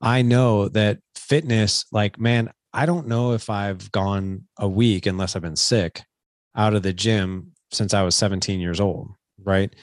i 0.00 0.22
know 0.22 0.68
that 0.68 0.98
fitness 1.14 1.84
like 1.92 2.18
man 2.18 2.50
i 2.72 2.86
don't 2.86 3.06
know 3.06 3.32
if 3.32 3.50
i've 3.50 3.90
gone 3.92 4.44
a 4.58 4.68
week 4.68 5.06
unless 5.06 5.34
i've 5.34 5.42
been 5.42 5.56
sick 5.56 6.02
out 6.56 6.74
of 6.74 6.82
the 6.82 6.92
gym 6.92 7.52
since 7.70 7.94
i 7.94 8.02
was 8.02 8.14
17 8.14 8.60
years 8.60 8.80
old 8.80 9.10
right? 9.44 9.74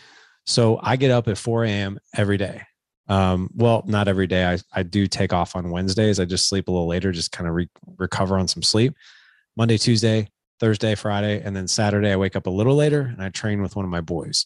So 0.45 0.80
i 0.84 0.95
get 0.95 1.12
up 1.12 1.28
at 1.28 1.38
4 1.38 1.65
a.m 1.65 1.99
every 2.15 2.38
day. 2.38 2.62
Um, 3.08 3.49
well 3.54 3.84
not 3.86 4.08
every 4.08 4.28
day. 4.28 4.45
I, 4.45 4.58
I 4.73 4.84
do 4.84 5.08
take 5.08 5.32
off 5.34 5.56
on 5.56 5.69
wednesdays. 5.69 6.19
I 6.19 6.25
just 6.25 6.49
sleep 6.49 6.67
a 6.67 6.71
little 6.71 6.88
later 6.88 7.12
just 7.12 7.32
kind 7.32 7.47
of 7.47 7.56
re- 7.56 7.69
recover 7.97 8.38
on 8.38 8.47
some 8.47 8.63
sleep. 8.63 8.95
Monday 9.56 9.78
tuesday 9.78 10.28
Thursday, 10.60 10.95
Friday, 10.95 11.41
and 11.43 11.54
then 11.56 11.67
Saturday 11.67 12.12
I 12.12 12.15
wake 12.15 12.36
up 12.36 12.47
a 12.47 12.51
little 12.51 12.75
later 12.75 13.01
and 13.01 13.21
I 13.21 13.30
train 13.30 13.62
with 13.62 13.75
one 13.75 13.84
of 13.84 13.91
my 13.91 14.01
boys. 14.01 14.45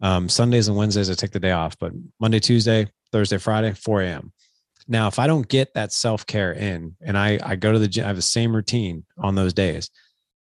Um, 0.00 0.28
Sundays 0.28 0.68
and 0.68 0.76
Wednesdays 0.76 1.10
I 1.10 1.14
take 1.14 1.30
the 1.30 1.38
day 1.38 1.52
off, 1.52 1.78
but 1.78 1.92
Monday, 2.18 2.40
Tuesday, 2.40 2.88
Thursday, 3.12 3.36
Friday, 3.36 3.72
4 3.74 4.02
a.m. 4.02 4.32
Now, 4.92 5.08
if 5.08 5.18
I 5.18 5.26
don't 5.26 5.48
get 5.48 5.72
that 5.72 5.90
self 5.90 6.26
care 6.26 6.52
in, 6.52 6.96
and 7.00 7.16
I 7.16 7.38
I 7.42 7.56
go 7.56 7.72
to 7.72 7.78
the 7.78 7.88
gym, 7.88 8.04
I 8.04 8.08
have 8.08 8.16
the 8.16 8.22
same 8.22 8.54
routine 8.54 9.06
on 9.16 9.34
those 9.34 9.54
days. 9.54 9.90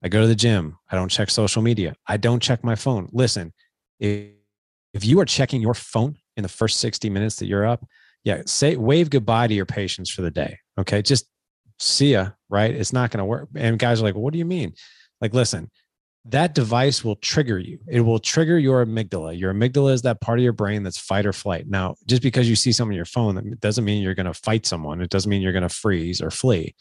I 0.03 0.09
go 0.09 0.19
to 0.19 0.27
the 0.27 0.35
gym. 0.35 0.77
I 0.91 0.97
don't 0.97 1.07
check 1.07 1.29
social 1.29 1.61
media. 1.61 1.95
I 2.07 2.17
don't 2.17 2.41
check 2.41 2.61
my 2.61 2.75
phone. 2.75 3.07
Listen, 3.13 3.53
if, 4.01 4.31
if 4.93 5.05
you 5.05 5.21
are 5.21 5.25
checking 5.25 5.61
your 5.61 5.73
phone 5.73 6.17
in 6.35 6.43
the 6.43 6.49
first 6.49 6.81
60 6.81 7.09
minutes 7.09 7.37
that 7.37 7.45
you're 7.45 7.65
up, 7.65 7.87
yeah, 8.25 8.41
say 8.45 8.75
wave 8.75 9.09
goodbye 9.09 9.47
to 9.47 9.53
your 9.53 9.65
patience 9.65 10.09
for 10.09 10.23
the 10.23 10.31
day. 10.31 10.59
Okay. 10.77 11.01
Just 11.01 11.25
see 11.79 12.11
ya, 12.11 12.31
right? 12.49 12.75
It's 12.75 12.91
not 12.91 13.11
going 13.11 13.19
to 13.19 13.25
work. 13.25 13.47
And 13.55 13.79
guys 13.79 14.01
are 14.01 14.03
like, 14.03 14.15
what 14.15 14.33
do 14.33 14.39
you 14.39 14.45
mean? 14.45 14.73
Like, 15.21 15.33
listen, 15.33 15.71
that 16.25 16.55
device 16.55 17.03
will 17.03 17.17
trigger 17.17 17.59
you. 17.59 17.79
It 17.87 18.01
will 18.01 18.19
trigger 18.19 18.57
your 18.57 18.85
amygdala. 18.85 19.37
Your 19.37 19.53
amygdala 19.53 19.93
is 19.93 20.03
that 20.03 20.21
part 20.21 20.39
of 20.39 20.43
your 20.43 20.53
brain 20.53 20.83
that's 20.83 20.97
fight 20.97 21.25
or 21.25 21.33
flight. 21.33 21.67
Now, 21.67 21.95
just 22.07 22.21
because 22.21 22.49
you 22.49 22.55
see 22.55 22.71
something 22.71 22.93
on 22.93 22.95
your 22.95 23.05
phone, 23.05 23.35
that 23.35 23.59
doesn't 23.59 23.83
mean 23.83 24.01
you're 24.01 24.13
going 24.13 24.25
to 24.27 24.33
fight 24.33 24.65
someone. 24.65 25.01
It 25.01 25.09
doesn't 25.09 25.29
mean 25.29 25.41
you're 25.41 25.51
going 25.51 25.63
to 25.63 25.69
freeze 25.69 26.21
or 26.21 26.31
flee. 26.31 26.75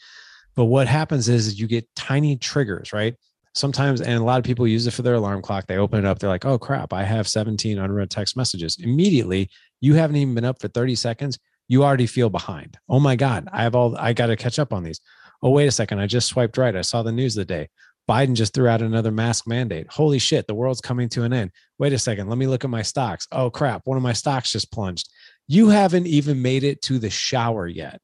But 0.55 0.65
what 0.65 0.87
happens 0.87 1.27
is 1.27 1.59
you 1.59 1.67
get 1.67 1.87
tiny 1.95 2.37
triggers, 2.37 2.93
right? 2.93 3.15
Sometimes, 3.53 4.01
and 4.01 4.17
a 4.17 4.23
lot 4.23 4.39
of 4.39 4.45
people 4.45 4.67
use 4.67 4.87
it 4.87 4.91
for 4.91 5.01
their 5.01 5.15
alarm 5.15 5.41
clock. 5.41 5.67
They 5.67 5.77
open 5.77 5.99
it 5.99 6.05
up. 6.05 6.19
They're 6.19 6.29
like, 6.29 6.45
oh 6.45 6.57
crap, 6.57 6.93
I 6.93 7.03
have 7.03 7.27
17 7.27 7.77
unread 7.77 8.09
text 8.09 8.37
messages. 8.37 8.77
Immediately, 8.79 9.49
you 9.81 9.93
haven't 9.95 10.15
even 10.15 10.35
been 10.35 10.45
up 10.45 10.61
for 10.61 10.69
30 10.69 10.95
seconds 10.95 11.37
you 11.67 11.83
already 11.83 12.07
feel 12.07 12.29
behind. 12.29 12.77
Oh 12.89 12.99
my 12.99 13.15
God, 13.15 13.47
I 13.51 13.63
have 13.63 13.75
all, 13.75 13.95
I 13.97 14.13
got 14.13 14.27
to 14.27 14.35
catch 14.35 14.59
up 14.59 14.73
on 14.73 14.83
these. 14.83 15.01
Oh, 15.41 15.49
wait 15.49 15.67
a 15.67 15.71
second. 15.71 15.99
I 15.99 16.07
just 16.07 16.27
swiped 16.27 16.57
right. 16.57 16.75
I 16.75 16.81
saw 16.81 17.03
the 17.03 17.11
news 17.11 17.35
of 17.37 17.41
the 17.41 17.53
day. 17.53 17.69
Biden 18.09 18.33
just 18.33 18.53
threw 18.53 18.67
out 18.67 18.81
another 18.81 19.11
mask 19.11 19.47
mandate. 19.47 19.87
Holy 19.89 20.19
shit, 20.19 20.45
the 20.47 20.55
world's 20.55 20.81
coming 20.81 21.09
to 21.09 21.23
an 21.23 21.33
end. 21.33 21.51
Wait 21.79 21.93
a 21.93 21.99
second. 21.99 22.27
Let 22.27 22.37
me 22.37 22.47
look 22.47 22.63
at 22.63 22.69
my 22.69 22.81
stocks. 22.81 23.27
Oh 23.31 23.49
crap, 23.49 23.83
one 23.85 23.97
of 23.97 24.03
my 24.03 24.13
stocks 24.13 24.51
just 24.51 24.71
plunged. 24.71 25.09
You 25.47 25.69
haven't 25.69 26.07
even 26.07 26.41
made 26.41 26.63
it 26.63 26.81
to 26.83 26.99
the 26.99 27.09
shower 27.09 27.67
yet. 27.67 28.01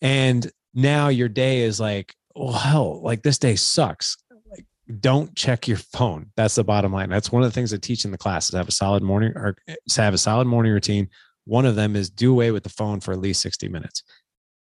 And 0.00 0.50
now 0.74 1.08
your 1.08 1.28
day 1.28 1.62
is 1.62 1.80
like, 1.80 2.14
oh, 2.34 2.52
hell, 2.52 3.02
like 3.02 3.22
this 3.22 3.38
day 3.38 3.56
sucks. 3.56 4.16
Like, 4.50 4.66
don't 5.00 5.34
check 5.34 5.68
your 5.68 5.78
phone. 5.78 6.30
That's 6.36 6.54
the 6.54 6.64
bottom 6.64 6.92
line. 6.92 7.08
That's 7.08 7.32
one 7.32 7.42
of 7.42 7.48
the 7.48 7.54
things 7.54 7.72
I 7.72 7.78
teach 7.78 8.04
in 8.04 8.10
the 8.10 8.18
class 8.18 8.48
is 8.48 8.54
have 8.54 8.68
a 8.68 8.72
solid 8.72 9.02
morning 9.02 9.32
or 9.34 9.56
have 9.96 10.14
a 10.14 10.18
solid 10.18 10.46
morning 10.46 10.72
routine 10.72 11.08
one 11.44 11.66
of 11.66 11.76
them 11.76 11.96
is 11.96 12.10
do 12.10 12.30
away 12.32 12.50
with 12.50 12.62
the 12.62 12.70
phone 12.70 13.00
for 13.00 13.12
at 13.12 13.20
least 13.20 13.40
60 13.42 13.68
minutes. 13.68 14.02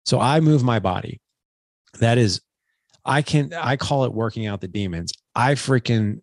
So 0.05 0.21
I 0.21 0.41
move 0.41 0.63
my 0.63 0.79
body. 0.79 1.21
That 2.01 2.19
is, 2.19 2.41
I 3.07 3.23
can, 3.23 3.55
I 3.55 3.77
call 3.77 4.05
it 4.05 4.13
working 4.13 4.47
out 4.47 4.61
the 4.61 4.69
demons. 4.69 5.13
I 5.35 5.55
freaking 5.55 6.21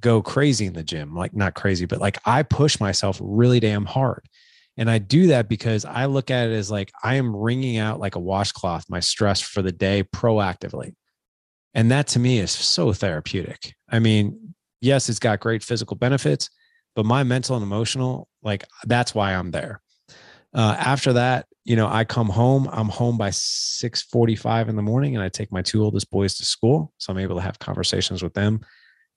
go 0.00 0.20
crazy 0.20 0.66
in 0.66 0.74
the 0.74 0.82
gym, 0.82 1.14
like 1.14 1.34
not 1.34 1.54
crazy, 1.54 1.86
but 1.86 2.00
like 2.00 2.18
I 2.26 2.42
push 2.42 2.78
myself 2.80 3.18
really 3.22 3.60
damn 3.60 3.86
hard. 3.86 4.26
And 4.76 4.90
I 4.90 4.98
do 4.98 5.28
that 5.28 5.48
because 5.48 5.84
I 5.84 6.06
look 6.06 6.30
at 6.30 6.48
it 6.48 6.52
as 6.52 6.70
like 6.70 6.92
I 7.02 7.14
am 7.14 7.34
wringing 7.34 7.78
out 7.78 8.00
like 8.00 8.16
a 8.16 8.20
washcloth 8.20 8.84
my 8.88 9.00
stress 9.00 9.40
for 9.40 9.62
the 9.62 9.72
day 9.72 10.02
proactively. 10.02 10.94
And 11.74 11.90
that 11.90 12.08
to 12.08 12.18
me 12.18 12.38
is 12.38 12.50
so 12.50 12.92
therapeutic. 12.92 13.74
I 13.88 13.98
mean, 13.98 14.54
yes, 14.80 15.08
it's 15.08 15.18
got 15.18 15.40
great 15.40 15.62
physical 15.62 15.96
benefits, 15.96 16.50
but 16.94 17.06
my 17.06 17.22
mental 17.22 17.56
and 17.56 17.62
emotional, 17.62 18.28
like 18.42 18.64
that's 18.84 19.14
why 19.14 19.34
I'm 19.34 19.52
there. 19.52 19.80
Uh, 20.52 20.76
after 20.78 21.14
that, 21.14 21.46
you 21.64 21.76
know, 21.76 21.88
I 21.88 22.04
come 22.04 22.28
home. 22.28 22.68
I'm 22.70 22.88
home 22.88 23.16
by 23.16 23.30
6:45 23.30 24.68
in 24.68 24.76
the 24.76 24.82
morning, 24.82 25.16
and 25.16 25.24
I 25.24 25.28
take 25.28 25.50
my 25.50 25.62
two 25.62 25.82
oldest 25.82 26.10
boys 26.10 26.34
to 26.34 26.44
school, 26.44 26.92
so 26.98 27.12
I'm 27.12 27.18
able 27.18 27.36
to 27.36 27.42
have 27.42 27.58
conversations 27.58 28.22
with 28.22 28.34
them. 28.34 28.60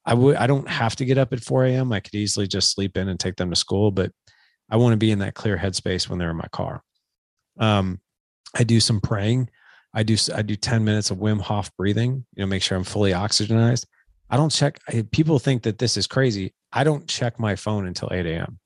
I 0.05 0.13
would. 0.13 0.37
I 0.37 0.47
don't 0.47 0.67
have 0.69 0.95
to 0.97 1.05
get 1.05 1.17
up 1.17 1.33
at 1.33 1.43
4 1.43 1.65
a.m. 1.65 1.91
I 1.91 1.99
could 1.99 2.15
easily 2.15 2.47
just 2.47 2.71
sleep 2.71 2.95
in 2.95 3.09
and 3.09 3.19
take 3.19 3.35
them 3.35 3.49
to 3.49 3.55
school, 3.55 3.91
but 3.91 4.11
I 4.69 4.77
want 4.77 4.93
to 4.93 4.97
be 4.97 5.11
in 5.11 5.19
that 5.19 5.35
clear 5.35 5.57
headspace 5.57 6.09
when 6.09 6.19
they're 6.19 6.31
in 6.31 6.37
my 6.37 6.47
car. 6.51 6.81
Um, 7.59 7.99
I 8.55 8.63
do 8.63 8.79
some 8.79 9.01
praying. 9.01 9.49
I 9.93 10.03
do. 10.03 10.15
I 10.33 10.41
do 10.41 10.55
10 10.55 10.85
minutes 10.85 11.11
of 11.11 11.17
Wim 11.17 11.41
Hof 11.41 11.69
breathing. 11.75 12.25
You 12.35 12.43
know, 12.43 12.47
make 12.47 12.63
sure 12.63 12.77
I'm 12.77 12.85
fully 12.85 13.11
oxygenized. 13.11 13.85
I 14.29 14.37
don't 14.37 14.51
check. 14.51 14.79
People 15.11 15.39
think 15.39 15.63
that 15.63 15.79
this 15.79 15.97
is 15.97 16.07
crazy. 16.07 16.53
I 16.71 16.85
don't 16.85 17.07
check 17.07 17.39
my 17.39 17.57
phone 17.57 17.87
until 17.87 18.09
8 18.11 18.25
a.m. 18.25 18.59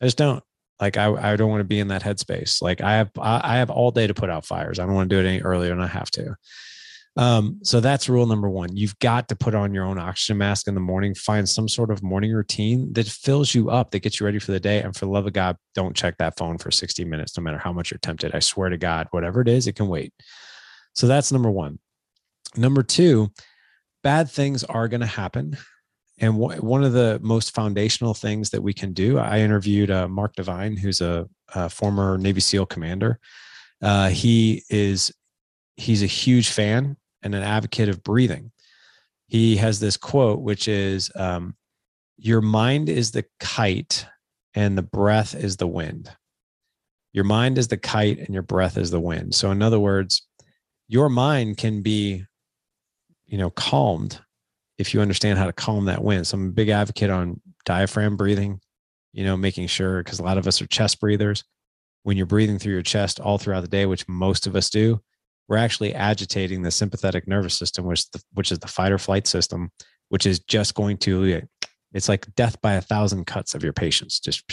I 0.00 0.06
just 0.06 0.16
don't. 0.16 0.42
Like 0.80 0.96
I, 0.96 1.32
I 1.32 1.36
don't 1.36 1.50
want 1.50 1.60
to 1.60 1.64
be 1.64 1.80
in 1.80 1.88
that 1.88 2.02
headspace. 2.02 2.62
Like 2.62 2.80
I 2.80 2.96
have, 2.96 3.10
I 3.18 3.56
have 3.56 3.70
all 3.70 3.90
day 3.90 4.06
to 4.06 4.14
put 4.14 4.30
out 4.30 4.46
fires. 4.46 4.78
I 4.78 4.86
don't 4.86 4.94
want 4.94 5.10
to 5.10 5.16
do 5.16 5.26
it 5.26 5.28
any 5.28 5.40
earlier 5.40 5.70
than 5.70 5.80
I 5.80 5.88
have 5.88 6.10
to. 6.12 6.36
Um, 7.18 7.58
so 7.64 7.80
that's 7.80 8.08
rule 8.08 8.26
number 8.26 8.48
one. 8.48 8.76
You've 8.76 8.96
got 9.00 9.28
to 9.28 9.36
put 9.36 9.52
on 9.52 9.74
your 9.74 9.84
own 9.84 9.98
oxygen 9.98 10.38
mask 10.38 10.68
in 10.68 10.74
the 10.74 10.80
morning. 10.80 11.16
Find 11.16 11.48
some 11.48 11.68
sort 11.68 11.90
of 11.90 12.00
morning 12.00 12.32
routine 12.32 12.92
that 12.92 13.08
fills 13.08 13.52
you 13.56 13.70
up, 13.70 13.90
that 13.90 14.00
gets 14.00 14.20
you 14.20 14.26
ready 14.26 14.38
for 14.38 14.52
the 14.52 14.60
day. 14.60 14.80
And 14.82 14.94
for 14.94 15.06
the 15.06 15.10
love 15.10 15.26
of 15.26 15.32
God, 15.32 15.56
don't 15.74 15.96
check 15.96 16.16
that 16.18 16.38
phone 16.38 16.58
for 16.58 16.70
60 16.70 17.04
minutes, 17.04 17.36
no 17.36 17.42
matter 17.42 17.58
how 17.58 17.72
much 17.72 17.90
you're 17.90 17.98
tempted. 17.98 18.36
I 18.36 18.38
swear 18.38 18.68
to 18.68 18.76
God, 18.76 19.08
whatever 19.10 19.40
it 19.40 19.48
is, 19.48 19.66
it 19.66 19.74
can 19.74 19.88
wait. 19.88 20.12
So 20.94 21.08
that's 21.08 21.32
number 21.32 21.50
one. 21.50 21.80
Number 22.56 22.84
two, 22.84 23.32
bad 24.04 24.30
things 24.30 24.62
are 24.62 24.86
going 24.86 25.00
to 25.00 25.06
happen. 25.06 25.56
And 26.20 26.36
one 26.36 26.82
of 26.82 26.92
the 26.92 27.20
most 27.22 27.54
foundational 27.54 28.12
things 28.12 28.50
that 28.50 28.62
we 28.62 28.72
can 28.72 28.92
do, 28.92 29.18
I 29.18 29.38
interviewed 29.38 29.90
uh, 29.90 30.08
Mark 30.08 30.34
Divine, 30.34 30.76
who's 30.76 31.00
a, 31.00 31.28
a, 31.54 31.68
former 31.68 32.18
Navy 32.18 32.40
SEAL 32.40 32.66
commander. 32.66 33.20
Uh, 33.80 34.08
he 34.08 34.64
is 34.68 35.12
he's 35.76 36.02
a 36.02 36.06
huge 36.06 36.48
fan 36.48 36.96
and 37.22 37.36
an 37.36 37.44
advocate 37.44 37.88
of 37.88 38.02
breathing. 38.02 38.50
He 39.28 39.56
has 39.56 39.78
this 39.78 39.96
quote, 39.96 40.40
which 40.40 40.66
is, 40.66 41.10
um, 41.14 41.54
"Your 42.16 42.40
mind 42.40 42.88
is 42.88 43.12
the 43.12 43.24
kite, 43.38 44.04
and 44.54 44.76
the 44.76 44.82
breath 44.82 45.36
is 45.36 45.56
the 45.56 45.68
wind." 45.68 46.10
Your 47.12 47.24
mind 47.24 47.58
is 47.58 47.68
the 47.68 47.76
kite, 47.76 48.18
and 48.18 48.30
your 48.30 48.42
breath 48.42 48.76
is 48.76 48.90
the 48.90 49.00
wind. 49.00 49.34
So, 49.36 49.52
in 49.52 49.62
other 49.62 49.78
words, 49.78 50.22
your 50.88 51.08
mind 51.08 51.58
can 51.58 51.80
be, 51.80 52.24
you 53.26 53.38
know, 53.38 53.50
calmed 53.50 54.20
if 54.78 54.94
you 54.94 55.00
understand 55.00 55.38
how 55.38 55.46
to 55.46 55.52
calm 55.52 55.86
that 55.86 56.02
wind. 56.02 56.26
So 56.26 56.36
I'm 56.36 56.48
a 56.48 56.52
big 56.52 56.68
advocate 56.68 57.10
on 57.10 57.40
diaphragm 57.64 58.16
breathing, 58.16 58.60
you 59.12 59.24
know, 59.24 59.36
making 59.36 59.66
sure 59.66 60.02
because 60.02 60.20
a 60.20 60.24
lot 60.24 60.38
of 60.38 60.46
us 60.46 60.62
are 60.62 60.66
chest 60.68 61.00
breathers. 61.00 61.44
When 62.04 62.16
you're 62.16 62.26
breathing 62.26 62.58
through 62.58 62.74
your 62.74 62.82
chest 62.82 63.20
all 63.20 63.38
throughout 63.38 63.62
the 63.62 63.68
day, 63.68 63.84
which 63.84 64.08
most 64.08 64.46
of 64.46 64.54
us 64.54 64.70
do, 64.70 65.00
we're 65.48 65.56
actually 65.56 65.94
agitating 65.94 66.62
the 66.62 66.70
sympathetic 66.70 67.26
nervous 67.26 67.58
system, 67.58 67.84
which 67.86 68.08
the, 68.10 68.22
which 68.34 68.52
is 68.52 68.60
the 68.60 68.68
fight 68.68 68.92
or 68.92 68.98
flight 68.98 69.26
system, 69.26 69.70
which 70.08 70.26
is 70.26 70.38
just 70.40 70.74
going 70.74 70.96
to 70.98 71.42
it's 71.92 72.08
like 72.08 72.32
death 72.34 72.60
by 72.60 72.74
a 72.74 72.80
thousand 72.80 73.26
cuts 73.26 73.54
of 73.54 73.62
your 73.62 73.72
patience, 73.72 74.20
just 74.20 74.44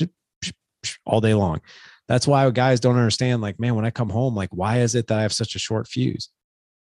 all 1.06 1.22
day 1.22 1.34
long. 1.34 1.62
That's 2.08 2.28
why 2.28 2.50
guys 2.52 2.80
don't 2.80 2.98
understand. 2.98 3.42
Like, 3.42 3.60
man, 3.60 3.76
when 3.76 3.86
I 3.86 3.90
come 3.90 4.10
home, 4.10 4.36
like, 4.36 4.50
why 4.52 4.80
is 4.80 4.96
it 4.96 5.08
that 5.08 5.20
I 5.20 5.24
have 5.24 5.34
such 5.34 5.56
a 5.56 5.60
short 5.60 5.88
fuse? 5.88 6.30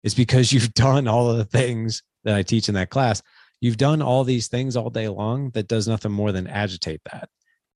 It's 0.02 0.14
because 0.14 0.52
you've 0.52 0.74
done 0.74 1.08
all 1.08 1.30
of 1.30 1.38
the 1.38 1.44
things 1.44 2.02
that 2.24 2.34
I 2.34 2.42
teach 2.42 2.68
in 2.68 2.74
that 2.74 2.90
class, 2.90 3.22
you've 3.60 3.76
done 3.76 4.02
all 4.02 4.24
these 4.24 4.48
things 4.48 4.76
all 4.76 4.90
day 4.90 5.08
long 5.08 5.50
that 5.50 5.68
does 5.68 5.88
nothing 5.88 6.12
more 6.12 6.32
than 6.32 6.46
agitate 6.46 7.00
that. 7.12 7.28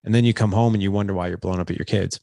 And 0.04 0.14
then 0.14 0.24
you 0.24 0.34
come 0.34 0.52
home 0.52 0.74
and 0.74 0.82
you 0.82 0.92
wonder 0.92 1.14
why 1.14 1.28
you're 1.28 1.38
blown 1.38 1.60
up 1.60 1.70
at 1.70 1.76
your 1.76 1.84
kids. 1.84 2.20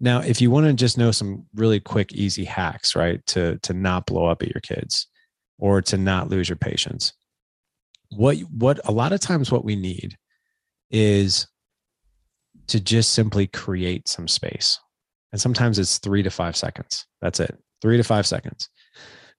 Now, 0.00 0.20
if 0.20 0.40
you 0.40 0.50
want 0.50 0.66
to 0.66 0.72
just 0.72 0.98
know 0.98 1.10
some 1.10 1.46
really 1.54 1.80
quick, 1.80 2.12
easy 2.12 2.44
hacks, 2.44 2.94
right, 2.94 3.24
to 3.28 3.58
to 3.58 3.72
not 3.72 4.06
blow 4.06 4.26
up 4.26 4.42
at 4.42 4.54
your 4.54 4.60
kids 4.60 5.06
or 5.58 5.82
to 5.82 5.96
not 5.96 6.28
lose 6.28 6.48
your 6.48 6.56
patience, 6.56 7.12
what 8.10 8.38
what 8.38 8.80
a 8.84 8.92
lot 8.92 9.12
of 9.12 9.20
times 9.20 9.50
what 9.50 9.64
we 9.64 9.76
need 9.76 10.16
is 10.90 11.46
to 12.68 12.80
just 12.80 13.12
simply 13.12 13.46
create 13.46 14.08
some 14.08 14.28
space. 14.28 14.78
And 15.32 15.40
sometimes 15.40 15.78
it's 15.78 15.98
three 15.98 16.22
to 16.22 16.30
five 16.30 16.56
seconds. 16.56 17.06
That's 17.20 17.40
it. 17.40 17.58
Three 17.82 17.96
to 17.96 18.04
five 18.04 18.26
seconds. 18.26 18.68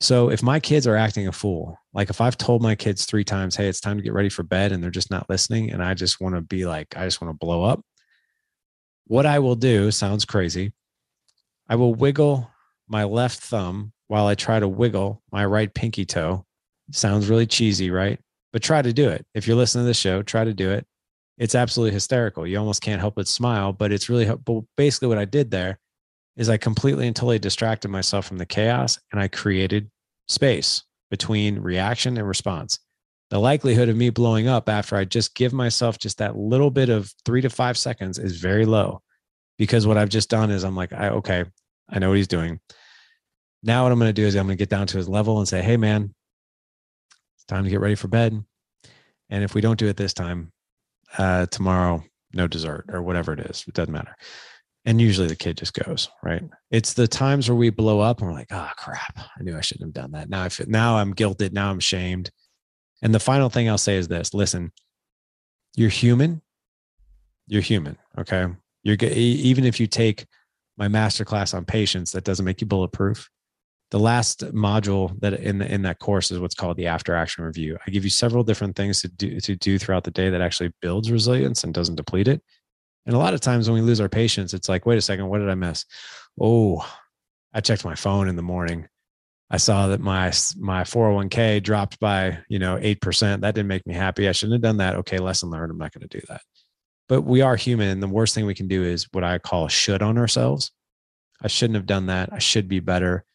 So 0.02 0.30
if 0.30 0.42
my 0.42 0.60
kids 0.60 0.88
are 0.88 0.96
acting 0.96 1.28
a 1.28 1.32
fool, 1.32 1.78
like 1.94 2.10
if 2.10 2.22
I've 2.22 2.38
told 2.38 2.62
my 2.62 2.76
kids 2.76 3.06
three 3.06 3.26
times, 3.26 3.56
hey, 3.56 3.68
it's 3.68 3.82
time 3.82 3.98
to 3.98 4.04
get 4.04 4.14
ready 4.14 4.30
for 4.30 4.44
bed, 4.44 4.72
and 4.72 4.82
they're 4.82 4.90
just 4.90 5.12
not 5.12 5.30
listening, 5.30 5.72
and 5.72 5.84
I 5.84 5.94
just 5.94 6.22
want 6.22 6.36
to 6.36 6.42
be 6.42 6.66
like, 6.66 6.96
I 6.96 7.04
just 7.06 7.22
want 7.22 7.34
to 7.34 7.38
blow 7.38 7.64
up, 7.64 7.82
what 9.06 9.26
I 9.26 9.40
will 9.40 9.56
do 9.56 9.92
sounds 9.92 10.24
crazy. 10.24 10.72
I 11.68 11.76
will 11.76 11.94
wiggle 11.94 12.50
my 12.88 13.04
left 13.04 13.40
thumb 13.40 13.92
while 14.08 14.28
I 14.28 14.36
try 14.36 14.60
to 14.60 14.68
wiggle 14.68 15.22
my 15.32 15.46
right 15.46 15.74
pinky 15.74 16.06
toe. 16.06 16.46
Sounds 16.92 17.28
really 17.28 17.46
cheesy, 17.46 17.92
right? 17.92 18.20
But 18.54 18.64
try 18.64 18.82
to 18.82 18.94
do 18.94 19.10
it. 19.10 19.26
If 19.34 19.48
you're 19.48 19.58
listening 19.58 19.84
to 19.84 19.88
the 19.88 19.94
show, 19.94 20.24
try 20.24 20.44
to 20.44 20.54
do 20.54 20.72
it. 20.72 20.88
It's 21.38 21.56
absolutely 21.56 21.94
hysterical. 21.94 22.48
You 22.48 22.58
almost 22.58 22.82
can't 22.82 23.00
help 23.00 23.16
but 23.16 23.28
smile, 23.28 23.74
but 23.74 23.92
it's 23.92 24.10
really, 24.10 24.26
but 24.26 24.64
basically 24.78 25.08
what 25.08 25.18
I 25.18 25.26
did 25.26 25.52
there 25.52 25.80
is 26.38 26.50
I 26.50 26.58
completely 26.58 27.08
and 27.08 27.16
totally 27.16 27.40
distracted 27.40 27.90
myself 27.90 28.26
from 28.26 28.38
the 28.38 28.46
chaos 28.46 28.98
and 29.12 29.20
I 29.20 29.28
created 29.28 29.90
space 30.28 30.84
between 31.10 31.60
reaction 31.60 32.18
and 32.18 32.28
response. 32.28 32.80
The 33.30 33.40
likelihood 33.40 33.90
of 33.90 33.98
me 33.98 34.10
blowing 34.10 34.48
up 34.48 34.70
after 34.70 34.96
I 34.96 35.06
just 35.06 35.36
give 35.36 35.54
myself 35.54 36.00
just 36.00 36.18
that 36.18 36.38
little 36.38 36.72
bit 36.72 36.90
of 36.90 37.14
three 37.26 37.42
to 37.42 37.50
five 37.50 37.78
seconds 37.78 38.18
is 38.18 38.38
very 38.38 38.66
low 38.66 39.02
because 39.58 39.86
what 39.86 39.98
I've 39.98 40.10
just 40.10 40.30
done 40.30 40.50
is 40.50 40.64
I'm 40.64 40.76
like, 40.76 40.94
I, 40.94 41.10
okay, 41.10 41.46
I 41.90 42.00
know 42.00 42.10
what 42.10 42.18
he's 42.18 42.28
doing. 42.28 42.60
Now, 43.62 43.84
what 43.84 43.92
I'm 43.92 44.00
going 44.00 44.10
to 44.10 44.14
do 44.14 44.26
is 44.26 44.36
I'm 44.36 44.46
going 44.46 44.58
to 44.58 44.62
get 44.62 44.70
down 44.70 44.88
to 44.88 44.98
his 44.98 45.10
level 45.10 45.40
and 45.40 45.48
say, 45.48 45.62
hey, 45.62 45.78
man, 45.78 46.14
it's 47.36 47.46
time 47.46 47.66
to 47.66 47.70
get 47.70 47.82
ready 47.82 47.96
for 47.96 48.08
bed. 48.08 48.42
And 49.30 49.44
if 49.44 49.54
we 49.54 49.62
don't 49.62 49.78
do 49.78 49.88
it 49.88 49.98
this 49.98 50.14
time, 50.14 50.52
uh, 51.18 51.48
tomorrow, 51.48 52.04
no 52.34 52.48
dessert 52.48 52.86
or 52.90 53.02
whatever 53.02 53.34
it 53.34 53.42
is, 53.42 53.66
it 53.68 53.74
doesn't 53.74 53.94
matter 53.94 54.16
and 54.86 55.02
usually 55.02 55.28
the 55.28 55.36
kid 55.36 55.58
just 55.58 55.74
goes 55.74 56.10
right? 56.24 56.44
It's 56.72 56.94
the 56.94 57.08
times 57.08 57.50
where 57.50 57.56
we 57.56 57.70
blow 57.70 58.00
up 58.00 58.20
and 58.20 58.28
we're 58.28 58.36
like 58.36 58.52
oh 58.52 58.70
crap. 58.78 59.18
I 59.18 59.44
knew 59.44 59.58
i 59.58 59.62
shouldn't 59.62 59.88
have 59.88 60.04
done 60.04 60.12
that. 60.12 60.30
Now 60.30 60.44
i 60.44 60.50
feel, 60.50 60.68
now 60.70 60.98
i'm 60.98 61.14
guilted. 61.14 61.52
Now 61.54 61.70
i'm 61.70 61.80
shamed. 61.80 62.32
And 63.02 63.14
the 63.14 63.20
final 63.20 63.50
thing 63.50 63.70
i'll 63.70 63.78
say 63.78 63.98
is 63.98 64.08
this. 64.08 64.34
Listen 64.34 64.72
you're 65.76 65.90
human. 65.90 66.42
You're 67.48 67.62
human 67.62 67.98
okay? 68.18 68.48
You're 68.84 68.98
even 69.02 69.66
if 69.66 69.80
you 69.80 69.88
take 69.88 70.26
my 70.78 70.88
master 70.88 71.26
class 71.26 71.54
on 71.54 71.66
patience 71.66 72.12
that 72.12 72.24
doesn't 72.24 72.46
make 72.46 72.62
you 72.62 72.68
bulletproof. 72.68 73.30
The 73.92 74.00
last 74.00 74.42
module 74.54 75.20
that 75.22 75.34
in 75.34 75.58
the, 75.58 75.72
in 75.72 75.82
that 75.82 76.00
course 76.00 76.32
is 76.32 76.40
what's 76.40 76.54
called 76.54 76.78
the 76.78 76.88
after 76.88 77.16
action 77.16 77.44
review. 77.44 77.78
I 77.86 77.92
give 77.92 78.04
you 78.04 78.10
several 78.10 78.44
different 78.44 78.76
things 78.76 79.02
to 79.02 79.08
do 79.08 79.40
to 79.40 79.56
do 79.56 79.80
throughout 79.80 80.04
the 80.04 80.12
day 80.12 80.30
that 80.30 80.42
actually 80.42 80.72
builds 80.82 81.12
resilience 81.12 81.64
and 81.64 81.74
doesn't 81.74 81.96
deplete 81.96 82.28
it 82.28 82.42
and 83.10 83.16
a 83.16 83.20
lot 83.20 83.34
of 83.34 83.42
times 83.42 83.68
when 83.68 83.74
we 83.74 83.82
lose 83.82 84.00
our 84.00 84.08
patience, 84.08 84.54
it's 84.54 84.70
like, 84.70 84.86
wait 84.86 85.00
a 85.00 85.02
second, 85.02 85.30
what 85.30 85.40
did 85.40 85.50
I 85.50 85.56
miss? 85.56 85.84
Oh, 86.40 86.88
I 87.52 87.60
checked 87.60 87.84
my 87.84 87.96
phone 87.96 88.30
in 88.30 88.36
the 88.36 88.44
morning. 88.44 88.88
I 89.50 89.58
saw 89.58 89.88
that 89.88 90.00
my 90.00 90.28
my 90.60 90.84
401k 90.84 91.64
dropped 91.64 92.00
by, 92.00 92.38
you 92.50 92.60
know, 92.60 92.78
8%. 92.78 93.42
That 93.42 93.56
didn't 93.56 93.68
make 93.68 93.88
me 93.88 93.96
happy. 93.96 94.30
I 94.30 94.32
shouldn't 94.32 94.54
have 94.54 94.62
done 94.62 94.78
that. 94.78 94.96
Okay, 94.98 95.18
lesson 95.18 95.50
learned. 95.50 95.72
I'm 95.72 95.80
not 95.80 95.92
going 95.92 96.08
to 96.08 96.20
do 96.20 96.24
that. 96.30 96.42
But 97.08 97.24
we 97.24 97.42
are 97.42 97.56
human 97.56 97.90
and 97.90 98.04
the 98.04 98.08
worst 98.08 98.36
thing 98.36 98.46
we 98.46 98.54
can 98.54 98.68
do 98.68 98.84
is 98.84 99.08
what 99.12 99.24
I 99.24 99.40
call 99.40 99.68
should 99.70 100.04
on 100.04 100.20
ourselves. 100.20 100.72
I 101.42 101.48
shouldn't 101.48 101.78
have 101.78 101.88
done 101.88 102.06
that. 102.06 102.30
I 102.32 102.38
should 102.38 102.68
be 102.68 102.80
better. 102.80 103.26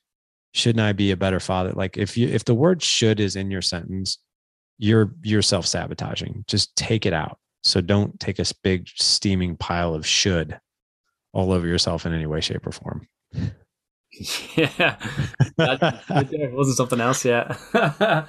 Shouldn't 0.53 0.87
I 0.87 0.93
be 0.93 1.11
a 1.11 1.17
better 1.17 1.41
father? 1.41 1.73
Like 1.73 1.97
if 1.97 2.17
you 2.17 2.29
if 2.29 2.45
the 2.45 2.55
word 2.55 2.81
should 2.81 3.19
is 3.19 3.35
in 3.35 3.51
your 3.51 3.63
sentence, 3.63 4.19
you're 4.79 5.17
you're 5.25 5.43
self-sabotaging. 5.43 6.45
Just 6.47 6.77
take 6.77 7.07
it 7.07 7.13
out. 7.13 7.41
So 7.65 7.81
don't 7.81 8.21
take 8.21 8.39
a 8.39 8.45
big 8.63 8.89
steaming 8.95 9.57
pile 9.57 9.95
of 9.95 10.07
should 10.07 10.61
all 11.33 11.51
over 11.51 11.67
yourself 11.67 12.07
in 12.07 12.13
any 12.13 12.27
way, 12.27 12.41
shape, 12.41 12.67
or 12.67 12.73
form. 12.73 13.09
Yeah, 14.57 14.97
that 15.57 16.05
wasn't 16.53 16.77
something 16.77 17.01
else 17.01 17.25
yet. 17.25 17.59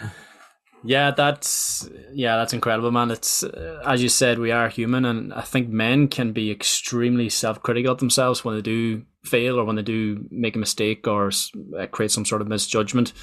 yeah, 0.84 1.12
that's 1.12 1.88
yeah, 2.12 2.38
that's 2.38 2.54
incredible, 2.54 2.90
man. 2.90 3.12
It's 3.12 3.44
uh, 3.44 3.84
as 3.86 4.02
you 4.02 4.10
said, 4.10 4.40
we 4.40 4.50
are 4.50 4.68
human, 4.68 5.06
and 5.06 5.32
I 5.32 5.42
think 5.42 5.70
men 5.70 6.08
can 6.08 6.32
be 6.32 6.50
extremely 6.50 7.30
self-critical 7.30 7.92
of 7.92 8.00
themselves 8.00 8.44
when 8.44 8.56
they 8.56 8.64
do 8.64 9.04
fail 9.24 9.60
or 9.60 9.64
when 9.64 9.76
they 9.76 9.84
do 9.84 10.26
make 10.32 10.56
a 10.56 10.60
mistake 10.60 11.08
or 11.08 11.30
uh, 11.78 11.86
create 11.86 12.10
some 12.10 12.26
sort 12.26 12.42
of 12.42 12.48
misjudgment 12.48 13.14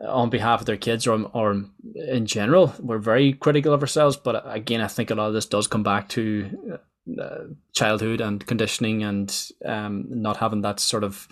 on 0.00 0.30
behalf 0.30 0.60
of 0.60 0.66
their 0.66 0.76
kids 0.76 1.06
or 1.06 1.22
or 1.34 1.64
in 1.94 2.26
general. 2.26 2.74
We're 2.80 2.98
very 2.98 3.32
critical 3.32 3.72
of 3.72 3.82
ourselves, 3.82 4.16
but 4.16 4.42
again, 4.46 4.80
I 4.80 4.88
think 4.88 5.10
a 5.10 5.14
lot 5.14 5.28
of 5.28 5.34
this 5.34 5.46
does 5.46 5.66
come 5.66 5.82
back 5.82 6.08
to 6.10 6.78
uh, 7.20 7.38
childhood 7.72 8.20
and 8.20 8.46
conditioning 8.46 9.02
and 9.02 9.52
um, 9.64 10.06
not 10.08 10.38
having 10.38 10.62
that 10.62 10.80
sort 10.80 11.04
of 11.04 11.28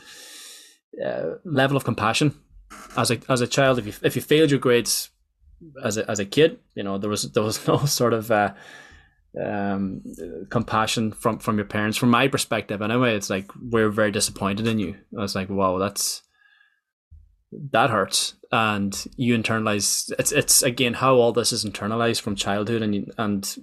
uh, 1.04 1.34
level 1.44 1.76
of 1.76 1.84
compassion 1.84 2.34
as 2.96 3.10
a 3.10 3.18
as 3.28 3.40
a 3.40 3.46
child. 3.46 3.78
If 3.78 3.86
you 3.86 3.92
if 4.02 4.16
you 4.16 4.22
failed 4.22 4.50
your 4.50 4.60
grades 4.60 5.10
as 5.82 5.96
a 5.96 6.10
as 6.10 6.18
a 6.18 6.24
kid, 6.24 6.58
you 6.74 6.82
know 6.82 6.98
there 6.98 7.10
was 7.10 7.30
there 7.32 7.42
was 7.42 7.66
no 7.68 7.78
sort 7.78 8.12
of 8.12 8.30
uh, 8.30 8.54
um, 9.40 10.02
compassion 10.50 11.12
from 11.12 11.38
from 11.38 11.56
your 11.56 11.66
parents. 11.66 11.96
From 11.96 12.10
my 12.10 12.28
perspective, 12.28 12.82
anyway, 12.82 13.16
it's 13.16 13.30
like 13.30 13.50
we're 13.60 13.90
very 13.90 14.10
disappointed 14.10 14.66
in 14.66 14.78
you. 14.78 14.96
I 15.16 15.22
was 15.22 15.34
like, 15.34 15.48
wow, 15.48 15.78
that's 15.78 16.22
that 17.52 17.90
hurts, 17.90 18.34
and 18.52 19.06
you 19.16 19.36
internalize. 19.36 20.12
It's 20.18 20.32
it's 20.32 20.62
again 20.62 20.94
how 20.94 21.14
all 21.16 21.32
this 21.32 21.52
is 21.52 21.64
internalized 21.64 22.20
from 22.20 22.36
childhood, 22.36 22.82
and 22.82 23.12
and 23.16 23.56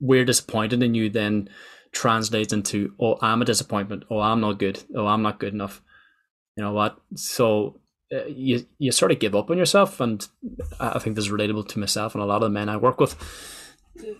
we're 0.00 0.24
disappointed 0.24 0.82
in 0.82 0.94
you. 0.94 1.08
Then 1.10 1.48
translates 1.92 2.52
into, 2.52 2.94
oh, 2.98 3.18
I'm 3.20 3.42
a 3.42 3.44
disappointment. 3.44 4.04
Oh, 4.10 4.18
I'm 4.18 4.40
not 4.40 4.58
good. 4.58 4.82
Oh, 4.96 5.06
I'm 5.06 5.22
not 5.22 5.38
good 5.38 5.52
enough. 5.52 5.82
You 6.56 6.64
know 6.64 6.72
what? 6.72 6.98
So 7.14 7.80
uh, 8.12 8.24
you 8.26 8.66
you 8.78 8.92
sort 8.92 9.12
of 9.12 9.18
give 9.18 9.34
up 9.34 9.50
on 9.50 9.58
yourself, 9.58 10.00
and 10.00 10.26
I 10.80 10.98
think 10.98 11.16
this 11.16 11.26
is 11.26 11.32
relatable 11.32 11.68
to 11.68 11.78
myself 11.78 12.14
and 12.14 12.22
a 12.22 12.26
lot 12.26 12.36
of 12.36 12.42
the 12.42 12.50
men 12.50 12.68
I 12.68 12.76
work 12.76 12.98
with 12.98 13.16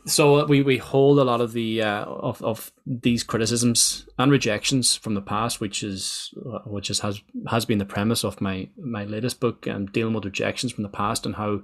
so 0.04 0.44
we, 0.46 0.62
we 0.62 0.78
hold 0.78 1.18
a 1.18 1.24
lot 1.24 1.40
of 1.40 1.52
the 1.52 1.82
uh, 1.82 2.04
of, 2.04 2.42
of 2.42 2.72
these 2.86 3.22
criticisms 3.22 4.06
and 4.18 4.30
rejections 4.30 4.94
from 4.94 5.14
the 5.14 5.22
past, 5.22 5.60
which 5.60 5.82
is 5.82 6.32
which 6.66 6.90
is, 6.90 7.00
has 7.00 7.20
has 7.48 7.64
been 7.64 7.78
the 7.78 7.84
premise 7.84 8.24
of 8.24 8.40
my 8.40 8.68
my 8.76 9.04
latest 9.04 9.40
book, 9.40 9.66
um, 9.66 9.86
dealing 9.86 10.14
with 10.14 10.24
rejections 10.24 10.72
from 10.72 10.82
the 10.82 10.88
past 10.88 11.24
and 11.24 11.36
how 11.36 11.62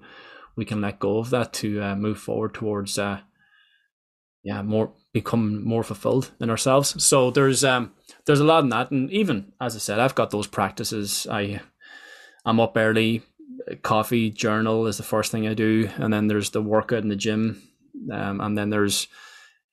we 0.57 0.65
can 0.65 0.81
let 0.81 1.01
go 1.01 1.19
of 1.19 1.31
that 1.31 1.53
to 1.55 1.83
uh, 1.83 1.97
move 1.97 2.19
forward 2.19 2.55
towards 2.55 2.99
uh, 2.99 3.21
yeah 4.43 4.63
more 4.63 4.93
become 5.13 5.63
more 5.65 5.83
fulfilled 5.83 6.31
in 6.41 6.51
ourselves. 6.51 7.03
So 7.03 7.31
there's 7.31 7.63
um 7.63 7.93
there's 8.25 8.41
a 8.41 8.45
lot 8.45 8.65
in 8.65 8.71
that, 8.71 8.91
and 8.91 9.11
even 9.11 9.53
as 9.61 9.77
I 9.77 9.79
said, 9.79 10.01
I've 10.01 10.15
got 10.15 10.31
those 10.31 10.47
practices. 10.47 11.27
I 11.31 11.61
I'm 12.47 12.61
up 12.61 12.77
early, 12.77 13.23
coffee, 13.83 14.31
journal 14.31 14.87
is 14.87 14.97
the 14.97 15.03
first 15.03 15.31
thing 15.31 15.47
I 15.47 15.55
do, 15.55 15.91
and 15.97 16.13
then 16.13 16.29
there's 16.29 16.51
the 16.51 16.63
workout 16.63 17.03
in 17.03 17.09
the 17.09 17.17
gym 17.17 17.63
um, 18.13 18.41
and 18.41 18.57
then 18.57 18.71
there's 18.71 19.09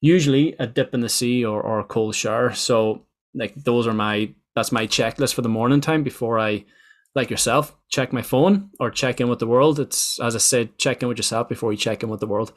usually 0.01 0.55
a 0.59 0.67
dip 0.67 0.93
in 0.93 1.01
the 1.01 1.09
sea 1.09 1.45
or, 1.45 1.61
or 1.61 1.80
a 1.80 1.86
cold 1.86 2.15
shower. 2.15 2.53
So 2.53 3.05
like 3.34 3.55
those 3.55 3.88
are 3.88 3.93
my 3.93 4.34
that's 4.55 4.71
my 4.71 4.88
checklist 4.88 5.34
for 5.34 5.41
the 5.41 5.49
morning 5.49 5.82
time 5.82 6.03
before 6.03 6.39
I 6.39 6.65
like 7.13 7.30
yourself 7.30 7.76
check 7.95 8.11
my 8.11 8.21
phone 8.21 8.69
or 8.80 8.91
check 8.91 9.21
in 9.21 9.30
with 9.30 9.39
the 9.39 9.47
world. 9.47 9.80
It's 9.80 10.19
as 10.19 10.36
I 10.36 10.39
said, 10.39 10.78
check 10.78 11.01
in 11.01 11.07
with 11.07 11.17
yourself 11.17 11.47
before 11.47 11.71
you 11.71 11.78
check 11.78 12.03
in 12.03 12.09
with 12.09 12.19
the 12.19 12.28
world. 12.28 12.51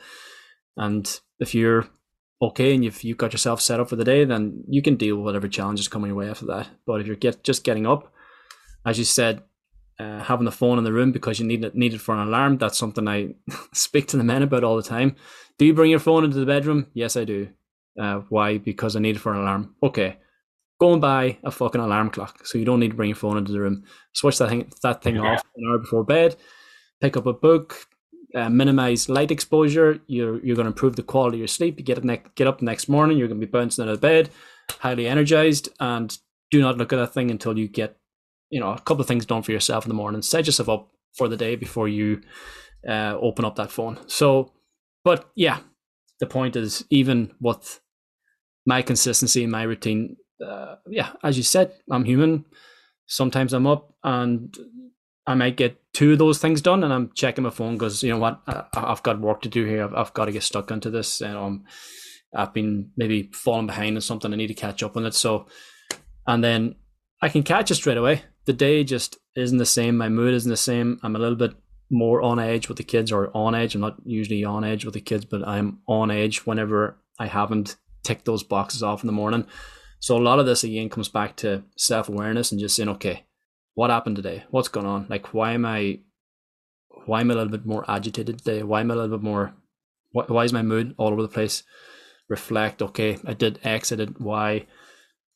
And 0.77 1.09
if 1.39 1.55
you're 1.55 1.87
okay 2.43 2.75
and 2.75 2.85
you've 2.85 3.03
you've 3.03 3.19
got 3.19 3.33
yourself 3.33 3.61
set 3.61 3.81
up 3.81 3.89
for 3.89 3.97
the 3.97 4.05
day, 4.05 4.25
then 4.25 4.65
you 4.69 4.83
can 4.83 4.97
deal 4.97 5.17
with 5.17 5.25
whatever 5.25 5.49
challenges 5.49 5.89
coming 5.89 6.09
your 6.09 6.17
way 6.17 6.29
after 6.29 6.47
that. 6.47 6.69
But 6.87 7.01
if 7.01 7.07
you're 7.07 7.17
get 7.17 7.45
just 7.45 7.65
getting 7.65 7.87
up, 7.87 8.13
as 8.85 8.99
you 8.99 9.05
said, 9.05 9.43
uh, 9.99 10.21
having 10.23 10.45
the 10.45 10.53
phone 10.53 10.79
in 10.79 10.85
the 10.85 10.93
room 10.93 11.13
because 11.13 11.41
you 11.41 11.47
need 11.47 11.65
it 11.65 11.75
needed 11.75 12.01
for 12.01 12.15
an 12.15 12.27
alarm. 12.27 12.59
That's 12.59 12.79
something 12.79 13.09
I 13.09 13.35
speak 13.73 14.07
to 14.09 14.17
the 14.17 14.25
men 14.25 14.43
about 14.43 14.65
all 14.65 14.77
the 14.77 14.83
time. 14.83 15.17
Do 15.59 15.67
you 15.67 15.75
bring 15.75 15.91
your 15.91 16.01
phone 16.01 16.25
into 16.25 16.39
the 16.39 16.47
bedroom? 16.47 16.87
Yes, 16.95 17.17
I 17.17 17.25
do. 17.25 17.49
Uh, 18.01 18.21
why? 18.29 18.59
Because 18.59 18.95
I 18.95 19.01
need 19.01 19.17
it 19.17 19.21
for 19.21 19.33
an 19.33 19.41
alarm. 19.41 19.75
Okay, 19.83 20.19
go 20.81 20.93
and 20.93 21.01
buy 21.01 21.39
a 21.43 21.51
fucking 21.51 21.81
alarm 21.81 22.11
clock, 22.11 22.47
so 22.47 22.59
you 22.59 22.65
don't 22.65 22.81
need 22.81 22.91
to 22.91 22.97
bring 22.97 23.09
your 23.09 23.17
phone 23.17 23.37
into 23.37 23.53
the 23.53 23.61
room. 23.61 23.85
Switch 24.13 24.39
that 24.39 24.49
thing 24.49 24.71
that 24.83 25.03
thing 25.03 25.17
yeah. 25.17 25.35
off 25.35 25.45
an 25.57 25.65
hour 25.69 25.79
before 25.79 26.05
bed. 26.05 26.37
Pick 27.01 27.17
up 27.17 27.27
a 27.27 27.33
book. 27.33 27.87
Uh, 28.35 28.51
minimize 28.51 29.09
light 29.09 29.31
exposure. 29.31 30.01
You're 30.07 30.39
you're 30.45 30.55
going 30.55 30.67
to 30.67 30.73
improve 30.73 30.97
the 30.97 31.03
quality 31.03 31.39
of 31.39 31.41
your 31.41 31.49
sleep. 31.49 31.79
You 31.79 31.85
get 31.85 32.05
ne- 32.05 32.23
get 32.35 32.47
up 32.47 32.59
the 32.59 32.67
next 32.67 32.89
morning. 32.89 33.19
You're 33.19 33.27
going 33.27 33.41
to 33.41 33.47
be 33.47 33.51
bouncing 33.51 33.85
out 33.85 33.91
of 33.91 34.01
bed, 34.01 34.31
highly 34.81 35.09
energized, 35.09 35.71
and 35.81 36.17
do 36.51 36.61
not 36.61 36.77
look 36.77 36.93
at 36.93 36.97
that 36.97 37.15
thing 37.15 37.31
until 37.31 37.59
you 37.59 37.69
get 37.69 37.98
you 38.51 38.61
know 38.61 38.73
a 38.73 38.81
couple 38.81 39.01
of 39.01 39.07
things 39.07 39.27
done 39.27 39.43
for 39.43 39.53
yourself 39.53 39.85
in 39.85 39.89
the 39.89 39.95
morning. 39.95 40.23
Set 40.23 40.47
yourself 40.47 40.69
up 40.69 40.91
for 41.17 41.29
the 41.29 41.37
day 41.37 41.57
before 41.57 41.89
you 41.89 42.21
uh, 42.89 43.17
open 43.21 43.45
up 43.45 43.57
that 43.57 43.71
phone. 43.71 43.99
So, 44.07 44.53
but 45.05 45.31
yeah, 45.35 45.59
the 46.21 46.27
point 46.27 46.57
is 46.57 46.85
even 46.91 47.33
with 47.41 47.81
my 48.67 48.83
consistency 48.83 49.43
and 49.43 49.53
my 49.53 49.63
routine, 49.63 50.17
uh, 50.45 50.77
yeah, 50.89 51.11
as 51.23 51.37
you 51.37 51.43
said, 51.43 51.73
I'm 51.91 52.05
human. 52.05 52.45
Sometimes 53.07 53.53
I'm 53.53 53.67
up 53.67 53.95
and 54.05 54.57
I 55.27 55.35
might 55.35 55.57
get 55.57 55.81
two 55.93 56.13
of 56.13 56.19
those 56.19 56.39
things 56.39 56.63
done, 56.63 56.85
and 56.85 56.93
I'm 56.93 57.11
checking 57.15 57.45
my 57.45 57.51
phone 57.51 57.75
because 57.75 58.03
you 58.03 58.11
know 58.11 58.19
what, 58.19 58.41
I, 58.47 58.65
have 58.75 59.03
got 59.03 59.21
work 59.21 59.43
to 59.43 59.49
do 59.49 59.65
here. 59.65 59.85
I've, 59.85 59.95
I've, 59.95 60.15
got 60.15 60.27
to 60.27 60.33
get 60.33 60.43
stuck 60.43 60.71
into 60.71 60.91
this, 60.91 61.21
and 61.21 61.37
um, 61.37 61.65
I've 62.35 62.55
been 62.55 62.91
maybe 62.97 63.31
falling 63.35 63.67
behind 63.67 63.97
on 63.97 64.01
something. 64.01 64.33
I 64.33 64.37
need 64.37 64.47
to 64.47 64.55
catch 64.55 64.83
up 64.83 64.97
on 64.97 65.05
it. 65.05 65.15
So, 65.15 65.47
and 66.27 66.43
then 66.43 66.77
I 67.21 67.29
can 67.29 67.43
catch 67.43 67.71
it 67.71 67.75
straight 67.75 67.99
away 67.99 68.23
the 68.49 68.55
day 68.55 68.83
just 68.83 69.19
isn't 69.37 69.59
the 69.59 69.67
same. 69.67 69.99
My 69.99 70.09
mood 70.09 70.33
isn't 70.33 70.49
the 70.49 70.57
same. 70.57 70.99
I'm 71.03 71.15
a 71.15 71.19
little 71.19 71.37
bit 71.37 71.53
more 71.91 72.23
on 72.23 72.39
edge 72.39 72.67
with 72.67 72.79
the 72.79 72.83
kids 72.83 73.13
or 73.13 73.31
on 73.37 73.55
edge. 73.55 73.75
I'm 73.75 73.83
not 73.83 73.97
usually 74.07 74.43
on 74.43 74.65
edge 74.65 74.87
with 74.87 74.95
the 74.95 75.03
kids, 75.03 75.27
but 75.27 75.47
I'm 75.47 75.81
on 75.87 76.11
edge 76.11 76.39
whenever 76.47 76.97
I 77.19 77.27
haven't 77.27 77.77
ticked 78.05 78.25
those 78.25 78.43
boxes 78.43 78.83
off 78.83 79.03
in 79.03 79.07
the 79.07 79.13
morning. 79.13 79.47
So 80.01 80.17
a 80.17 80.25
lot 80.25 80.39
of 80.39 80.47
this 80.47 80.65
again 80.65 80.89
comes 80.89 81.11
back 81.11 81.37
to 81.37 81.63
self 81.77 82.09
awareness 82.09 82.51
and 82.51 82.59
just 82.59 82.75
saying, 82.75 82.89
okay, 82.89 83.27
what 83.75 83.91
happened 83.91 84.17
today? 84.17 84.45
What's 84.51 84.69
going 84.69 84.87
on? 84.87 85.05
Like, 85.11 85.35
why 85.35 85.53
am 85.53 85.67
I, 85.67 86.01
why 87.05 87.21
am 87.21 87.31
I 87.31 87.35
a 87.35 87.37
little 87.37 87.53
bit 87.53 87.67
more 87.67 87.85
agitated 87.87 88.39
today? 88.39 88.63
Why 88.63 88.81
am 88.81 88.91
I 88.91 88.95
a 88.95 88.97
little 88.97 89.19
bit 89.19 89.25
more, 89.25 89.53
why, 90.13 90.25
why 90.27 90.45
is 90.45 90.55
my 90.55 90.63
mood 90.63 90.95
all 90.97 91.13
over 91.13 91.21
the 91.21 91.29
place? 91.29 91.65
Reflect, 92.31 92.81
okay, 92.81 93.19
I 93.27 93.35
did 93.35 93.59
X, 93.63 93.93
I 93.93 93.97
did 93.97 94.19
Y. 94.21 94.65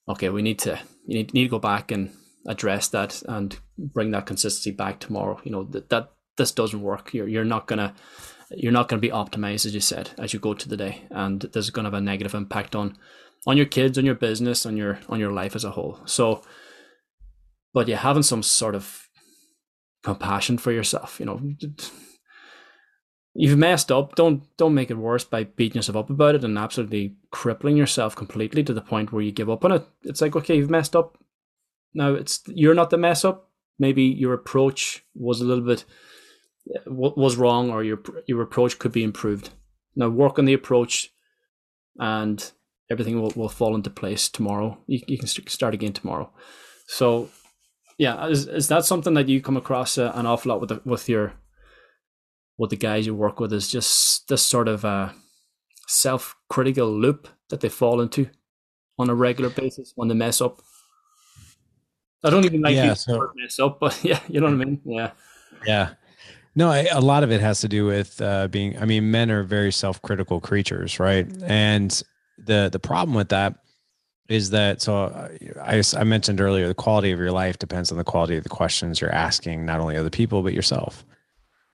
Okay, 0.08 0.30
we 0.30 0.40
need 0.40 0.60
to, 0.60 0.80
you 1.06 1.18
need, 1.18 1.34
need 1.34 1.44
to 1.44 1.50
go 1.50 1.58
back 1.58 1.90
and 1.90 2.10
address 2.47 2.88
that 2.88 3.22
and 3.28 3.59
bring 3.78 4.11
that 4.11 4.26
consistency 4.26 4.70
back 4.70 5.01
tomorrow. 5.01 5.40
You 5.45 5.53
know 5.53 5.64
that 5.64 5.90
that 5.90 6.12
this 6.36 6.53
doesn't 6.53 6.82
work. 6.82 7.14
You're 7.14 7.28
you're 7.28 7.45
not 7.45 7.66
gonna 7.66 7.95
you're 8.51 8.72
not 8.72 8.88
gonna 8.88 9.01
be 9.01 9.11
optimized 9.11 9.66
as 9.66 9.74
you 9.74 9.80
said 9.80 10.11
as 10.18 10.32
you 10.32 10.38
go 10.38 10.55
to 10.55 10.68
the 10.68 10.76
day, 10.76 11.03
and 11.11 11.40
this 11.40 11.64
is 11.64 11.70
gonna 11.70 11.88
have 11.88 11.95
a 11.95 12.01
negative 12.01 12.34
impact 12.34 12.74
on 12.74 12.97
on 13.47 13.57
your 13.57 13.66
kids, 13.66 13.99
on 13.99 14.05
your 14.05 14.14
business, 14.14 14.66
on 14.66 14.76
your 14.76 14.99
on 15.09 15.20
your 15.20 15.32
life 15.32 15.55
as 15.55 15.64
a 15.64 15.70
whole. 15.70 16.01
So, 16.05 16.43
but 17.72 17.88
yeah, 17.88 17.97
having 17.97 18.22
some 18.22 18.43
sort 18.43 18.74
of 18.74 19.09
compassion 20.03 20.59
for 20.59 20.72
yourself. 20.72 21.18
You 21.20 21.26
know, 21.26 21.40
you've 23.34 23.59
messed 23.59 23.90
up. 23.90 24.14
Don't 24.14 24.45
don't 24.57 24.74
make 24.74 24.90
it 24.90 24.97
worse 24.97 25.24
by 25.24 25.45
beating 25.45 25.76
yourself 25.76 25.97
up 25.97 26.11
about 26.11 26.34
it 26.34 26.45
and 26.45 26.59
absolutely 26.59 27.16
crippling 27.30 27.76
yourself 27.76 28.14
completely 28.16 28.62
to 28.64 28.74
the 28.74 28.80
point 28.80 29.12
where 29.12 29.22
you 29.22 29.32
give 29.32 29.51
up 29.51 29.64
on 29.64 29.72
it. 29.72 29.86
It's 30.03 30.20
like 30.20 30.36
okay, 30.36 30.57
you've 30.57 30.70
messed 30.70 30.97
up 30.97 31.18
now 31.95 32.14
it's 32.14 32.43
you're 32.47 32.74
not 32.74 32.90
the 32.90 32.99
mess 32.99 33.24
up. 33.24 33.51
Maybe 33.78 34.05
your 34.05 34.32
approach 34.32 35.05
was 35.14 35.40
a 35.40 35.45
little 35.45 35.64
bit 35.64 35.84
was 36.86 37.36
wrong, 37.36 37.70
or 37.70 37.82
your 37.82 38.01
your 38.26 38.43
approach 38.43 38.78
could 38.78 38.93
be 38.93 39.05
improved. 39.05 39.51
Now 39.97 40.09
work 40.09 40.38
on 40.38 40.45
the 40.45 40.53
approach, 40.53 41.12
and 41.99 42.53
everything 42.90 43.20
will, 43.20 43.32
will 43.34 43.49
fall 43.49 43.74
into 43.74 43.90
place 43.90 44.28
tomorrow. 44.28 44.78
You, 44.86 45.01
you 45.07 45.18
can 45.18 45.26
start 45.26 45.74
again 45.74 45.93
tomorrow. 45.93 46.30
So, 46.86 47.30
yeah, 47.99 48.26
is, 48.26 48.47
is 48.47 48.68
that 48.68 48.84
something 48.84 49.14
that 49.14 49.28
you 49.28 49.40
come 49.40 49.57
across 49.57 49.99
uh, 49.99 50.12
an 50.14 50.26
awful 50.26 50.51
lot 50.51 50.61
with 50.61 50.70
the, 50.70 50.80
with 50.84 51.09
your 51.09 51.32
with 52.59 52.70
the 52.70 52.76
guys 52.76 53.07
you 53.07 53.14
work 53.14 53.40
with? 53.40 53.53
Is 53.53 53.68
just 53.68 54.28
this 54.28 54.43
sort 54.43 54.68
of 54.68 54.84
uh, 54.84 55.11
self 55.88 56.36
critical 56.49 56.90
loop 56.90 57.28
that 57.51 57.61
they 57.61 57.68
fall 57.68 58.01
into 58.01 58.28
on 58.99 59.11
a 59.11 59.14
regular 59.14 59.51
basis 59.51 59.93
when 59.97 60.09
they 60.09 60.14
mess 60.14 60.40
up. 60.40 60.62
I 62.24 62.30
don't 62.30 62.44
even 62.44 62.60
like 62.60 62.74
yeah, 62.74 62.94
so, 62.94 63.32
mess 63.34 63.58
up, 63.58 63.80
but 63.80 63.98
yeah, 64.04 64.20
you 64.28 64.40
know 64.40 64.46
what 64.46 64.54
I 64.54 64.64
mean? 64.64 64.80
Yeah. 64.84 65.10
Yeah. 65.66 65.90
No, 66.54 66.70
I, 66.70 66.86
a 66.92 67.00
lot 67.00 67.24
of 67.24 67.32
it 67.32 67.40
has 67.40 67.60
to 67.60 67.68
do 67.68 67.86
with 67.86 68.20
uh, 68.20 68.48
being. 68.48 68.78
I 68.78 68.84
mean, 68.84 69.10
men 69.10 69.30
are 69.30 69.42
very 69.42 69.72
self-critical 69.72 70.40
creatures, 70.40 71.00
right? 71.00 71.26
Mm-hmm. 71.26 71.50
And 71.50 72.02
the 72.38 72.68
the 72.70 72.78
problem 72.78 73.14
with 73.14 73.30
that 73.30 73.54
is 74.28 74.50
that 74.50 74.82
so 74.82 75.04
uh, 75.04 75.28
I, 75.62 75.82
I 75.96 76.04
mentioned 76.04 76.40
earlier 76.40 76.68
the 76.68 76.74
quality 76.74 77.10
of 77.10 77.18
your 77.18 77.32
life 77.32 77.58
depends 77.58 77.90
on 77.90 77.98
the 77.98 78.04
quality 78.04 78.36
of 78.36 78.42
the 78.42 78.50
questions 78.50 79.00
you're 79.00 79.14
asking, 79.14 79.64
not 79.64 79.80
only 79.80 79.96
other 79.96 80.10
people 80.10 80.42
but 80.42 80.52
yourself. 80.52 81.04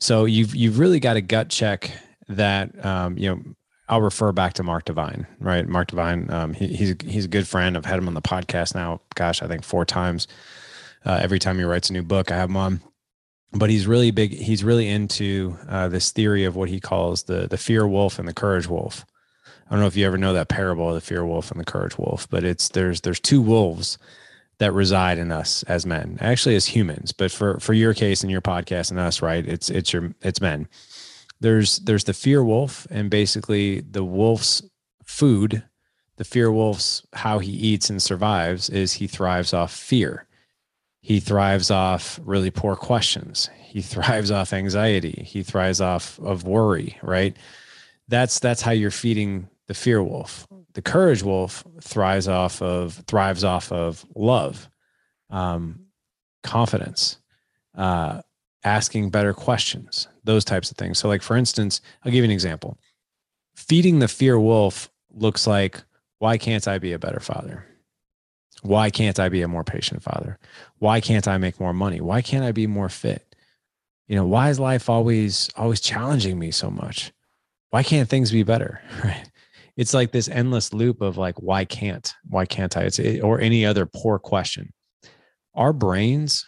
So 0.01 0.27
you've 0.27 0.55
you've 0.55 0.79
really 0.79 1.01
got 1.01 1.17
a 1.17 1.21
gut 1.21 1.49
check 1.49 1.91
that. 2.29 2.85
Um, 2.85 3.19
you 3.19 3.35
know, 3.35 3.43
I'll 3.89 4.03
refer 4.03 4.33
back 4.33 4.55
to 4.55 4.63
Mark 4.63 4.85
Divine, 4.85 5.27
right? 5.41 5.67
Mark 5.67 5.89
Divine, 5.89 6.31
um, 6.31 6.53
he, 6.53 6.69
he's 6.69 6.95
he's 7.05 7.25
a 7.25 7.29
good 7.29 7.49
friend. 7.49 7.77
I've 7.77 7.87
had 7.87 7.99
him 7.99 8.09
on 8.09 8.15
the 8.15 8.23
podcast 8.23 8.75
now. 8.75 9.01
Gosh, 9.15 9.43
I 9.43 9.49
think 9.49 9.65
four 9.65 9.85
times. 9.85 10.29
Uh, 11.05 11.19
every 11.23 11.39
time 11.39 11.59
he 11.59 11.65
writes 11.65 11.89
a 11.89 11.93
new 11.93 12.03
book, 12.03 12.31
I 12.31 12.37
have 12.37 12.51
him 12.51 12.57
on. 12.57 12.81
But 13.53 13.71
he's 13.71 13.87
really 13.87 14.11
big. 14.11 14.33
He's 14.33 14.63
really 14.63 14.89
into 14.89 15.57
uh, 15.69 15.89
this 15.89 16.13
theory 16.13 16.45
of 16.45 16.55
what 16.55 16.69
he 16.69 16.81
calls 16.81 17.23
the 17.25 17.49
the 17.49 17.57
fear 17.57 17.87
wolf 17.87 18.19
and 18.19 18.29
the 18.29 18.35
courage 18.35 18.67
wolf. 18.67 19.07
I 19.67 19.71
don't 19.71 19.81
know 19.81 19.87
if 19.87 19.97
you 19.97 20.07
ever 20.07 20.19
know 20.19 20.35
that 20.35 20.49
parable 20.49 20.89
of 20.89 20.95
the 20.95 21.01
fear 21.01 21.25
wolf 21.25 21.51
and 21.51 21.59
the 21.59 21.65
courage 21.65 21.97
wolf, 21.97 22.29
but 22.29 22.45
it's 22.45 22.69
there's 22.69 23.01
there's 23.01 23.21
two 23.21 23.41
wolves 23.41 23.97
that 24.59 24.73
reside 24.73 25.19
in 25.19 25.31
us 25.31 25.63
as 25.63 25.87
men, 25.87 26.19
actually 26.21 26.57
as 26.57 26.67
humans. 26.67 27.13
But 27.13 27.31
for 27.31 27.59
for 27.59 27.73
your 27.73 27.95
case 27.95 28.23
and 28.23 28.31
your 28.31 28.43
podcast 28.43 28.91
and 28.91 29.01
us, 29.01 29.23
right? 29.23 29.47
It's 29.47 29.71
it's 29.71 29.95
your 29.95 30.13
it's 30.21 30.43
men 30.43 30.69
there's 31.41 31.79
there's 31.81 32.05
the 32.05 32.15
fear 32.15 32.43
wolf 32.43 32.87
and 32.91 33.11
basically 33.11 33.81
the 33.81 34.05
wolf's 34.05 34.63
food 35.05 35.63
the 36.19 36.25
fear 36.25 36.51
wolf's 36.51 37.07
how 37.13 37.39
he 37.39 37.53
eats 37.53 37.91
and 37.91 38.03
survives 38.03 38.69
is 38.69 38.93
he 38.93 39.07
thrives 39.07 39.55
off 39.55 39.73
fear. 39.73 40.27
He 41.01 41.21
thrives 41.21 41.71
off 41.71 42.19
really 42.25 42.51
poor 42.51 42.75
questions. 42.75 43.49
He 43.57 43.81
thrives 43.93 44.31
off 44.33 44.53
anxiety. 44.53 45.23
He 45.25 45.43
thrives 45.43 45.81
off 45.81 46.19
of 46.19 46.45
worry 46.45 46.99
right? 47.03 47.37
That's 48.09 48.41
that's 48.41 48.63
how 48.63 48.73
you're 48.73 48.91
feeding 48.91 49.49
the 49.69 49.75
fear 49.75 50.03
wolf. 50.03 50.47
The 50.75 50.83
courage 50.83 51.23
wolf 51.23 51.65
thrives 51.81 52.27
off 52.27 52.61
of 52.61 52.95
thrives 53.07 53.45
off 53.45 53.71
of 53.71 54.05
love, 54.17 54.69
um, 55.31 55.87
confidence, 56.43 57.19
uh, 57.77 58.23
asking 58.65 59.11
better 59.11 59.35
questions, 59.35 60.09
those 60.29 60.45
types 60.45 60.71
of 60.71 60.77
things. 60.77 60.99
So, 60.99 61.09
like 61.09 61.23
for 61.23 61.37
instance, 61.37 61.81
I'll 62.05 62.13
give 62.13 62.19
you 62.19 62.25
an 62.25 62.31
example. 62.31 62.79
Feeding 63.57 63.99
the 63.99 64.09
fear 64.09 64.39
wolf 64.39 64.89
looks 65.11 65.47
like, 65.47 65.83
why 66.21 66.39
can't 66.39 66.69
I 66.69 66.79
be 66.79 66.93
a 66.93 66.99
better 66.99 67.21
father? 67.21 67.65
Why 68.63 68.91
can't 68.91 69.19
I 69.19 69.29
be 69.29 69.43
a 69.43 69.49
more 69.49 69.65
patient 69.65 70.03
father? 70.03 70.39
Why 70.79 71.01
can't 71.01 71.27
I 71.27 71.39
make 71.39 71.61
more 71.61 71.73
money? 71.73 72.01
Why 72.01 72.23
can't 72.23 72.45
I 72.45 72.53
be 72.53 72.67
more 72.67 72.89
fit? 72.89 73.35
You 74.07 74.17
know, 74.17 74.27
why 74.27 74.51
is 74.51 74.61
life 74.61 74.89
always 74.89 75.51
always 75.57 75.81
challenging 75.81 76.39
me 76.39 76.51
so 76.51 76.71
much? 76.71 77.13
Why 77.71 77.83
can't 77.83 78.09
things 78.09 78.31
be 78.31 78.43
better? 78.43 78.81
Right 79.05 79.31
it's 79.79 79.95
like 79.95 80.11
this 80.11 80.29
endless 80.29 80.75
loop 80.75 81.01
of 81.01 81.17
like 81.17 81.41
why 81.41 81.65
can't 81.65 82.13
why 82.29 82.45
can't 82.45 82.77
i 82.77 82.83
it's 82.83 83.01
or 83.23 83.41
any 83.41 83.65
other 83.65 83.87
poor 83.87 84.19
question 84.19 84.71
our 85.55 85.73
brains 85.73 86.45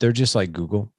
they're 0.00 0.12
just 0.12 0.34
like 0.34 0.50
google 0.50 0.92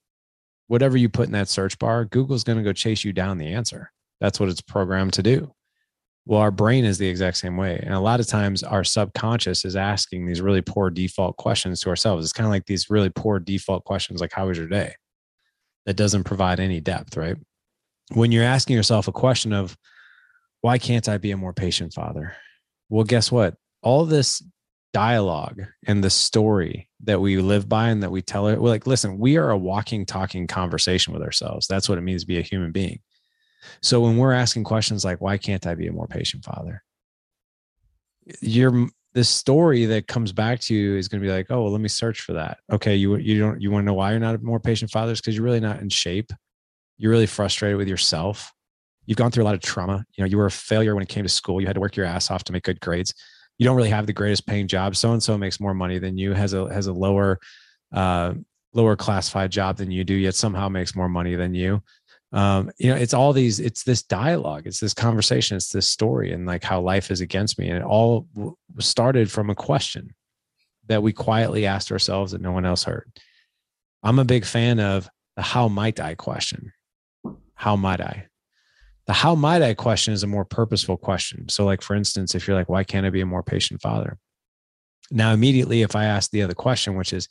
whatever 0.67 0.97
you 0.97 1.09
put 1.09 1.27
in 1.27 1.33
that 1.33 1.49
search 1.49 1.77
bar 1.79 2.05
google's 2.05 2.43
going 2.43 2.57
to 2.57 2.63
go 2.63 2.73
chase 2.73 3.03
you 3.03 3.13
down 3.13 3.37
the 3.37 3.53
answer. 3.53 3.91
That's 4.19 4.39
what 4.39 4.49
it's 4.49 4.61
programmed 4.61 5.13
to 5.13 5.23
do. 5.23 5.53
Well 6.25 6.41
our 6.41 6.51
brain 6.51 6.85
is 6.85 6.97
the 6.97 7.07
exact 7.07 7.37
same 7.37 7.57
way 7.57 7.79
and 7.81 7.93
a 7.93 7.99
lot 7.99 8.19
of 8.19 8.27
times 8.27 8.63
our 8.63 8.83
subconscious 8.83 9.65
is 9.65 9.75
asking 9.75 10.25
these 10.25 10.41
really 10.41 10.61
poor 10.61 10.89
default 10.89 11.37
questions 11.37 11.79
to 11.81 11.89
ourselves. 11.89 12.25
It's 12.25 12.33
kind 12.33 12.47
of 12.47 12.51
like 12.51 12.65
these 12.65 12.89
really 12.89 13.09
poor 13.09 13.39
default 13.39 13.83
questions 13.85 14.21
like 14.21 14.33
how 14.33 14.47
was 14.47 14.57
your 14.57 14.67
day? 14.67 14.95
That 15.85 15.95
doesn't 15.95 16.25
provide 16.25 16.59
any 16.59 16.81
depth 16.81 17.15
right? 17.17 17.37
When 18.13 18.31
you're 18.31 18.43
asking 18.43 18.75
yourself 18.75 19.07
a 19.07 19.13
question 19.13 19.53
of 19.53 19.77
why 20.61 20.77
can't 20.77 21.07
I 21.07 21.17
be 21.17 21.31
a 21.31 21.37
more 21.37 21.53
patient 21.53 21.93
father? 21.93 22.35
Well, 22.89 23.03
guess 23.03 23.31
what? 23.31 23.55
All 23.81 24.05
this 24.05 24.43
dialogue 24.93 25.61
and 25.85 26.03
the 26.03 26.09
story 26.09 26.89
that 27.03 27.21
we 27.21 27.37
live 27.37 27.67
by 27.69 27.89
and 27.89 28.01
that 28.03 28.11
we 28.11 28.21
tell 28.21 28.47
it, 28.47 28.59
we're 28.59 28.69
like, 28.69 28.87
listen, 28.87 29.17
we 29.17 29.37
are 29.37 29.51
a 29.51 29.57
walking, 29.57 30.05
talking 30.05 30.47
conversation 30.47 31.13
with 31.13 31.21
ourselves. 31.21 31.67
That's 31.67 31.87
what 31.87 31.97
it 31.97 32.01
means 32.01 32.23
to 32.23 32.27
be 32.27 32.39
a 32.39 32.43
human 32.43 32.71
being. 32.71 32.99
So 33.81 34.01
when 34.01 34.17
we're 34.17 34.33
asking 34.33 34.63
questions 34.63 35.03
like, 35.03 35.21
why 35.21 35.37
can't 35.37 35.65
I 35.67 35.75
be 35.75 35.87
a 35.87 35.91
more 35.91 36.07
patient 36.07 36.43
father? 36.43 36.83
You're 38.41 38.87
the 39.13 39.23
story 39.23 39.85
that 39.85 40.07
comes 40.07 40.31
back 40.31 40.59
to 40.61 40.75
you 40.75 40.95
is 40.95 41.07
going 41.07 41.21
to 41.21 41.27
be 41.27 41.33
like, 41.33 41.47
oh, 41.49 41.63
well, 41.63 41.71
let 41.71 41.81
me 41.81 41.89
search 41.89 42.21
for 42.21 42.33
that. 42.33 42.59
Okay, 42.71 42.95
you 42.95 43.15
you 43.15 43.39
don't 43.39 43.61
you 43.61 43.71
want 43.71 43.83
to 43.83 43.85
know 43.85 43.93
why 43.93 44.11
you're 44.11 44.19
not 44.19 44.35
a 44.35 44.39
more 44.39 44.59
patient 44.59 44.91
father? 44.91 45.15
Because 45.15 45.35
you're 45.35 45.45
really 45.45 45.59
not 45.59 45.79
in 45.79 45.89
shape. 45.89 46.31
You're 46.97 47.11
really 47.11 47.25
frustrated 47.25 47.77
with 47.77 47.87
yourself 47.87 48.51
you've 49.07 49.17
gone 49.17 49.31
through 49.31 49.43
a 49.43 49.45
lot 49.45 49.55
of 49.55 49.61
trauma. 49.61 50.05
You 50.15 50.23
know, 50.23 50.27
you 50.27 50.37
were 50.37 50.45
a 50.45 50.51
failure 50.51 50.93
when 50.93 51.01
it 51.01 51.09
came 51.09 51.23
to 51.23 51.29
school. 51.29 51.59
You 51.59 51.65
had 51.65 51.73
to 51.73 51.79
work 51.79 51.95
your 51.95 52.05
ass 52.05 52.29
off 52.29 52.43
to 52.43 52.53
make 52.53 52.63
good 52.63 52.79
grades. 52.79 53.15
You 53.57 53.65
don't 53.65 53.75
really 53.75 53.89
have 53.89 54.05
the 54.05 54.13
greatest 54.13 54.45
paying 54.45 54.67
job. 54.67 54.95
So 54.95 55.13
and 55.13 55.21
so 55.21 55.37
makes 55.37 55.59
more 55.59 55.73
money 55.73 55.99
than 55.99 56.17
you, 56.17 56.33
has 56.33 56.53
a 56.53 56.71
has 56.71 56.87
a 56.87 56.93
lower 56.93 57.39
uh, 57.91 58.33
lower 58.73 58.95
classified 58.95 59.51
job 59.51 59.77
than 59.77 59.91
you 59.91 60.03
do, 60.03 60.13
yet 60.13 60.35
somehow 60.35 60.69
makes 60.69 60.95
more 60.95 61.09
money 61.09 61.35
than 61.35 61.53
you. 61.53 61.81
Um, 62.33 62.71
you 62.77 62.89
know, 62.89 62.97
it's 62.97 63.13
all 63.13 63.31
these, 63.31 63.59
it's 63.59 63.83
this 63.83 64.03
dialogue, 64.03 64.67
it's 64.67 64.81
this 64.81 64.93
conversation, 64.93 65.55
it's 65.55 65.69
this 65.69 65.87
story, 65.87 66.33
and 66.33 66.45
like 66.45 66.63
how 66.63 66.81
life 66.81 67.09
is 67.09 67.21
against 67.21 67.57
me. 67.57 67.69
And 67.69 67.77
it 67.77 67.83
all 67.83 68.27
started 68.79 69.31
from 69.31 69.49
a 69.49 69.55
question 69.55 70.13
that 70.87 71.01
we 71.01 71.13
quietly 71.13 71.65
asked 71.65 71.91
ourselves 71.91 72.33
that 72.33 72.41
no 72.41 72.51
one 72.51 72.65
else 72.65 72.83
heard. 72.83 73.09
I'm 74.03 74.19
a 74.19 74.25
big 74.25 74.45
fan 74.45 74.79
of 74.79 75.09
the 75.35 75.41
how 75.41 75.67
might 75.67 75.99
I 75.99 76.15
question. 76.15 76.73
How 77.55 77.75
might 77.75 78.01
I? 78.01 78.27
The 79.07 79.13
how 79.13 79.35
might 79.35 79.61
I 79.61 79.73
question 79.73 80.13
is 80.13 80.23
a 80.23 80.27
more 80.27 80.45
purposeful 80.45 80.97
question. 80.97 81.47
So, 81.47 81.65
like 81.65 81.81
for 81.81 81.95
instance, 81.95 82.35
if 82.35 82.45
you're 82.45 82.57
like, 82.57 82.69
why 82.69 82.83
can't 82.83 83.05
I 83.05 83.09
be 83.09 83.21
a 83.21 83.25
more 83.25 83.43
patient 83.43 83.81
father? 83.81 84.17
Now, 85.09 85.31
immediately, 85.31 85.81
if 85.81 85.95
I 85.95 86.05
ask 86.05 86.29
the 86.29 86.43
other 86.43 86.53
question, 86.53 86.95
which 86.95 87.13
is, 87.13 87.29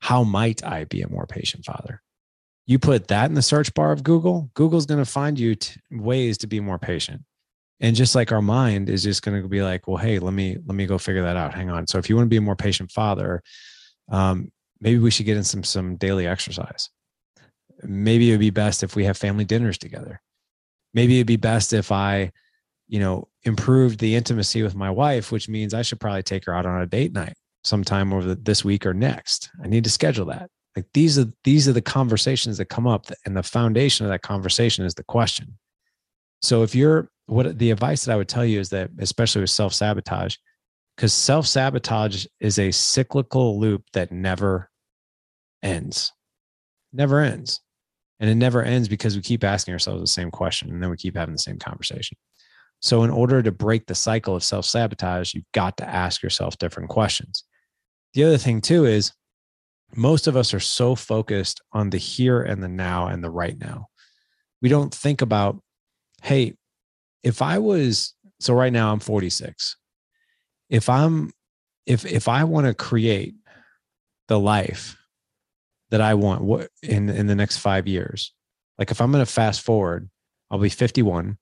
how 0.00 0.24
might 0.24 0.64
I 0.64 0.84
be 0.84 1.02
a 1.02 1.08
more 1.08 1.26
patient 1.26 1.66
father? 1.66 2.02
You 2.66 2.78
put 2.78 3.08
that 3.08 3.26
in 3.28 3.34
the 3.34 3.42
search 3.42 3.74
bar 3.74 3.92
of 3.92 4.02
Google, 4.02 4.50
Google's 4.54 4.86
going 4.86 5.04
to 5.04 5.10
find 5.10 5.38
you 5.38 5.54
t- 5.54 5.78
ways 5.90 6.38
to 6.38 6.46
be 6.46 6.60
more 6.60 6.78
patient. 6.78 7.22
And 7.80 7.94
just 7.94 8.14
like 8.14 8.32
our 8.32 8.42
mind 8.42 8.88
is 8.88 9.02
just 9.02 9.22
going 9.22 9.40
to 9.40 9.48
be 9.48 9.62
like, 9.62 9.86
well, 9.86 9.98
hey, 9.98 10.18
let 10.18 10.32
me 10.32 10.56
let 10.66 10.74
me 10.74 10.86
go 10.86 10.98
figure 10.98 11.22
that 11.22 11.36
out. 11.36 11.54
Hang 11.54 11.70
on. 11.70 11.86
So 11.86 11.98
if 11.98 12.08
you 12.08 12.16
want 12.16 12.26
to 12.26 12.30
be 12.30 12.36
a 12.38 12.40
more 12.40 12.56
patient 12.56 12.90
father, 12.90 13.42
um, 14.10 14.50
maybe 14.80 14.98
we 14.98 15.10
should 15.10 15.26
get 15.26 15.36
in 15.36 15.44
some 15.44 15.62
some 15.62 15.96
daily 15.96 16.26
exercise. 16.26 16.88
Maybe 17.82 18.30
it 18.30 18.32
would 18.32 18.40
be 18.40 18.50
best 18.50 18.82
if 18.82 18.96
we 18.96 19.04
have 19.04 19.16
family 19.16 19.44
dinners 19.44 19.78
together 19.78 20.20
maybe 20.98 21.18
it'd 21.18 21.28
be 21.28 21.36
best 21.36 21.72
if 21.72 21.92
I, 21.92 22.32
you 22.88 22.98
know, 22.98 23.28
improved 23.44 24.00
the 24.00 24.16
intimacy 24.16 24.64
with 24.64 24.74
my 24.74 24.90
wife, 24.90 25.30
which 25.30 25.48
means 25.48 25.72
I 25.72 25.82
should 25.82 26.00
probably 26.00 26.24
take 26.24 26.44
her 26.46 26.54
out 26.54 26.66
on 26.66 26.82
a 26.82 26.86
date 26.86 27.12
night 27.12 27.34
sometime 27.62 28.12
over 28.12 28.30
the, 28.30 28.34
this 28.34 28.64
week 28.64 28.84
or 28.84 28.92
next. 28.92 29.48
I 29.62 29.68
need 29.68 29.84
to 29.84 29.90
schedule 29.90 30.26
that. 30.26 30.50
Like 30.74 30.86
these 30.94 31.16
are 31.16 31.26
these 31.44 31.68
are 31.68 31.72
the 31.72 31.80
conversations 31.98 32.58
that 32.58 32.64
come 32.66 32.88
up, 32.88 33.06
and 33.24 33.36
the 33.36 33.44
foundation 33.44 34.06
of 34.06 34.10
that 34.10 34.22
conversation 34.22 34.84
is 34.84 34.94
the 34.94 35.04
question. 35.04 35.56
So 36.42 36.64
if 36.64 36.74
you're 36.74 37.08
what 37.26 37.58
the 37.58 37.70
advice 37.70 38.04
that 38.04 38.12
I 38.12 38.16
would 38.16 38.28
tell 38.28 38.44
you 38.44 38.58
is 38.58 38.70
that, 38.70 38.90
especially 38.98 39.42
with 39.42 39.50
self 39.50 39.72
sabotage, 39.74 40.34
because 40.96 41.14
self 41.14 41.46
sabotage 41.46 42.26
is 42.40 42.58
a 42.58 42.72
cyclical 42.72 43.60
loop 43.60 43.84
that 43.92 44.10
never 44.10 44.68
ends, 45.62 46.12
never 46.92 47.20
ends. 47.20 47.60
And 48.20 48.28
it 48.28 48.34
never 48.34 48.62
ends 48.62 48.88
because 48.88 49.14
we 49.14 49.22
keep 49.22 49.44
asking 49.44 49.72
ourselves 49.72 50.00
the 50.00 50.06
same 50.06 50.30
question 50.30 50.70
and 50.70 50.82
then 50.82 50.90
we 50.90 50.96
keep 50.96 51.16
having 51.16 51.34
the 51.34 51.38
same 51.38 51.58
conversation. 51.58 52.16
So, 52.80 53.02
in 53.02 53.10
order 53.10 53.42
to 53.42 53.50
break 53.50 53.86
the 53.86 53.94
cycle 53.94 54.36
of 54.36 54.44
self 54.44 54.64
sabotage, 54.64 55.34
you've 55.34 55.50
got 55.52 55.76
to 55.78 55.88
ask 55.88 56.22
yourself 56.22 56.58
different 56.58 56.90
questions. 56.90 57.44
The 58.14 58.24
other 58.24 58.38
thing, 58.38 58.60
too, 58.60 58.84
is 58.84 59.12
most 59.96 60.26
of 60.26 60.36
us 60.36 60.54
are 60.54 60.60
so 60.60 60.94
focused 60.94 61.60
on 61.72 61.90
the 61.90 61.98
here 61.98 62.42
and 62.42 62.62
the 62.62 62.68
now 62.68 63.08
and 63.08 63.22
the 63.22 63.30
right 63.30 63.58
now. 63.58 63.86
We 64.60 64.68
don't 64.68 64.94
think 64.94 65.22
about, 65.22 65.60
hey, 66.22 66.54
if 67.22 67.42
I 67.42 67.58
was, 67.58 68.14
so 68.40 68.54
right 68.54 68.72
now 68.72 68.92
I'm 68.92 69.00
46. 69.00 69.76
If 70.68 70.88
I'm, 70.88 71.32
if, 71.86 72.04
if 72.04 72.28
I 72.28 72.44
want 72.44 72.66
to 72.66 72.74
create 72.74 73.34
the 74.28 74.38
life 74.38 74.97
that 75.90 76.00
I 76.00 76.14
want 76.14 76.42
what 76.42 76.68
in 76.82 77.08
in 77.08 77.26
the 77.26 77.34
next 77.34 77.58
5 77.58 77.86
years. 77.86 78.32
Like 78.78 78.90
if 78.90 79.00
I'm 79.00 79.10
going 79.10 79.24
to 79.24 79.30
fast 79.30 79.62
forward, 79.62 80.08
I'll 80.50 80.58
be 80.58 80.68
51. 80.68 81.36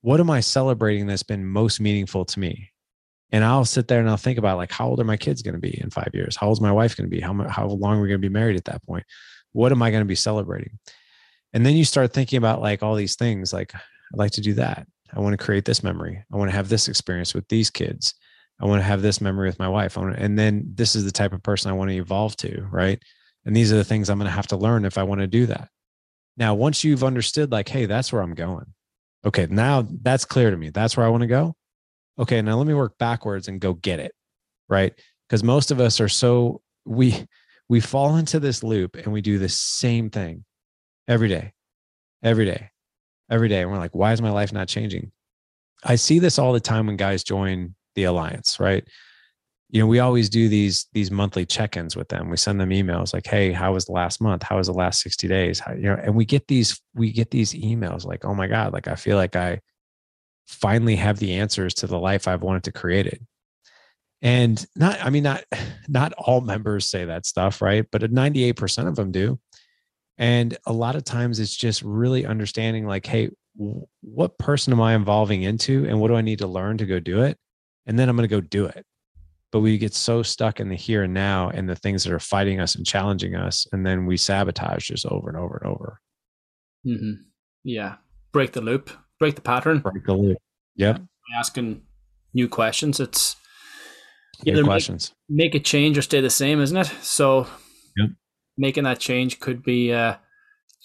What 0.00 0.20
am 0.20 0.30
I 0.30 0.40
celebrating 0.40 1.06
that's 1.06 1.22
been 1.22 1.46
most 1.46 1.80
meaningful 1.80 2.24
to 2.24 2.40
me? 2.40 2.70
And 3.30 3.44
I'll 3.44 3.64
sit 3.64 3.88
there 3.88 4.00
and 4.00 4.10
I'll 4.10 4.16
think 4.16 4.38
about 4.38 4.58
like 4.58 4.72
how 4.72 4.88
old 4.88 5.00
are 5.00 5.04
my 5.04 5.16
kids 5.16 5.42
going 5.42 5.54
to 5.54 5.60
be 5.60 5.80
in 5.80 5.90
5 5.90 6.08
years? 6.12 6.36
How 6.36 6.48
old 6.48 6.58
is 6.58 6.60
my 6.60 6.72
wife 6.72 6.96
going 6.96 7.08
to 7.08 7.14
be? 7.14 7.20
How 7.20 7.34
how 7.48 7.66
long 7.66 7.98
are 7.98 8.02
we 8.02 8.08
going 8.08 8.20
to 8.20 8.28
be 8.28 8.32
married 8.32 8.56
at 8.56 8.64
that 8.66 8.84
point? 8.84 9.04
What 9.52 9.72
am 9.72 9.82
I 9.82 9.90
going 9.90 10.02
to 10.02 10.08
be 10.08 10.14
celebrating? 10.14 10.78
And 11.52 11.64
then 11.64 11.76
you 11.76 11.84
start 11.84 12.12
thinking 12.12 12.38
about 12.38 12.60
like 12.60 12.82
all 12.82 12.94
these 12.94 13.16
things 13.16 13.52
like 13.52 13.74
I'd 13.74 14.18
like 14.18 14.32
to 14.32 14.40
do 14.40 14.54
that. 14.54 14.86
I 15.14 15.20
want 15.20 15.38
to 15.38 15.44
create 15.44 15.64
this 15.64 15.82
memory. 15.82 16.24
I 16.32 16.36
want 16.36 16.50
to 16.50 16.56
have 16.56 16.68
this 16.68 16.88
experience 16.88 17.34
with 17.34 17.46
these 17.48 17.70
kids. 17.70 18.14
I 18.60 18.66
want 18.66 18.80
to 18.80 18.84
have 18.84 19.02
this 19.02 19.20
memory 19.20 19.48
with 19.48 19.58
my 19.58 19.68
wife. 19.68 19.94
To, 19.94 20.00
and 20.00 20.38
then 20.38 20.64
this 20.74 20.94
is 20.94 21.04
the 21.04 21.10
type 21.10 21.32
of 21.32 21.42
person 21.42 21.70
I 21.70 21.74
want 21.74 21.90
to 21.90 21.96
evolve 21.96 22.36
to, 22.36 22.66
right? 22.70 23.02
And 23.44 23.56
these 23.56 23.72
are 23.72 23.76
the 23.76 23.84
things 23.84 24.08
I'm 24.08 24.18
going 24.18 24.26
to 24.26 24.34
have 24.34 24.46
to 24.48 24.56
learn 24.56 24.84
if 24.84 24.98
I 24.98 25.02
want 25.02 25.20
to 25.20 25.26
do 25.26 25.46
that. 25.46 25.68
Now, 26.36 26.54
once 26.54 26.84
you've 26.84 27.04
understood, 27.04 27.52
like, 27.52 27.68
hey, 27.68 27.86
that's 27.86 28.12
where 28.12 28.22
I'm 28.22 28.34
going. 28.34 28.66
Okay, 29.24 29.46
now 29.50 29.86
that's 30.02 30.24
clear 30.24 30.50
to 30.50 30.56
me. 30.56 30.70
That's 30.70 30.96
where 30.96 31.06
I 31.06 31.08
want 31.08 31.22
to 31.22 31.26
go. 31.26 31.54
Okay, 32.18 32.42
now 32.42 32.56
let 32.56 32.66
me 32.66 32.74
work 32.74 32.98
backwards 32.98 33.48
and 33.48 33.60
go 33.60 33.74
get 33.74 34.00
it. 34.00 34.12
Right. 34.68 34.94
Because 35.28 35.44
most 35.44 35.70
of 35.70 35.80
us 35.80 36.00
are 36.00 36.08
so, 36.08 36.62
we, 36.84 37.26
we 37.68 37.80
fall 37.80 38.16
into 38.16 38.40
this 38.40 38.62
loop 38.62 38.96
and 38.96 39.12
we 39.12 39.20
do 39.20 39.38
the 39.38 39.48
same 39.48 40.10
thing 40.10 40.44
every 41.08 41.28
day, 41.28 41.52
every 42.22 42.44
day, 42.44 42.70
every 43.30 43.48
day. 43.48 43.62
And 43.62 43.70
we're 43.70 43.78
like, 43.78 43.94
why 43.94 44.12
is 44.12 44.22
my 44.22 44.30
life 44.30 44.52
not 44.52 44.68
changing? 44.68 45.10
I 45.84 45.96
see 45.96 46.18
this 46.18 46.38
all 46.38 46.52
the 46.52 46.60
time 46.60 46.86
when 46.86 46.96
guys 46.96 47.24
join 47.24 47.74
the 47.94 48.04
alliance, 48.04 48.60
right? 48.60 48.86
You 49.72 49.80
know 49.80 49.86
we 49.86 49.98
always 49.98 50.28
do 50.28 50.48
these 50.48 50.86
these 50.92 51.10
monthly 51.10 51.46
check-ins 51.46 51.96
with 51.96 52.08
them. 52.08 52.28
We 52.28 52.36
send 52.36 52.60
them 52.60 52.70
emails 52.70 53.12
like 53.12 53.26
hey 53.26 53.52
how 53.52 53.72
was 53.72 53.86
the 53.86 53.92
last 53.92 54.20
month? 54.20 54.42
How 54.42 54.58
was 54.58 54.68
the 54.68 54.74
last 54.74 55.00
60 55.00 55.26
days? 55.26 55.58
How, 55.58 55.72
you 55.72 55.82
know 55.84 55.94
and 56.00 56.14
we 56.14 56.26
get 56.26 56.46
these 56.46 56.80
we 56.94 57.10
get 57.10 57.30
these 57.30 57.54
emails 57.54 58.04
like 58.04 58.24
oh 58.24 58.34
my 58.34 58.46
god 58.46 58.72
like 58.74 58.86
i 58.86 58.94
feel 58.94 59.16
like 59.16 59.34
i 59.34 59.60
finally 60.46 60.96
have 60.96 61.18
the 61.18 61.34
answers 61.34 61.72
to 61.72 61.86
the 61.86 61.98
life 61.98 62.28
i've 62.28 62.42
wanted 62.42 62.64
to 62.64 62.72
create 62.72 63.06
it 63.06 63.22
and 64.20 64.66
not 64.76 65.02
i 65.02 65.08
mean 65.08 65.22
not 65.22 65.42
not 65.88 66.12
all 66.18 66.42
members 66.42 66.88
say 66.88 67.06
that 67.06 67.26
stuff 67.26 67.62
right? 67.62 67.86
But 67.90 68.02
98% 68.02 68.86
of 68.86 68.94
them 68.96 69.10
do. 69.10 69.40
And 70.18 70.56
a 70.66 70.72
lot 70.72 70.94
of 70.94 71.04
times 71.04 71.40
it's 71.40 71.56
just 71.56 71.82
really 71.82 72.26
understanding 72.26 72.86
like 72.86 73.06
hey 73.06 73.30
what 74.02 74.38
person 74.38 74.72
am 74.72 74.80
i 74.80 74.94
evolving 74.94 75.42
into 75.42 75.86
and 75.86 75.98
what 75.98 76.08
do 76.08 76.14
i 76.14 76.22
need 76.22 76.38
to 76.40 76.46
learn 76.46 76.76
to 76.78 76.86
go 76.86 77.00
do 77.00 77.22
it? 77.22 77.38
And 77.86 77.98
then 77.98 78.10
i'm 78.10 78.16
going 78.16 78.28
to 78.28 78.34
go 78.34 78.42
do 78.42 78.66
it 78.66 78.84
but 79.52 79.60
we 79.60 79.78
get 79.78 79.94
so 79.94 80.22
stuck 80.22 80.58
in 80.58 80.68
the 80.68 80.74
here 80.74 81.04
and 81.04 81.14
now 81.14 81.50
and 81.50 81.68
the 81.68 81.76
things 81.76 82.02
that 82.02 82.12
are 82.12 82.18
fighting 82.18 82.58
us 82.58 82.74
and 82.74 82.86
challenging 82.86 83.36
us 83.36 83.66
and 83.72 83.86
then 83.86 84.06
we 84.06 84.16
sabotage 84.16 84.88
just 84.88 85.06
over 85.06 85.28
and 85.28 85.38
over 85.38 85.60
and 85.62 85.72
over 85.72 86.00
mm-hmm. 86.86 87.22
yeah 87.62 87.96
break 88.32 88.52
the 88.52 88.60
loop 88.60 88.90
break 89.18 89.34
the 89.34 89.40
pattern 89.40 89.78
break 89.78 90.04
the 90.04 90.14
loop 90.14 90.38
Yep. 90.76 91.02
asking 91.36 91.82
new 92.34 92.48
questions. 92.48 93.00
It's 93.00 93.36
either 94.46 94.64
questions. 94.64 95.12
Make, 95.28 95.52
make, 95.52 95.54
a 95.54 95.64
change 95.64 95.98
or 95.98 96.02
stay 96.02 96.20
the 96.20 96.30
same, 96.30 96.60
isn't 96.60 96.76
it? 96.76 96.92
So 97.02 97.46
yep. 97.96 98.10
making 98.56 98.84
that 98.84 98.98
change 98.98 99.40
could 99.40 99.62
be 99.62 99.92
uh, 99.92 100.16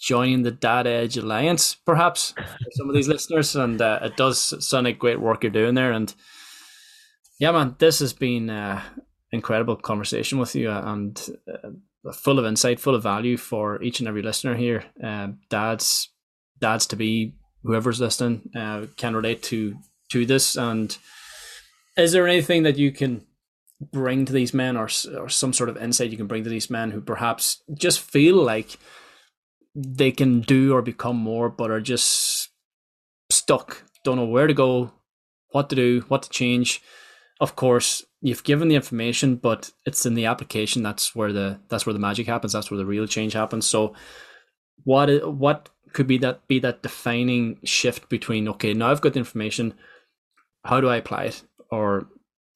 joining 0.00 0.42
the 0.42 0.50
Dad 0.50 0.86
Edge 0.86 1.16
Alliance, 1.16 1.74
perhaps, 1.74 2.32
for 2.32 2.70
some 2.72 2.88
of 2.88 2.94
these 2.94 3.08
listeners. 3.14 3.56
And 3.56 3.80
uh, 3.80 4.00
it 4.02 4.16
does 4.16 4.66
sound 4.66 4.84
like 4.84 4.98
great 4.98 5.20
work 5.20 5.42
you're 5.42 5.50
doing 5.50 5.74
there. 5.74 5.92
And 5.92 6.14
yeah, 7.38 7.52
man, 7.52 7.76
this 7.78 8.00
has 8.00 8.12
been 8.12 8.50
uh, 8.50 8.82
incredible 9.30 9.76
conversation 9.76 10.38
with 10.38 10.54
you 10.54 10.70
uh, 10.70 10.82
and 10.84 11.30
uh, 11.48 12.12
full 12.12 12.38
of 12.38 12.44
insight, 12.44 12.80
full 12.80 12.94
of 12.94 13.02
value 13.02 13.36
for 13.36 13.82
each 13.82 14.00
and 14.00 14.08
every 14.08 14.22
listener 14.22 14.56
here. 14.56 14.84
Uh, 15.02 15.28
dads, 15.48 16.10
dads 16.58 16.86
to 16.88 16.96
be, 16.96 17.34
whoever's 17.62 18.00
listening, 18.00 18.50
uh, 18.56 18.86
can 18.96 19.14
relate 19.14 19.42
to 19.44 19.76
to 20.10 20.24
this. 20.26 20.56
And 20.56 20.96
is 21.96 22.12
there 22.12 22.26
anything 22.26 22.62
that 22.62 22.78
you 22.78 22.90
can 22.90 23.26
bring 23.80 24.24
to 24.24 24.32
these 24.32 24.52
men, 24.52 24.76
or 24.76 24.88
or 25.16 25.28
some 25.28 25.52
sort 25.52 25.68
of 25.68 25.76
insight 25.76 26.10
you 26.10 26.16
can 26.16 26.26
bring 26.26 26.44
to 26.44 26.50
these 26.50 26.70
men 26.70 26.90
who 26.90 27.00
perhaps 27.00 27.62
just 27.74 28.00
feel 28.00 28.36
like 28.36 28.78
they 29.74 30.10
can 30.10 30.40
do 30.40 30.74
or 30.74 30.82
become 30.82 31.16
more, 31.16 31.48
but 31.48 31.70
are 31.70 31.80
just 31.80 32.48
stuck, 33.30 33.84
don't 34.02 34.16
know 34.16 34.24
where 34.24 34.46
to 34.46 34.54
go, 34.54 34.90
what 35.50 35.70
to 35.70 35.76
do, 35.76 36.04
what 36.08 36.22
to 36.22 36.30
change. 36.30 36.82
Of 37.40 37.54
course, 37.54 38.04
you've 38.20 38.44
given 38.44 38.68
the 38.68 38.74
information, 38.74 39.36
but 39.36 39.70
it's 39.86 40.04
in 40.04 40.14
the 40.14 40.26
application 40.26 40.82
that's 40.82 41.14
where 41.14 41.32
the 41.32 41.60
that's 41.68 41.86
where 41.86 41.92
the 41.92 41.98
magic 41.98 42.26
happens. 42.26 42.52
That's 42.52 42.70
where 42.70 42.78
the 42.78 42.86
real 42.86 43.06
change 43.06 43.32
happens. 43.32 43.66
So, 43.66 43.94
what 44.84 45.08
what 45.32 45.68
could 45.92 46.06
be 46.06 46.18
that 46.18 46.46
be 46.48 46.58
that 46.60 46.82
defining 46.82 47.58
shift 47.64 48.08
between 48.08 48.48
okay, 48.48 48.74
now 48.74 48.90
I've 48.90 49.00
got 49.00 49.12
the 49.12 49.20
information, 49.20 49.74
how 50.64 50.80
do 50.80 50.88
I 50.88 50.96
apply 50.96 51.24
it, 51.24 51.42
or 51.70 52.08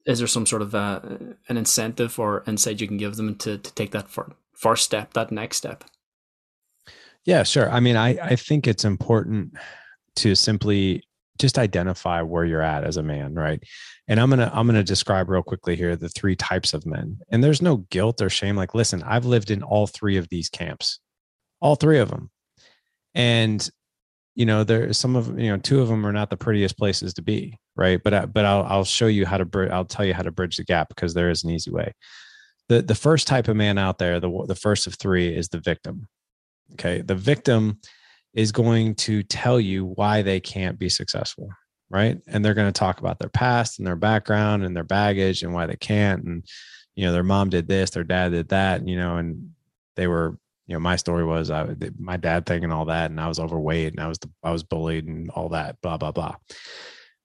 is 0.05 0.19
there 0.19 0.27
some 0.27 0.45
sort 0.45 0.61
of 0.61 0.75
uh, 0.75 0.99
an 1.47 1.57
incentive 1.57 2.19
or 2.19 2.43
insight 2.45 2.81
you 2.81 2.87
can 2.87 2.97
give 2.97 3.15
them 3.15 3.35
to 3.37 3.57
to 3.57 3.73
take 3.73 3.91
that 3.91 4.09
for, 4.09 4.33
first 4.53 4.83
step, 4.83 5.13
that 5.13 5.31
next 5.31 5.57
step? 5.57 5.85
Yeah, 7.25 7.43
sure. 7.43 7.71
I 7.71 7.79
mean, 7.79 7.95
I 7.95 8.09
I 8.21 8.35
think 8.35 8.67
it's 8.67 8.83
important 8.83 9.53
to 10.17 10.35
simply 10.35 11.03
just 11.39 11.57
identify 11.57 12.21
where 12.21 12.45
you're 12.45 12.61
at 12.61 12.83
as 12.83 12.97
a 12.97 13.03
man, 13.03 13.33
right? 13.33 13.61
And 14.07 14.19
I'm 14.19 14.29
gonna 14.29 14.51
I'm 14.53 14.67
gonna 14.67 14.83
describe 14.83 15.29
real 15.29 15.43
quickly 15.43 15.75
here 15.75 15.95
the 15.95 16.09
three 16.09 16.35
types 16.35 16.73
of 16.73 16.85
men. 16.85 17.19
And 17.29 17.43
there's 17.43 17.61
no 17.61 17.77
guilt 17.89 18.21
or 18.21 18.29
shame. 18.29 18.55
Like, 18.55 18.75
listen, 18.75 19.03
I've 19.03 19.25
lived 19.25 19.51
in 19.51 19.63
all 19.63 19.87
three 19.87 20.17
of 20.17 20.29
these 20.29 20.49
camps, 20.49 20.99
all 21.59 21.75
three 21.75 21.99
of 21.99 22.09
them, 22.09 22.29
and 23.15 23.67
you 24.35 24.45
know 24.45 24.63
there's 24.63 24.97
some 24.97 25.15
of 25.15 25.39
you 25.39 25.49
know 25.49 25.57
two 25.57 25.81
of 25.81 25.87
them 25.87 26.05
are 26.05 26.11
not 26.11 26.29
the 26.29 26.37
prettiest 26.37 26.77
places 26.77 27.13
to 27.15 27.21
be, 27.21 27.57
right? 27.75 28.01
But 28.03 28.13
I, 28.13 28.25
but 28.25 28.45
I'll 28.45 28.63
I'll 28.63 28.85
show 28.85 29.07
you 29.07 29.25
how 29.25 29.37
to 29.37 29.69
I'll 29.71 29.85
tell 29.85 30.05
you 30.05 30.13
how 30.13 30.23
to 30.23 30.31
bridge 30.31 30.57
the 30.57 30.63
gap 30.63 30.89
because 30.89 31.13
there 31.13 31.29
is 31.29 31.43
an 31.43 31.51
easy 31.51 31.71
way. 31.71 31.93
The 32.69 32.81
the 32.81 32.95
first 32.95 33.27
type 33.27 33.47
of 33.47 33.55
man 33.55 33.77
out 33.77 33.97
there, 33.97 34.19
the 34.19 34.45
the 34.47 34.55
first 34.55 34.87
of 34.87 34.95
three, 34.95 35.35
is 35.35 35.49
the 35.49 35.59
victim. 35.59 36.07
Okay, 36.73 37.01
the 37.01 37.15
victim 37.15 37.79
is 38.33 38.51
going 38.51 38.95
to 38.95 39.23
tell 39.23 39.59
you 39.59 39.85
why 39.85 40.21
they 40.21 40.39
can't 40.39 40.79
be 40.79 40.89
successful 40.89 41.49
right? 41.93 42.17
And 42.25 42.43
they're 42.43 42.55
going 42.55 42.67
to 42.67 42.77
talk 42.77 42.99
about 42.99 43.19
their 43.19 43.29
past 43.29 43.77
and 43.77 43.85
their 43.85 43.95
background 43.95 44.65
and 44.65 44.75
their 44.75 44.83
baggage 44.83 45.43
and 45.43 45.53
why 45.53 45.67
they 45.67 45.75
can't 45.75 46.23
and 46.23 46.43
you 46.95 47.05
know 47.05 47.13
their 47.13 47.23
mom 47.23 47.49
did 47.49 47.67
this 47.67 47.91
their 47.91 48.03
dad 48.03 48.29
did 48.29 48.49
that 48.49 48.87
you 48.87 48.97
know 48.97 49.17
and 49.17 49.51
they 49.95 50.07
were 50.07 50.37
you 50.67 50.73
know 50.73 50.79
my 50.79 50.95
story 50.95 51.23
was 51.23 51.51
I, 51.51 51.75
my 51.97 52.17
dad 52.17 52.45
thing 52.45 52.63
and 52.63 52.73
all 52.73 52.85
that 52.85 53.11
and 53.11 53.19
i 53.19 53.27
was 53.27 53.39
overweight 53.39 53.93
and 53.93 53.99
i 53.99 54.07
was 54.07 54.17
i 54.43 54.51
was 54.51 54.63
bullied 54.63 55.07
and 55.07 55.29
all 55.31 55.49
that 55.49 55.79
blah 55.81 55.97
blah 55.97 56.11
blah. 56.11 56.35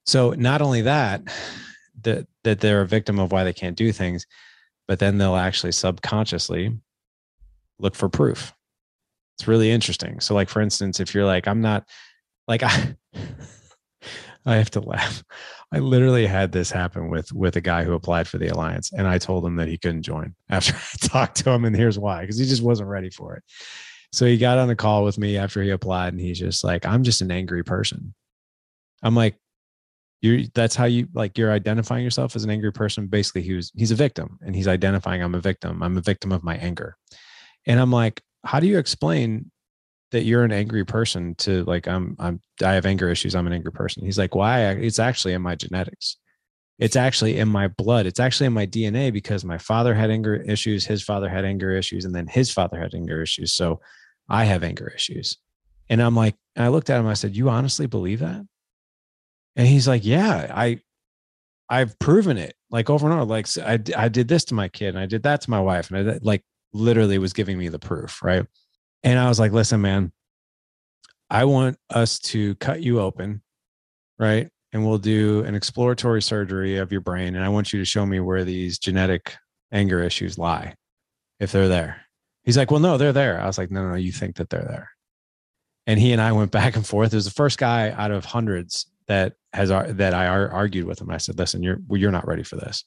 So 0.07 0.31
not 0.31 0.63
only 0.63 0.83
that 0.83 1.23
that 2.03 2.27
that 2.45 2.61
they're 2.61 2.83
a 2.83 2.87
victim 2.87 3.19
of 3.19 3.33
why 3.33 3.45
they 3.45 3.53
can't 3.53 3.77
do 3.77 3.93
things 3.93 4.27
but 4.87 4.99
then 4.99 5.19
they'll 5.19 5.37
actually 5.37 5.73
subconsciously 5.73 6.77
look 7.79 7.95
for 7.95 8.09
proof 8.09 8.55
it's 9.39 9.47
really 9.47 9.71
interesting. 9.71 10.19
So, 10.19 10.35
like 10.35 10.49
for 10.49 10.61
instance, 10.61 10.99
if 10.99 11.15
you're 11.15 11.25
like, 11.25 11.47
I'm 11.47 11.61
not 11.61 11.85
like 12.49 12.63
I 12.65 12.97
I 14.45 14.57
have 14.57 14.71
to 14.71 14.81
laugh. 14.81 15.23
I 15.71 15.79
literally 15.79 16.27
had 16.27 16.51
this 16.51 16.71
happen 16.71 17.09
with 17.09 17.33
with 17.33 17.55
a 17.57 17.61
guy 17.61 17.85
who 17.85 17.93
applied 17.93 18.27
for 18.27 18.39
the 18.39 18.49
alliance, 18.49 18.93
and 18.93 19.07
I 19.07 19.19
told 19.19 19.45
him 19.45 19.57
that 19.57 19.69
he 19.69 19.79
couldn't 19.79 20.03
join 20.03 20.35
after 20.51 20.75
I 20.75 21.07
talked 21.07 21.37
to 21.39 21.51
him, 21.51 21.65
and 21.65 21.77
here's 21.77 21.99
why: 21.99 22.23
because 22.23 22.39
he 22.39 22.47
just 22.47 22.63
wasn't 22.63 22.89
ready 22.89 23.11
for 23.11 23.37
it. 23.37 23.45
So 24.11 24.27
he 24.27 24.39
got 24.39 24.59
on 24.59 24.71
a 24.71 24.77
call 24.77 25.05
with 25.05 25.19
me 25.19 25.37
after 25.37 25.63
he 25.63 25.71
applied, 25.71 26.15
and 26.15 26.21
he's 26.21 26.39
just 26.39 26.65
like, 26.65 26.85
"I'm 26.85 27.05
just 27.05 27.21
an 27.21 27.31
angry 27.31 27.63
person." 27.63 28.15
I'm 29.05 29.15
like, 29.15 29.37
"You're 30.21 30.41
that's 30.53 30.75
how 30.75 30.87
you 30.87 31.07
like 31.15 31.39
you're 31.39 31.53
identifying 31.53 32.03
yourself 32.03 32.35
as 32.35 32.43
an 32.43 32.51
angry 32.51 32.73
person." 32.73 33.07
Basically, 33.07 33.43
he 33.43 33.55
was 33.55 33.71
he's 33.77 33.93
a 33.93 33.95
victim, 33.95 34.39
and 34.45 34.57
he's 34.57 34.67
identifying 34.67 35.23
I'm 35.23 35.37
a 35.37 35.41
victim. 35.41 35.81
I'm 35.83 35.97
a 35.97 36.01
victim 36.03 36.33
of 36.33 36.43
my 36.43 36.57
anger, 36.57 36.97
and 37.67 37.79
I'm 37.79 37.93
like, 37.93 38.23
how 38.45 38.61
do 38.61 38.67
you 38.67 38.79
explain 38.79 39.51
that 40.11 40.25
you're 40.25 40.45
an 40.45 40.53
angry 40.53 40.85
person 40.85 41.35
to 41.37 41.65
like 41.65 41.87
I'm 41.87 42.17
I'm 42.19 42.41
I 42.63 42.73
have 42.73 42.87
anger 42.87 43.11
issues. 43.11 43.35
I'm 43.35 43.47
an 43.47 43.53
angry 43.53 43.73
person. 43.73 44.05
He's 44.05 44.19
like, 44.19 44.35
why? 44.35 44.71
It's 44.71 44.99
actually 44.99 45.35
in 45.35 45.43
my 45.43 45.55
genetics. 45.55 46.17
It's 46.79 46.97
actually 46.97 47.39
in 47.39 47.49
my 47.49 47.69
blood. 47.69 48.07
It's 48.07 48.21
actually 48.21 48.47
in 48.47 48.53
my 48.53 48.67
DNA 48.67 49.13
because 49.13 49.45
my 49.45 49.59
father 49.59 49.95
had 49.95 50.11
anger 50.11 50.37
issues, 50.37 50.87
his 50.87 51.03
father 51.03 51.29
had 51.29 51.45
anger 51.45 51.73
issues, 51.73 52.05
and 52.05 52.15
then 52.15 52.29
his 52.29 52.53
father 52.53 52.81
had 52.81 52.95
anger 52.95 53.21
issues. 53.21 53.53
So 53.53 53.81
I 54.29 54.45
have 54.45 54.63
anger 54.63 54.93
issues. 54.95 55.37
And 55.91 56.01
I'm 56.01 56.15
like, 56.15 56.37
and 56.55 56.65
I 56.65 56.69
looked 56.69 56.91
at 56.91 57.01
him, 57.01 57.07
I 57.07 57.15
said, 57.15 57.37
You 57.37 57.49
honestly 57.49 57.87
believe 57.87 58.21
that? 58.21 58.47
And 59.57 59.67
he's 59.67 59.89
like, 59.89 60.05
Yeah, 60.05 60.53
I 60.55 60.81
I've 61.69 61.99
proven 61.99 62.39
it 62.39 62.55
like 62.71 62.89
over 62.89 63.11
and 63.11 63.15
over. 63.15 63.25
Like 63.25 63.47
I, 63.59 63.79
I 63.97 64.09
did 64.09 64.29
this 64.29 64.45
to 64.47 64.55
my 64.55 64.69
kid 64.69 64.91
and 64.91 64.99
I 64.99 65.07
did 65.07 65.25
that 65.25 65.43
to 65.43 65.51
my 65.51 65.61
wife. 65.61 65.91
And 65.91 66.11
I 66.11 66.19
like 66.23 66.43
literally 66.73 67.19
was 67.19 67.33
giving 67.33 67.59
me 67.59 67.69
the 67.69 67.79
proof, 67.79 68.23
right? 68.23 68.47
And 69.03 69.19
I 69.19 69.29
was 69.29 69.39
like, 69.39 69.53
listen, 69.53 69.81
man, 69.81 70.13
I 71.31 71.45
want 71.45 71.79
us 71.91 72.19
to 72.21 72.55
cut 72.57 72.83
you 72.83 73.01
open, 73.01 73.43
right? 74.19 74.49
And 74.73 74.87
we'll 74.87 74.99
do 74.99 75.45
an 75.45 75.55
exploratory 75.55 76.23
surgery 76.23 76.77
of 76.77 76.93
your 76.93 77.01
brain. 77.01 77.37
And 77.37 77.45
I 77.45 77.49
want 77.49 77.73
you 77.73 77.79
to 77.79 77.85
show 77.85 78.05
me 78.05 78.21
where 78.21 78.45
these 78.45 78.79
genetic 78.79 79.37
anger 79.73 80.03
issues 80.03 80.39
lie, 80.39 80.75
if 81.41 81.53
they're 81.53 81.69
there. 81.69 82.03
He's 82.45 82.57
like, 82.57 82.71
well, 82.71 82.81
no, 82.81 82.97
they're 82.97 83.13
there. 83.13 83.41
I 83.41 83.47
was 83.47 83.59
like, 83.59 83.71
no, 83.71 83.83
no, 83.83 83.91
no, 83.91 83.97
you 83.97 84.13
think 84.13 84.37
that 84.37 84.51
they're 84.51 84.67
there. 84.67 84.91
And 85.87 85.99
he 85.99 86.13
and 86.13 86.21
I 86.21 86.33
went 86.33 86.51
back 86.51 86.77
and 86.77 86.87
forth. 86.87 87.13
It 87.13 87.17
was 87.17 87.25
the 87.25 87.31
first 87.31 87.59
guy 87.59 87.91
out 87.91 88.11
of 88.11 88.25
hundreds 88.25 88.87
that 89.07 89.35
has 89.55 89.71
that 89.71 90.15
I 90.15 90.27
argued 90.27 90.85
with 90.85 91.01
him. 91.01 91.11
I 91.11 91.17
said, 91.17 91.39
listen, 91.39 91.63
you're 91.63 91.79
you're 91.91 92.13
not 92.13 92.27
ready 92.27 92.43
for 92.43 92.57
this. 92.57 92.85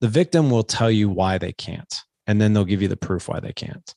The 0.00 0.08
victim 0.08 0.50
will 0.50 0.64
tell 0.64 0.90
you 0.90 1.08
why 1.08 1.38
they 1.38 1.52
can't 1.52 1.94
and 2.26 2.40
then 2.40 2.52
they'll 2.52 2.64
give 2.64 2.82
you 2.82 2.88
the 2.88 2.96
proof 2.96 3.28
why 3.28 3.40
they 3.40 3.52
can't. 3.52 3.94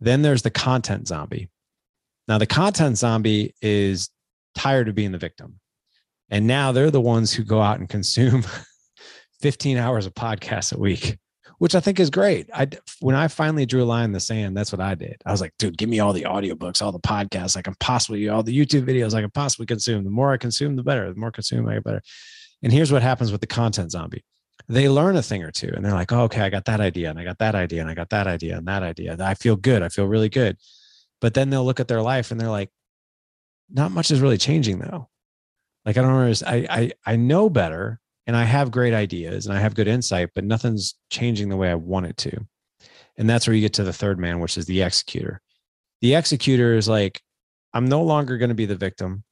Then 0.00 0.22
there's 0.22 0.42
the 0.42 0.50
content 0.50 1.08
zombie. 1.08 1.50
Now, 2.28 2.38
the 2.38 2.46
content 2.46 2.98
zombie 2.98 3.54
is 3.62 4.10
tired 4.54 4.88
of 4.88 4.94
being 4.94 5.12
the 5.12 5.18
victim. 5.18 5.60
And 6.30 6.46
now 6.46 6.72
they're 6.72 6.90
the 6.90 7.00
ones 7.00 7.32
who 7.32 7.42
go 7.42 7.62
out 7.62 7.78
and 7.78 7.88
consume 7.88 8.44
15 9.40 9.78
hours 9.78 10.04
of 10.04 10.14
podcasts 10.14 10.74
a 10.74 10.78
week, 10.78 11.16
which 11.58 11.74
I 11.74 11.80
think 11.80 11.98
is 11.98 12.10
great. 12.10 12.50
I 12.52 12.68
when 13.00 13.14
I 13.14 13.28
finally 13.28 13.64
drew 13.64 13.82
a 13.82 13.84
line 13.84 14.04
in 14.04 14.12
the 14.12 14.20
sand, 14.20 14.54
that's 14.54 14.70
what 14.70 14.80
I 14.80 14.94
did. 14.94 15.16
I 15.24 15.32
was 15.32 15.40
like, 15.40 15.54
dude, 15.58 15.78
give 15.78 15.88
me 15.88 16.00
all 16.00 16.12
the 16.12 16.24
audiobooks, 16.24 16.82
all 16.82 16.92
the 16.92 17.00
podcasts 17.00 17.56
I 17.56 17.62
can 17.62 17.74
possibly, 17.80 18.28
all 18.28 18.42
the 18.42 18.56
YouTube 18.56 18.84
videos 18.84 19.14
I 19.14 19.22
can 19.22 19.30
possibly 19.30 19.64
consume. 19.64 20.04
The 20.04 20.10
more 20.10 20.32
I 20.32 20.36
consume, 20.36 20.76
the 20.76 20.82
better. 20.82 21.08
The 21.08 21.18
more 21.18 21.32
consume, 21.32 21.66
I 21.66 21.74
get 21.74 21.84
better. 21.84 22.02
And 22.62 22.72
here's 22.72 22.92
what 22.92 23.02
happens 23.02 23.32
with 23.32 23.40
the 23.40 23.46
content 23.46 23.92
zombie 23.92 24.24
they 24.68 24.88
learn 24.88 25.16
a 25.16 25.22
thing 25.22 25.42
or 25.42 25.50
two 25.50 25.70
and 25.74 25.84
they're 25.84 25.92
like, 25.92 26.12
oh, 26.12 26.22
okay, 26.22 26.42
I 26.42 26.50
got 26.50 26.66
that 26.66 26.80
idea 26.80 27.08
and 27.10 27.18
I 27.18 27.24
got 27.24 27.38
that 27.38 27.54
idea 27.54 27.80
and 27.80 27.90
I 27.90 27.94
got 27.94 28.10
that 28.10 28.26
idea 28.26 28.58
and 28.58 28.68
that 28.68 28.82
idea. 28.82 29.16
I 29.18 29.34
feel 29.34 29.56
good. 29.56 29.82
I 29.82 29.88
feel 29.88 30.06
really 30.06 30.28
good. 30.28 30.58
But 31.20 31.34
then 31.34 31.50
they'll 31.50 31.64
look 31.64 31.80
at 31.80 31.88
their 31.88 32.02
life 32.02 32.30
and 32.30 32.40
they're 32.40 32.50
like, 32.50 32.70
not 33.70 33.92
much 33.92 34.10
is 34.10 34.20
really 34.20 34.38
changing 34.38 34.78
though. 34.78 35.08
Like 35.84 35.96
I 35.96 36.02
don't 36.02 36.12
know, 36.12 36.46
I, 36.46 36.66
I, 36.70 36.92
I 37.06 37.16
know 37.16 37.48
better 37.48 37.98
and 38.26 38.36
I 38.36 38.44
have 38.44 38.70
great 38.70 38.92
ideas 38.92 39.46
and 39.46 39.56
I 39.56 39.60
have 39.60 39.74
good 39.74 39.88
insight, 39.88 40.30
but 40.34 40.44
nothing's 40.44 40.94
changing 41.08 41.48
the 41.48 41.56
way 41.56 41.70
I 41.70 41.74
want 41.74 42.06
it 42.06 42.16
to. 42.18 42.46
And 43.16 43.28
that's 43.28 43.46
where 43.46 43.54
you 43.54 43.62
get 43.62 43.72
to 43.74 43.84
the 43.84 43.92
third 43.92 44.18
man, 44.18 44.38
which 44.38 44.58
is 44.58 44.66
the 44.66 44.82
executor. 44.82 45.40
The 46.02 46.14
executor 46.14 46.74
is 46.74 46.88
like, 46.88 47.22
I'm 47.72 47.86
no 47.86 48.02
longer 48.02 48.36
going 48.36 48.50
to 48.50 48.54
be 48.54 48.66
the 48.66 48.76
victim. 48.76 49.24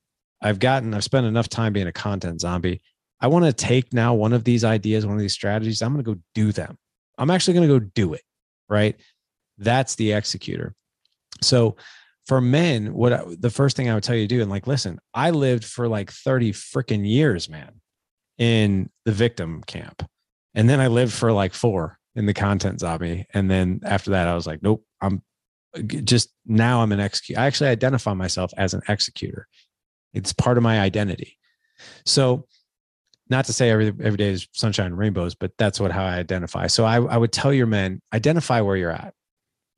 I've 0.42 0.58
gotten, 0.58 0.94
I've 0.94 1.04
spent 1.04 1.26
enough 1.26 1.48
time 1.48 1.72
being 1.72 1.86
a 1.86 1.92
content 1.92 2.40
zombie. 2.40 2.80
I 3.20 3.28
want 3.28 3.44
to 3.44 3.52
take 3.52 3.92
now 3.92 4.14
one 4.14 4.32
of 4.32 4.44
these 4.44 4.64
ideas, 4.64 5.06
one 5.06 5.14
of 5.14 5.20
these 5.20 5.32
strategies, 5.32 5.82
I'm 5.82 5.92
going 5.92 6.04
to 6.04 6.14
go 6.14 6.20
do 6.34 6.52
them. 6.52 6.76
I'm 7.18 7.30
actually 7.30 7.54
going 7.54 7.68
to 7.68 7.80
go 7.80 7.90
do 7.94 8.14
it. 8.14 8.22
Right. 8.68 8.96
That's 9.58 9.94
the 9.94 10.12
executor. 10.12 10.74
So 11.42 11.76
for 12.26 12.40
men, 12.40 12.92
what 12.92 13.12
I, 13.12 13.24
the 13.38 13.50
first 13.50 13.76
thing 13.76 13.88
I 13.88 13.94
would 13.94 14.02
tell 14.02 14.16
you 14.16 14.26
to 14.26 14.34
do, 14.34 14.42
and 14.42 14.50
like, 14.50 14.66
listen, 14.66 14.98
I 15.14 15.30
lived 15.30 15.64
for 15.64 15.88
like 15.88 16.10
30 16.10 16.52
freaking 16.52 17.06
years, 17.06 17.48
man, 17.48 17.80
in 18.38 18.90
the 19.04 19.12
victim 19.12 19.62
camp. 19.66 20.06
And 20.54 20.68
then 20.68 20.80
I 20.80 20.88
lived 20.88 21.12
for 21.12 21.32
like 21.32 21.54
four 21.54 21.98
in 22.14 22.26
the 22.26 22.34
content 22.34 22.80
zombie. 22.80 23.26
And 23.32 23.50
then 23.50 23.80
after 23.84 24.10
that, 24.10 24.28
I 24.28 24.34
was 24.34 24.46
like, 24.46 24.62
nope, 24.62 24.84
I'm 25.00 25.22
just 25.84 26.30
now 26.46 26.82
I'm 26.82 26.92
an 26.92 27.00
executor. 27.00 27.40
I 27.40 27.46
actually 27.46 27.70
identify 27.70 28.14
myself 28.14 28.52
as 28.56 28.74
an 28.74 28.82
executor. 28.88 29.46
It's 30.14 30.32
part 30.32 30.56
of 30.56 30.62
my 30.62 30.80
identity. 30.80 31.38
So, 32.06 32.46
not 33.28 33.44
to 33.46 33.52
say 33.52 33.70
every 33.70 33.88
every 33.88 34.16
day 34.16 34.30
is 34.30 34.48
sunshine 34.52 34.86
and 34.86 34.98
rainbows, 34.98 35.34
but 35.34 35.52
that's 35.58 35.80
what 35.80 35.92
how 35.92 36.04
I 36.04 36.16
identify. 36.16 36.66
So 36.66 36.84
I, 36.84 36.96
I 37.02 37.16
would 37.16 37.32
tell 37.32 37.52
your 37.52 37.66
men 37.66 38.00
identify 38.12 38.60
where 38.60 38.76
you're 38.76 38.90
at, 38.90 39.14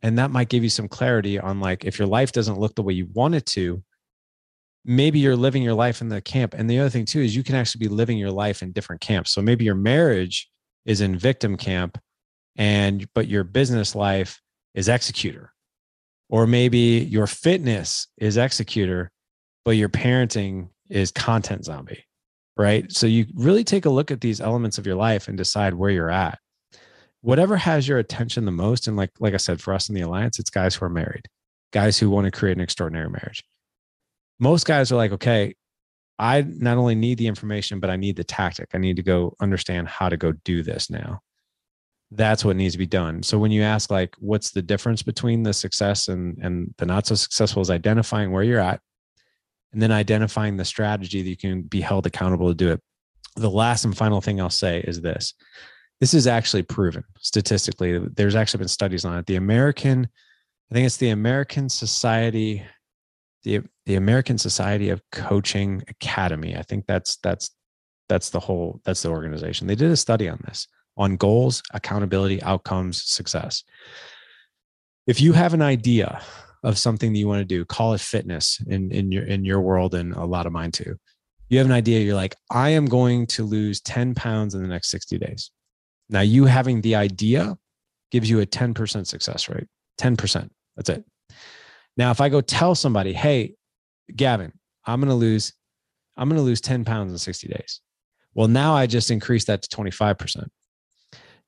and 0.02 0.18
that 0.18 0.30
might 0.30 0.48
give 0.48 0.62
you 0.62 0.70
some 0.70 0.88
clarity 0.88 1.38
on 1.38 1.60
like 1.60 1.84
if 1.84 1.98
your 1.98 2.08
life 2.08 2.32
doesn't 2.32 2.58
look 2.58 2.74
the 2.74 2.82
way 2.82 2.92
you 2.92 3.08
want 3.12 3.34
it 3.34 3.46
to, 3.46 3.82
maybe 4.84 5.18
you're 5.18 5.36
living 5.36 5.62
your 5.62 5.74
life 5.74 6.00
in 6.00 6.08
the 6.08 6.20
camp. 6.20 6.54
And 6.54 6.68
the 6.68 6.78
other 6.78 6.90
thing 6.90 7.06
too 7.06 7.20
is 7.20 7.34
you 7.34 7.42
can 7.42 7.54
actually 7.54 7.86
be 7.86 7.94
living 7.94 8.18
your 8.18 8.30
life 8.30 8.62
in 8.62 8.72
different 8.72 9.00
camps. 9.00 9.32
So 9.32 9.40
maybe 9.40 9.64
your 9.64 9.74
marriage 9.74 10.50
is 10.84 11.00
in 11.00 11.18
victim 11.18 11.56
camp, 11.56 11.98
and 12.56 13.06
but 13.14 13.28
your 13.28 13.44
business 13.44 13.94
life 13.94 14.40
is 14.74 14.88
executor, 14.88 15.52
or 16.28 16.46
maybe 16.46 17.06
your 17.10 17.26
fitness 17.26 18.08
is 18.18 18.36
executor, 18.36 19.10
but 19.64 19.72
your 19.72 19.88
parenting 19.88 20.68
is 20.90 21.10
content 21.10 21.64
zombie 21.64 22.04
right? 22.58 22.90
So 22.92 23.06
you 23.06 23.26
really 23.34 23.64
take 23.64 23.86
a 23.86 23.90
look 23.90 24.10
at 24.10 24.20
these 24.20 24.40
elements 24.40 24.76
of 24.76 24.86
your 24.86 24.96
life 24.96 25.28
and 25.28 25.38
decide 25.38 25.74
where 25.74 25.90
you're 25.90 26.10
at. 26.10 26.38
Whatever 27.20 27.56
has 27.56 27.88
your 27.88 27.98
attention 27.98 28.44
the 28.44 28.52
most, 28.52 28.86
and 28.86 28.96
like 28.96 29.12
like 29.18 29.34
I 29.34 29.38
said, 29.38 29.60
for 29.60 29.72
us 29.72 29.88
in 29.88 29.94
the 29.94 30.02
alliance, 30.02 30.38
it's 30.38 30.50
guys 30.50 30.74
who 30.74 30.84
are 30.84 30.90
married, 30.90 31.28
guys 31.72 31.98
who 31.98 32.10
want 32.10 32.26
to 32.26 32.30
create 32.30 32.56
an 32.56 32.62
extraordinary 32.62 33.08
marriage. 33.08 33.44
Most 34.38 34.66
guys 34.66 34.92
are 34.92 34.96
like, 34.96 35.12
okay, 35.12 35.54
I 36.18 36.42
not 36.42 36.78
only 36.78 36.94
need 36.94 37.18
the 37.18 37.26
information, 37.26 37.80
but 37.80 37.90
I 37.90 37.96
need 37.96 38.16
the 38.16 38.24
tactic. 38.24 38.68
I 38.74 38.78
need 38.78 38.96
to 38.96 39.02
go 39.02 39.34
understand 39.40 39.88
how 39.88 40.08
to 40.08 40.16
go 40.16 40.32
do 40.32 40.62
this 40.62 40.90
now. 40.90 41.20
That's 42.10 42.44
what 42.44 42.56
needs 42.56 42.74
to 42.74 42.78
be 42.78 42.86
done. 42.86 43.22
So 43.22 43.38
when 43.38 43.50
you 43.50 43.62
ask 43.62 43.90
like, 43.90 44.14
what's 44.18 44.50
the 44.52 44.62
difference 44.62 45.02
between 45.02 45.42
the 45.42 45.52
success 45.52 46.08
and 46.08 46.38
and 46.38 46.74
the 46.78 46.86
not 46.86 47.06
so 47.06 47.14
successful 47.14 47.62
is 47.62 47.70
identifying 47.70 48.30
where 48.30 48.44
you're 48.44 48.60
at 48.60 48.80
and 49.72 49.82
then 49.82 49.92
identifying 49.92 50.56
the 50.56 50.64
strategy 50.64 51.22
that 51.22 51.28
you 51.28 51.36
can 51.36 51.62
be 51.62 51.80
held 51.80 52.06
accountable 52.06 52.48
to 52.48 52.54
do 52.54 52.70
it. 52.70 52.80
The 53.36 53.50
last 53.50 53.84
and 53.84 53.96
final 53.96 54.20
thing 54.20 54.40
I'll 54.40 54.50
say 54.50 54.80
is 54.80 55.00
this 55.00 55.34
this 56.00 56.14
is 56.14 56.26
actually 56.26 56.62
proven 56.62 57.04
statistically. 57.18 57.98
There's 57.98 58.36
actually 58.36 58.58
been 58.58 58.68
studies 58.68 59.04
on 59.04 59.18
it. 59.18 59.26
The 59.26 59.36
American, 59.36 60.08
I 60.70 60.74
think 60.74 60.86
it's 60.86 60.96
the 60.96 61.10
American 61.10 61.68
Society, 61.68 62.64
the 63.44 63.60
the 63.86 63.96
American 63.96 64.38
Society 64.38 64.90
of 64.90 65.02
Coaching 65.12 65.82
Academy. 65.88 66.56
I 66.56 66.62
think 66.62 66.86
that's 66.86 67.16
that's 67.16 67.50
that's 68.08 68.30
the 68.30 68.40
whole 68.40 68.80
that's 68.84 69.02
the 69.02 69.10
organization. 69.10 69.66
They 69.66 69.74
did 69.74 69.90
a 69.90 69.96
study 69.96 70.28
on 70.28 70.40
this 70.44 70.66
on 70.96 71.16
goals, 71.16 71.62
accountability, 71.72 72.42
outcomes, 72.42 73.04
success. 73.04 73.62
If 75.06 75.20
you 75.20 75.32
have 75.32 75.54
an 75.54 75.62
idea 75.62 76.20
of 76.68 76.76
something 76.76 77.14
that 77.14 77.18
you 77.18 77.26
want 77.26 77.40
to 77.40 77.46
do 77.46 77.64
call 77.64 77.94
it 77.94 78.00
fitness 78.00 78.62
in 78.68 78.92
in 78.92 79.10
your 79.10 79.24
in 79.24 79.42
your 79.42 79.62
world 79.62 79.94
and 79.94 80.12
a 80.12 80.24
lot 80.24 80.44
of 80.44 80.52
mine 80.52 80.70
too. 80.70 80.96
You 81.48 81.56
have 81.56 81.66
an 81.66 81.72
idea 81.72 82.00
you're 82.00 82.14
like 82.14 82.36
i 82.50 82.68
am 82.68 82.84
going 82.84 83.26
to 83.28 83.42
lose 83.42 83.80
10 83.80 84.14
pounds 84.14 84.54
in 84.54 84.60
the 84.60 84.68
next 84.68 84.90
60 84.90 85.16
days. 85.18 85.50
Now 86.10 86.20
you 86.20 86.44
having 86.44 86.82
the 86.82 86.94
idea 86.94 87.56
gives 88.10 88.28
you 88.28 88.40
a 88.40 88.46
10% 88.46 89.06
success 89.06 89.48
rate 89.48 89.66
10% 89.98 90.50
that's 90.76 90.90
it. 90.90 91.04
Now 91.96 92.10
if 92.10 92.20
i 92.20 92.28
go 92.28 92.42
tell 92.42 92.74
somebody 92.74 93.14
hey 93.14 93.54
gavin 94.14 94.52
i'm 94.84 95.00
going 95.00 95.08
to 95.08 95.14
lose 95.14 95.54
i'm 96.18 96.28
going 96.28 96.36
to 96.36 96.44
lose 96.44 96.60
10 96.60 96.84
pounds 96.84 97.12
in 97.12 97.18
60 97.18 97.48
days. 97.48 97.80
Well 98.34 98.48
now 98.48 98.74
i 98.74 98.86
just 98.86 99.10
increase 99.10 99.46
that 99.46 99.62
to 99.62 99.74
25% 99.74 100.48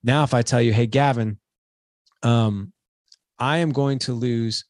now 0.03 0.25
if 0.25 0.33
i 0.33 0.41
tell 0.41 0.63
you 0.63 0.73
hey 0.73 0.87
gavin 0.87 1.39
um, 2.23 2.73
i 3.39 3.59
am 3.59 3.73
going 3.73 3.99
to 3.99 4.15
lose 4.15 4.65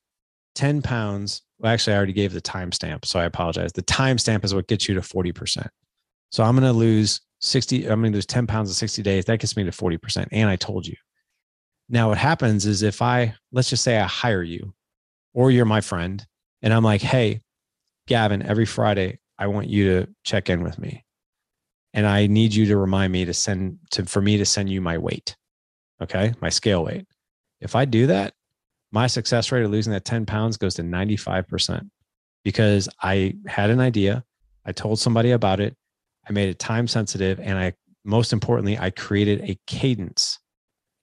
10 0.60 0.82
pounds. 0.82 1.40
Well, 1.58 1.72
actually, 1.72 1.94
I 1.94 1.96
already 1.96 2.12
gave 2.12 2.34
the 2.34 2.40
timestamp, 2.42 3.06
so 3.06 3.18
I 3.18 3.24
apologize. 3.24 3.72
The 3.72 3.82
timestamp 3.82 4.44
is 4.44 4.54
what 4.54 4.68
gets 4.68 4.86
you 4.86 4.94
to 4.94 5.00
40%. 5.00 5.66
So 6.30 6.44
I'm 6.44 6.54
going 6.54 6.70
to 6.70 6.78
lose 6.78 7.22
60, 7.40 7.86
I'm 7.88 8.02
going 8.02 8.12
to 8.12 8.18
lose 8.18 8.26
10 8.26 8.46
pounds 8.46 8.68
in 8.68 8.74
60 8.74 9.02
days. 9.02 9.24
That 9.24 9.40
gets 9.40 9.56
me 9.56 9.64
to 9.64 9.70
40%. 9.70 10.28
And 10.30 10.50
I 10.50 10.56
told 10.56 10.86
you. 10.86 10.96
Now, 11.88 12.10
what 12.10 12.18
happens 12.18 12.66
is 12.66 12.82
if 12.82 13.00
I, 13.00 13.34
let's 13.52 13.70
just 13.70 13.82
say 13.82 13.96
I 13.96 14.06
hire 14.06 14.42
you 14.42 14.74
or 15.32 15.50
you're 15.50 15.64
my 15.64 15.80
friend, 15.80 16.24
and 16.60 16.74
I'm 16.74 16.84
like, 16.84 17.00
hey, 17.00 17.40
Gavin, 18.06 18.42
every 18.42 18.66
Friday, 18.66 19.18
I 19.38 19.46
want 19.46 19.70
you 19.70 19.88
to 19.88 20.12
check 20.24 20.50
in 20.50 20.62
with 20.62 20.78
me. 20.78 21.06
And 21.94 22.06
I 22.06 22.26
need 22.26 22.52
you 22.52 22.66
to 22.66 22.76
remind 22.76 23.14
me 23.14 23.24
to 23.24 23.32
send 23.32 23.78
to 23.92 24.04
for 24.04 24.20
me 24.20 24.36
to 24.36 24.44
send 24.44 24.68
you 24.68 24.82
my 24.82 24.98
weight. 24.98 25.36
Okay. 26.02 26.34
My 26.42 26.50
scale 26.50 26.84
weight. 26.84 27.06
If 27.62 27.74
I 27.74 27.86
do 27.86 28.08
that, 28.08 28.34
my 28.92 29.06
success 29.06 29.52
rate 29.52 29.64
of 29.64 29.70
losing 29.70 29.92
that 29.92 30.04
10 30.04 30.26
pounds 30.26 30.56
goes 30.56 30.74
to 30.74 30.82
95% 30.82 31.88
because 32.44 32.88
I 33.02 33.34
had 33.46 33.70
an 33.70 33.80
idea. 33.80 34.24
I 34.64 34.72
told 34.72 34.98
somebody 34.98 35.30
about 35.30 35.60
it. 35.60 35.76
I 36.28 36.32
made 36.32 36.48
it 36.48 36.58
time 36.58 36.88
sensitive. 36.88 37.40
And 37.40 37.58
I, 37.58 37.72
most 38.04 38.32
importantly, 38.32 38.78
I 38.78 38.90
created 38.90 39.42
a 39.42 39.58
cadence, 39.66 40.38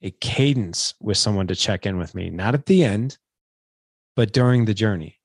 a 0.02 0.10
cadence 0.10 0.94
with 1.00 1.16
someone 1.16 1.46
to 1.48 1.56
check 1.56 1.86
in 1.86 1.96
with 1.96 2.14
me, 2.14 2.30
not 2.30 2.54
at 2.54 2.66
the 2.66 2.84
end, 2.84 3.18
but 4.16 4.32
during 4.32 4.64
the 4.64 4.74
journey. 4.74 5.18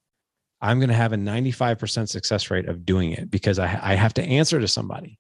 I'm 0.62 0.80
going 0.80 0.90
to 0.90 0.96
have 0.96 1.12
a 1.12 1.18
95% 1.18 2.08
success 2.08 2.50
rate 2.50 2.70
of 2.70 2.86
doing 2.86 3.12
it 3.12 3.30
because 3.30 3.60
I, 3.60 3.78
I 3.82 3.96
have 3.96 4.14
to 4.14 4.24
answer 4.24 4.62
to 4.62 4.68
somebody. 4.68 5.20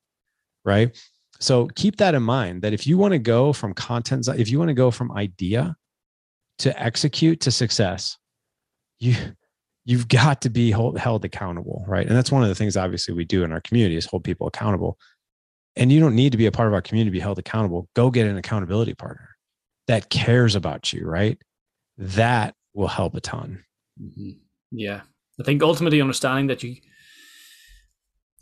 Right. 0.63 0.97
So 1.41 1.67
keep 1.75 1.97
that 1.97 2.15
in 2.15 2.23
mind 2.23 2.61
that 2.61 2.71
if 2.71 2.87
you 2.87 2.97
want 2.97 3.11
to 3.11 3.19
go 3.19 3.51
from 3.51 3.73
content, 3.73 4.25
if 4.29 4.49
you 4.49 4.57
want 4.57 4.69
to 4.69 4.73
go 4.73 4.91
from 4.91 5.11
idea 5.11 5.75
to 6.59 6.81
execute 6.81 7.41
to 7.41 7.51
success, 7.51 8.17
you 8.99 9.15
you've 9.85 10.07
got 10.07 10.41
to 10.41 10.49
be 10.49 10.71
hold, 10.71 10.97
held 10.97 11.25
accountable, 11.25 11.83
right? 11.87 12.07
And 12.07 12.15
that's 12.15 12.31
one 12.31 12.41
of 12.41 12.49
the 12.49 12.55
things 12.55 12.77
obviously 12.77 13.13
we 13.13 13.25
do 13.25 13.43
in 13.43 13.51
our 13.51 13.61
community 13.61 13.97
is 13.97 14.05
hold 14.05 14.23
people 14.23 14.47
accountable. 14.47 14.97
And 15.75 15.91
you 15.91 15.99
don't 15.99 16.15
need 16.15 16.31
to 16.31 16.37
be 16.37 16.45
a 16.45 16.51
part 16.51 16.67
of 16.67 16.73
our 16.73 16.81
community 16.81 17.09
to 17.09 17.13
be 17.13 17.19
held 17.19 17.39
accountable. 17.39 17.89
Go 17.95 18.09
get 18.09 18.27
an 18.27 18.37
accountability 18.37 18.93
partner 18.93 19.29
that 19.87 20.09
cares 20.09 20.55
about 20.55 20.93
you, 20.93 21.05
right? 21.05 21.37
That 21.97 22.55
will 22.73 22.87
help 22.87 23.15
a 23.15 23.21
ton. 23.21 23.63
Mm-hmm. 24.01 24.31
Yeah. 24.71 25.01
I 25.39 25.43
think 25.43 25.61
ultimately 25.63 25.99
understanding 25.99 26.47
that 26.47 26.63
you 26.63 26.77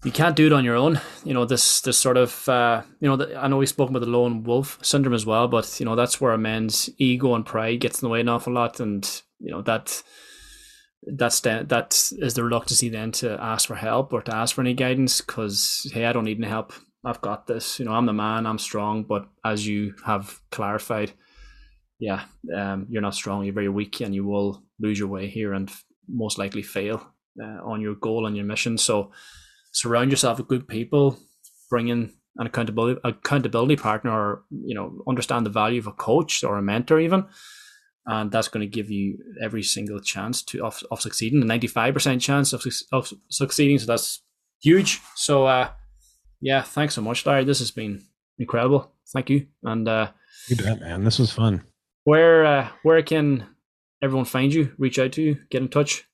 you 0.03 0.11
can't 0.11 0.35
do 0.35 0.47
it 0.47 0.53
on 0.53 0.65
your 0.65 0.75
own. 0.75 0.99
You 1.23 1.33
know 1.33 1.45
this 1.45 1.81
this 1.81 1.97
sort 1.97 2.17
of 2.17 2.47
uh, 2.49 2.81
you 2.99 3.07
know 3.07 3.17
the, 3.17 3.35
I 3.35 3.47
know 3.47 3.57
we've 3.57 3.69
spoken 3.69 3.95
about 3.95 4.05
the 4.05 4.11
lone 4.11 4.43
wolf 4.43 4.79
syndrome 4.81 5.13
as 5.13 5.25
well, 5.25 5.47
but 5.47 5.79
you 5.79 5.85
know 5.85 5.95
that's 5.95 6.19
where 6.19 6.33
a 6.33 6.37
man's 6.37 6.89
ego 6.97 7.35
and 7.35 7.45
pride 7.45 7.79
gets 7.79 8.01
in 8.01 8.05
the 8.05 8.11
way 8.11 8.21
an 8.21 8.29
awful 8.29 8.53
lot, 8.53 8.79
and 8.79 9.21
you 9.39 9.51
know 9.51 9.61
that 9.61 10.01
that's 11.03 11.39
the, 11.41 11.65
that 11.67 12.11
is 12.19 12.35
the 12.35 12.43
reluctancy 12.43 12.89
then 12.89 13.11
to 13.11 13.39
ask 13.41 13.67
for 13.67 13.75
help 13.75 14.13
or 14.13 14.21
to 14.21 14.35
ask 14.35 14.55
for 14.55 14.61
any 14.61 14.73
guidance 14.73 15.21
because 15.21 15.89
hey 15.93 16.05
I 16.05 16.13
don't 16.13 16.25
need 16.25 16.37
any 16.37 16.47
help. 16.47 16.73
I've 17.03 17.21
got 17.21 17.47
this. 17.47 17.79
You 17.79 17.85
know 17.85 17.93
I'm 17.93 18.05
the 18.05 18.13
man 18.13 18.45
I'm 18.45 18.59
strong 18.59 19.03
but 19.03 19.27
as 19.43 19.65
you 19.65 19.95
have 20.05 20.39
clarified 20.51 21.11
yeah 21.97 22.25
um, 22.55 22.85
you're 22.89 23.01
not 23.01 23.15
strong 23.15 23.43
you're 23.43 23.53
very 23.53 23.69
weak 23.69 23.99
and 24.01 24.13
you 24.13 24.25
will 24.25 24.63
lose 24.79 24.99
your 24.99 25.07
way 25.07 25.27
here 25.27 25.53
and 25.53 25.71
most 26.07 26.37
likely 26.37 26.61
fail 26.61 27.11
uh, 27.41 27.63
on 27.63 27.81
your 27.81 27.95
goal 27.95 28.25
and 28.25 28.35
your 28.35 28.45
mission. 28.45 28.77
So 28.77 29.11
surround 29.71 30.11
yourself 30.11 30.37
with 30.37 30.47
good 30.47 30.67
people, 30.67 31.17
bring 31.69 31.87
in 31.87 32.11
an 32.37 32.47
accountability 32.47 32.99
accountability 33.03 33.75
partner, 33.75 34.11
or 34.11 34.43
you 34.49 34.75
know, 34.75 35.03
understand 35.07 35.45
the 35.45 35.49
value 35.49 35.79
of 35.79 35.87
a 35.87 35.91
coach 35.91 36.43
or 36.43 36.57
a 36.57 36.61
mentor 36.61 36.99
even, 36.99 37.25
and 38.05 38.31
that's 38.31 38.47
going 38.47 38.61
to 38.61 38.77
give 38.77 38.89
you 38.89 39.17
every 39.43 39.63
single 39.63 39.99
chance 39.99 40.41
to 40.43 40.63
of, 40.63 40.81
of 40.91 41.01
succeeding, 41.01 41.39
The 41.39 41.45
ninety 41.45 41.67
five 41.67 41.93
percent 41.93 42.21
chance 42.21 42.53
of, 42.53 42.65
of 42.91 43.13
succeeding. 43.29 43.79
So 43.79 43.85
that's 43.85 44.23
huge. 44.61 45.01
So 45.15 45.45
uh, 45.45 45.69
yeah, 46.39 46.61
thanks 46.61 46.95
so 46.95 47.01
much, 47.01 47.25
Larry. 47.25 47.43
This 47.43 47.59
has 47.59 47.71
been 47.71 48.01
incredible. 48.39 48.91
Thank 49.13 49.29
you, 49.29 49.47
and 49.63 49.87
uh, 49.87 50.11
you 50.47 50.55
bet, 50.55 50.79
man. 50.79 51.03
This 51.03 51.19
was 51.19 51.31
fun. 51.31 51.63
Where 52.05 52.45
uh, 52.45 52.69
where 52.83 53.01
can 53.03 53.45
everyone 54.01 54.25
find 54.25 54.53
you? 54.53 54.71
Reach 54.77 54.99
out 54.99 55.11
to 55.13 55.21
you, 55.21 55.37
get 55.49 55.61
in 55.61 55.67
touch. 55.67 56.05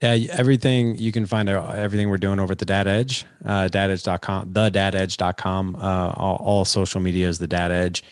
Yeah, 0.00 0.16
everything 0.30 0.96
you 0.96 1.12
can 1.12 1.26
find 1.26 1.48
out 1.50 1.76
everything 1.76 2.08
we're 2.08 2.16
doing 2.16 2.40
over 2.40 2.52
at 2.52 2.58
the 2.58 2.64
Dad 2.64 2.86
Edge, 2.86 3.26
uh, 3.44 3.68
dadedge.com, 3.70 4.52
the 4.52 4.70
dadedge.com. 4.70 5.76
Uh, 5.76 6.12
all, 6.16 6.36
all 6.36 6.64
social 6.64 7.02
media 7.02 7.28
is 7.28 7.38
the 7.38 7.46
Dad 7.46 7.70
Edge. 7.70 8.02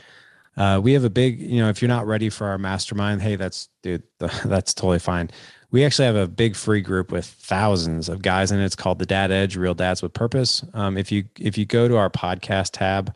Uh, 0.59 0.81
we 0.83 0.93
have 0.93 1.05
a 1.05 1.11
big, 1.11 1.41
you 1.41 1.63
know, 1.63 1.69
if 1.71 1.81
you're 1.81 1.89
not 1.89 2.07
ready 2.07 2.29
for 2.29 2.49
our 2.49 2.59
mastermind, 2.59 3.23
hey, 3.23 3.37
that's 3.37 3.69
dude, 3.83 4.03
that's 4.19 4.75
totally 4.75 4.99
fine. 4.99 5.31
We 5.71 5.85
actually 5.85 6.07
have 6.07 6.17
a 6.17 6.27
big 6.27 6.57
free 6.57 6.81
group 6.81 7.11
with 7.11 7.25
thousands 7.25 8.09
of 8.09 8.23
guys 8.23 8.51
in 8.53 8.59
it. 8.59 8.65
It's 8.65 8.75
called 8.75 8.99
the 8.99 9.07
Dad 9.07 9.31
Edge, 9.31 9.57
Real 9.57 9.75
Dads 9.75 10.03
with 10.03 10.13
Purpose. 10.13 10.65
Um, 10.75 10.99
if 10.99 11.11
you 11.11 11.25
if 11.39 11.57
you 11.57 11.65
go 11.65 11.89
to 11.89 11.97
our 11.97 12.11
podcast 12.11 12.73
tab 12.73 13.15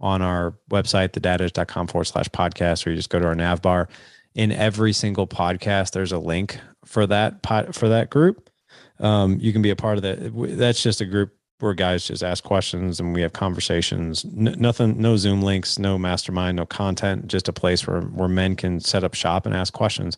on 0.00 0.22
our 0.22 0.54
website, 0.70 1.10
thedadedge.com 1.10 1.86
forward 1.86 2.06
slash 2.06 2.28
podcast, 2.30 2.84
or 2.86 2.90
you 2.90 2.96
just 2.96 3.10
go 3.10 3.18
to 3.18 3.26
our 3.26 3.34
nav 3.34 3.62
bar, 3.62 3.88
in 4.34 4.50
every 4.50 4.92
single 4.92 5.26
podcast, 5.26 5.92
there's 5.92 6.12
a 6.12 6.18
link 6.18 6.58
for 6.88 7.06
that 7.06 7.42
pot 7.42 7.74
for 7.74 7.88
that 7.88 8.10
group. 8.10 8.50
Um, 8.98 9.38
you 9.40 9.52
can 9.52 9.62
be 9.62 9.70
a 9.70 9.76
part 9.76 9.98
of 9.98 10.02
that. 10.02 10.32
That's 10.56 10.82
just 10.82 11.00
a 11.00 11.04
group 11.04 11.34
where 11.60 11.74
guys 11.74 12.06
just 12.06 12.22
ask 12.22 12.42
questions 12.44 13.00
and 13.00 13.14
we 13.14 13.20
have 13.20 13.32
conversations. 13.32 14.24
N- 14.24 14.56
nothing, 14.58 15.00
no 15.00 15.16
Zoom 15.16 15.42
links, 15.42 15.78
no 15.78 15.98
mastermind, 15.98 16.56
no 16.56 16.66
content. 16.66 17.26
Just 17.26 17.48
a 17.48 17.52
place 17.52 17.86
where 17.86 18.00
where 18.00 18.28
men 18.28 18.56
can 18.56 18.80
set 18.80 19.04
up 19.04 19.14
shop 19.14 19.44
and 19.44 19.54
ask 19.54 19.72
questions. 19.72 20.16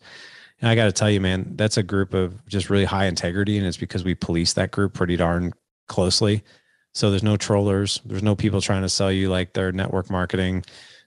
And 0.60 0.68
I 0.68 0.74
got 0.74 0.84
to 0.84 0.92
tell 0.92 1.10
you, 1.10 1.20
man, 1.20 1.52
that's 1.56 1.76
a 1.76 1.82
group 1.82 2.14
of 2.14 2.46
just 2.46 2.70
really 2.70 2.84
high 2.84 3.06
integrity, 3.06 3.56
and 3.58 3.66
it's 3.66 3.78
because 3.78 4.04
we 4.04 4.14
police 4.14 4.52
that 4.52 4.70
group 4.70 4.92
pretty 4.92 5.16
darn 5.16 5.52
closely. 5.88 6.44
So 6.92 7.10
there's 7.10 7.22
no 7.22 7.36
trollers. 7.36 8.00
There's 8.04 8.22
no 8.22 8.36
people 8.36 8.60
trying 8.60 8.82
to 8.82 8.88
sell 8.88 9.10
you 9.10 9.30
like 9.30 9.54
their 9.54 9.72
network 9.72 10.10
marketing. 10.10 10.64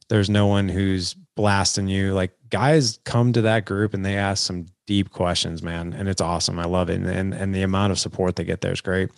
There's 0.09 0.29
no 0.29 0.47
one 0.47 0.69
who's 0.69 1.13
blasting 1.35 1.87
you. 1.87 2.13
Like 2.13 2.31
guys 2.49 2.99
come 3.03 3.33
to 3.33 3.41
that 3.41 3.65
group 3.65 3.93
and 3.93 4.05
they 4.05 4.15
ask 4.15 4.45
some 4.45 4.67
deep 4.85 5.11
questions, 5.11 5.63
man. 5.63 5.93
And 5.93 6.07
it's 6.07 6.21
awesome. 6.21 6.59
I 6.59 6.65
love 6.65 6.89
it. 6.89 6.95
And, 6.95 7.07
and, 7.07 7.33
and 7.33 7.55
the 7.55 7.61
amount 7.61 7.91
of 7.91 7.99
support 7.99 8.35
they 8.35 8.43
get 8.43 8.61
there 8.61 8.73
is 8.73 8.81
great. 8.81 9.09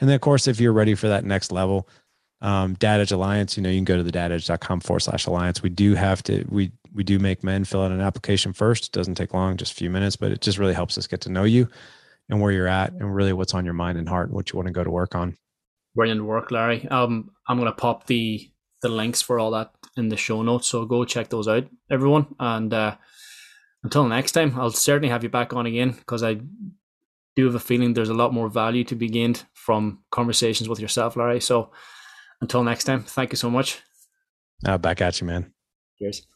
And 0.00 0.08
then 0.08 0.14
of 0.14 0.20
course, 0.20 0.46
if 0.46 0.60
you're 0.60 0.72
ready 0.72 0.94
for 0.94 1.08
that 1.08 1.24
next 1.24 1.52
level, 1.52 1.88
um, 2.40 2.74
Dad 2.74 3.00
Edge 3.00 3.12
Alliance, 3.12 3.56
you 3.56 3.62
know, 3.62 3.70
you 3.70 3.78
can 3.78 3.84
go 3.84 3.96
to 3.96 4.02
the 4.02 4.12
dadedge.com 4.12 4.80
forward 4.80 5.00
slash 5.00 5.26
alliance. 5.26 5.62
We 5.62 5.70
do 5.70 5.94
have 5.94 6.22
to, 6.24 6.44
we, 6.48 6.72
we 6.92 7.02
do 7.02 7.18
make 7.18 7.42
men 7.42 7.64
fill 7.64 7.82
out 7.82 7.90
an 7.90 8.02
application 8.02 8.52
first. 8.52 8.86
It 8.86 8.92
doesn't 8.92 9.14
take 9.14 9.32
long, 9.32 9.56
just 9.56 9.72
a 9.72 9.76
few 9.76 9.88
minutes, 9.88 10.16
but 10.16 10.30
it 10.30 10.40
just 10.40 10.58
really 10.58 10.74
helps 10.74 10.98
us 10.98 11.06
get 11.06 11.22
to 11.22 11.30
know 11.30 11.44
you 11.44 11.68
and 12.28 12.40
where 12.40 12.52
you're 12.52 12.68
at 12.68 12.92
and 12.92 13.14
really 13.14 13.32
what's 13.32 13.54
on 13.54 13.64
your 13.64 13.74
mind 13.74 13.98
and 13.98 14.08
heart 14.08 14.28
and 14.28 14.34
what 14.34 14.52
you 14.52 14.58
want 14.58 14.66
to 14.66 14.72
go 14.72 14.84
to 14.84 14.90
work 14.90 15.14
on. 15.14 15.36
Brilliant 15.94 16.24
work, 16.24 16.50
Larry. 16.50 16.86
Um, 16.88 17.30
I'm 17.48 17.58
going 17.58 17.70
to 17.70 17.76
pop 17.76 18.06
the, 18.06 18.50
the 18.82 18.88
links 18.88 19.22
for 19.22 19.38
all 19.38 19.52
that 19.52 19.70
in 19.96 20.08
the 20.08 20.16
show 20.16 20.42
notes. 20.42 20.68
So 20.68 20.84
go 20.84 21.04
check 21.04 21.30
those 21.30 21.48
out, 21.48 21.66
everyone. 21.90 22.26
And, 22.38 22.74
uh, 22.74 22.96
until 23.84 24.08
next 24.08 24.32
time, 24.32 24.58
I'll 24.58 24.70
certainly 24.70 25.10
have 25.10 25.22
you 25.22 25.28
back 25.28 25.52
on 25.52 25.66
again 25.66 25.92
because 25.92 26.22
I 26.22 26.40
do 27.36 27.44
have 27.44 27.54
a 27.54 27.60
feeling 27.60 27.92
there's 27.92 28.08
a 28.08 28.14
lot 28.14 28.32
more 28.32 28.48
value 28.48 28.82
to 28.84 28.96
be 28.96 29.08
gained 29.08 29.44
from 29.52 30.00
conversations 30.10 30.68
with 30.68 30.80
yourself, 30.80 31.16
Larry. 31.16 31.40
So 31.40 31.70
until 32.40 32.64
next 32.64 32.84
time, 32.84 33.02
thank 33.02 33.32
you 33.32 33.36
so 33.36 33.50
much. 33.50 33.80
Uh, 34.64 34.78
back 34.78 35.00
at 35.00 35.20
you, 35.20 35.26
man. 35.26 35.52
Cheers. 35.98 36.26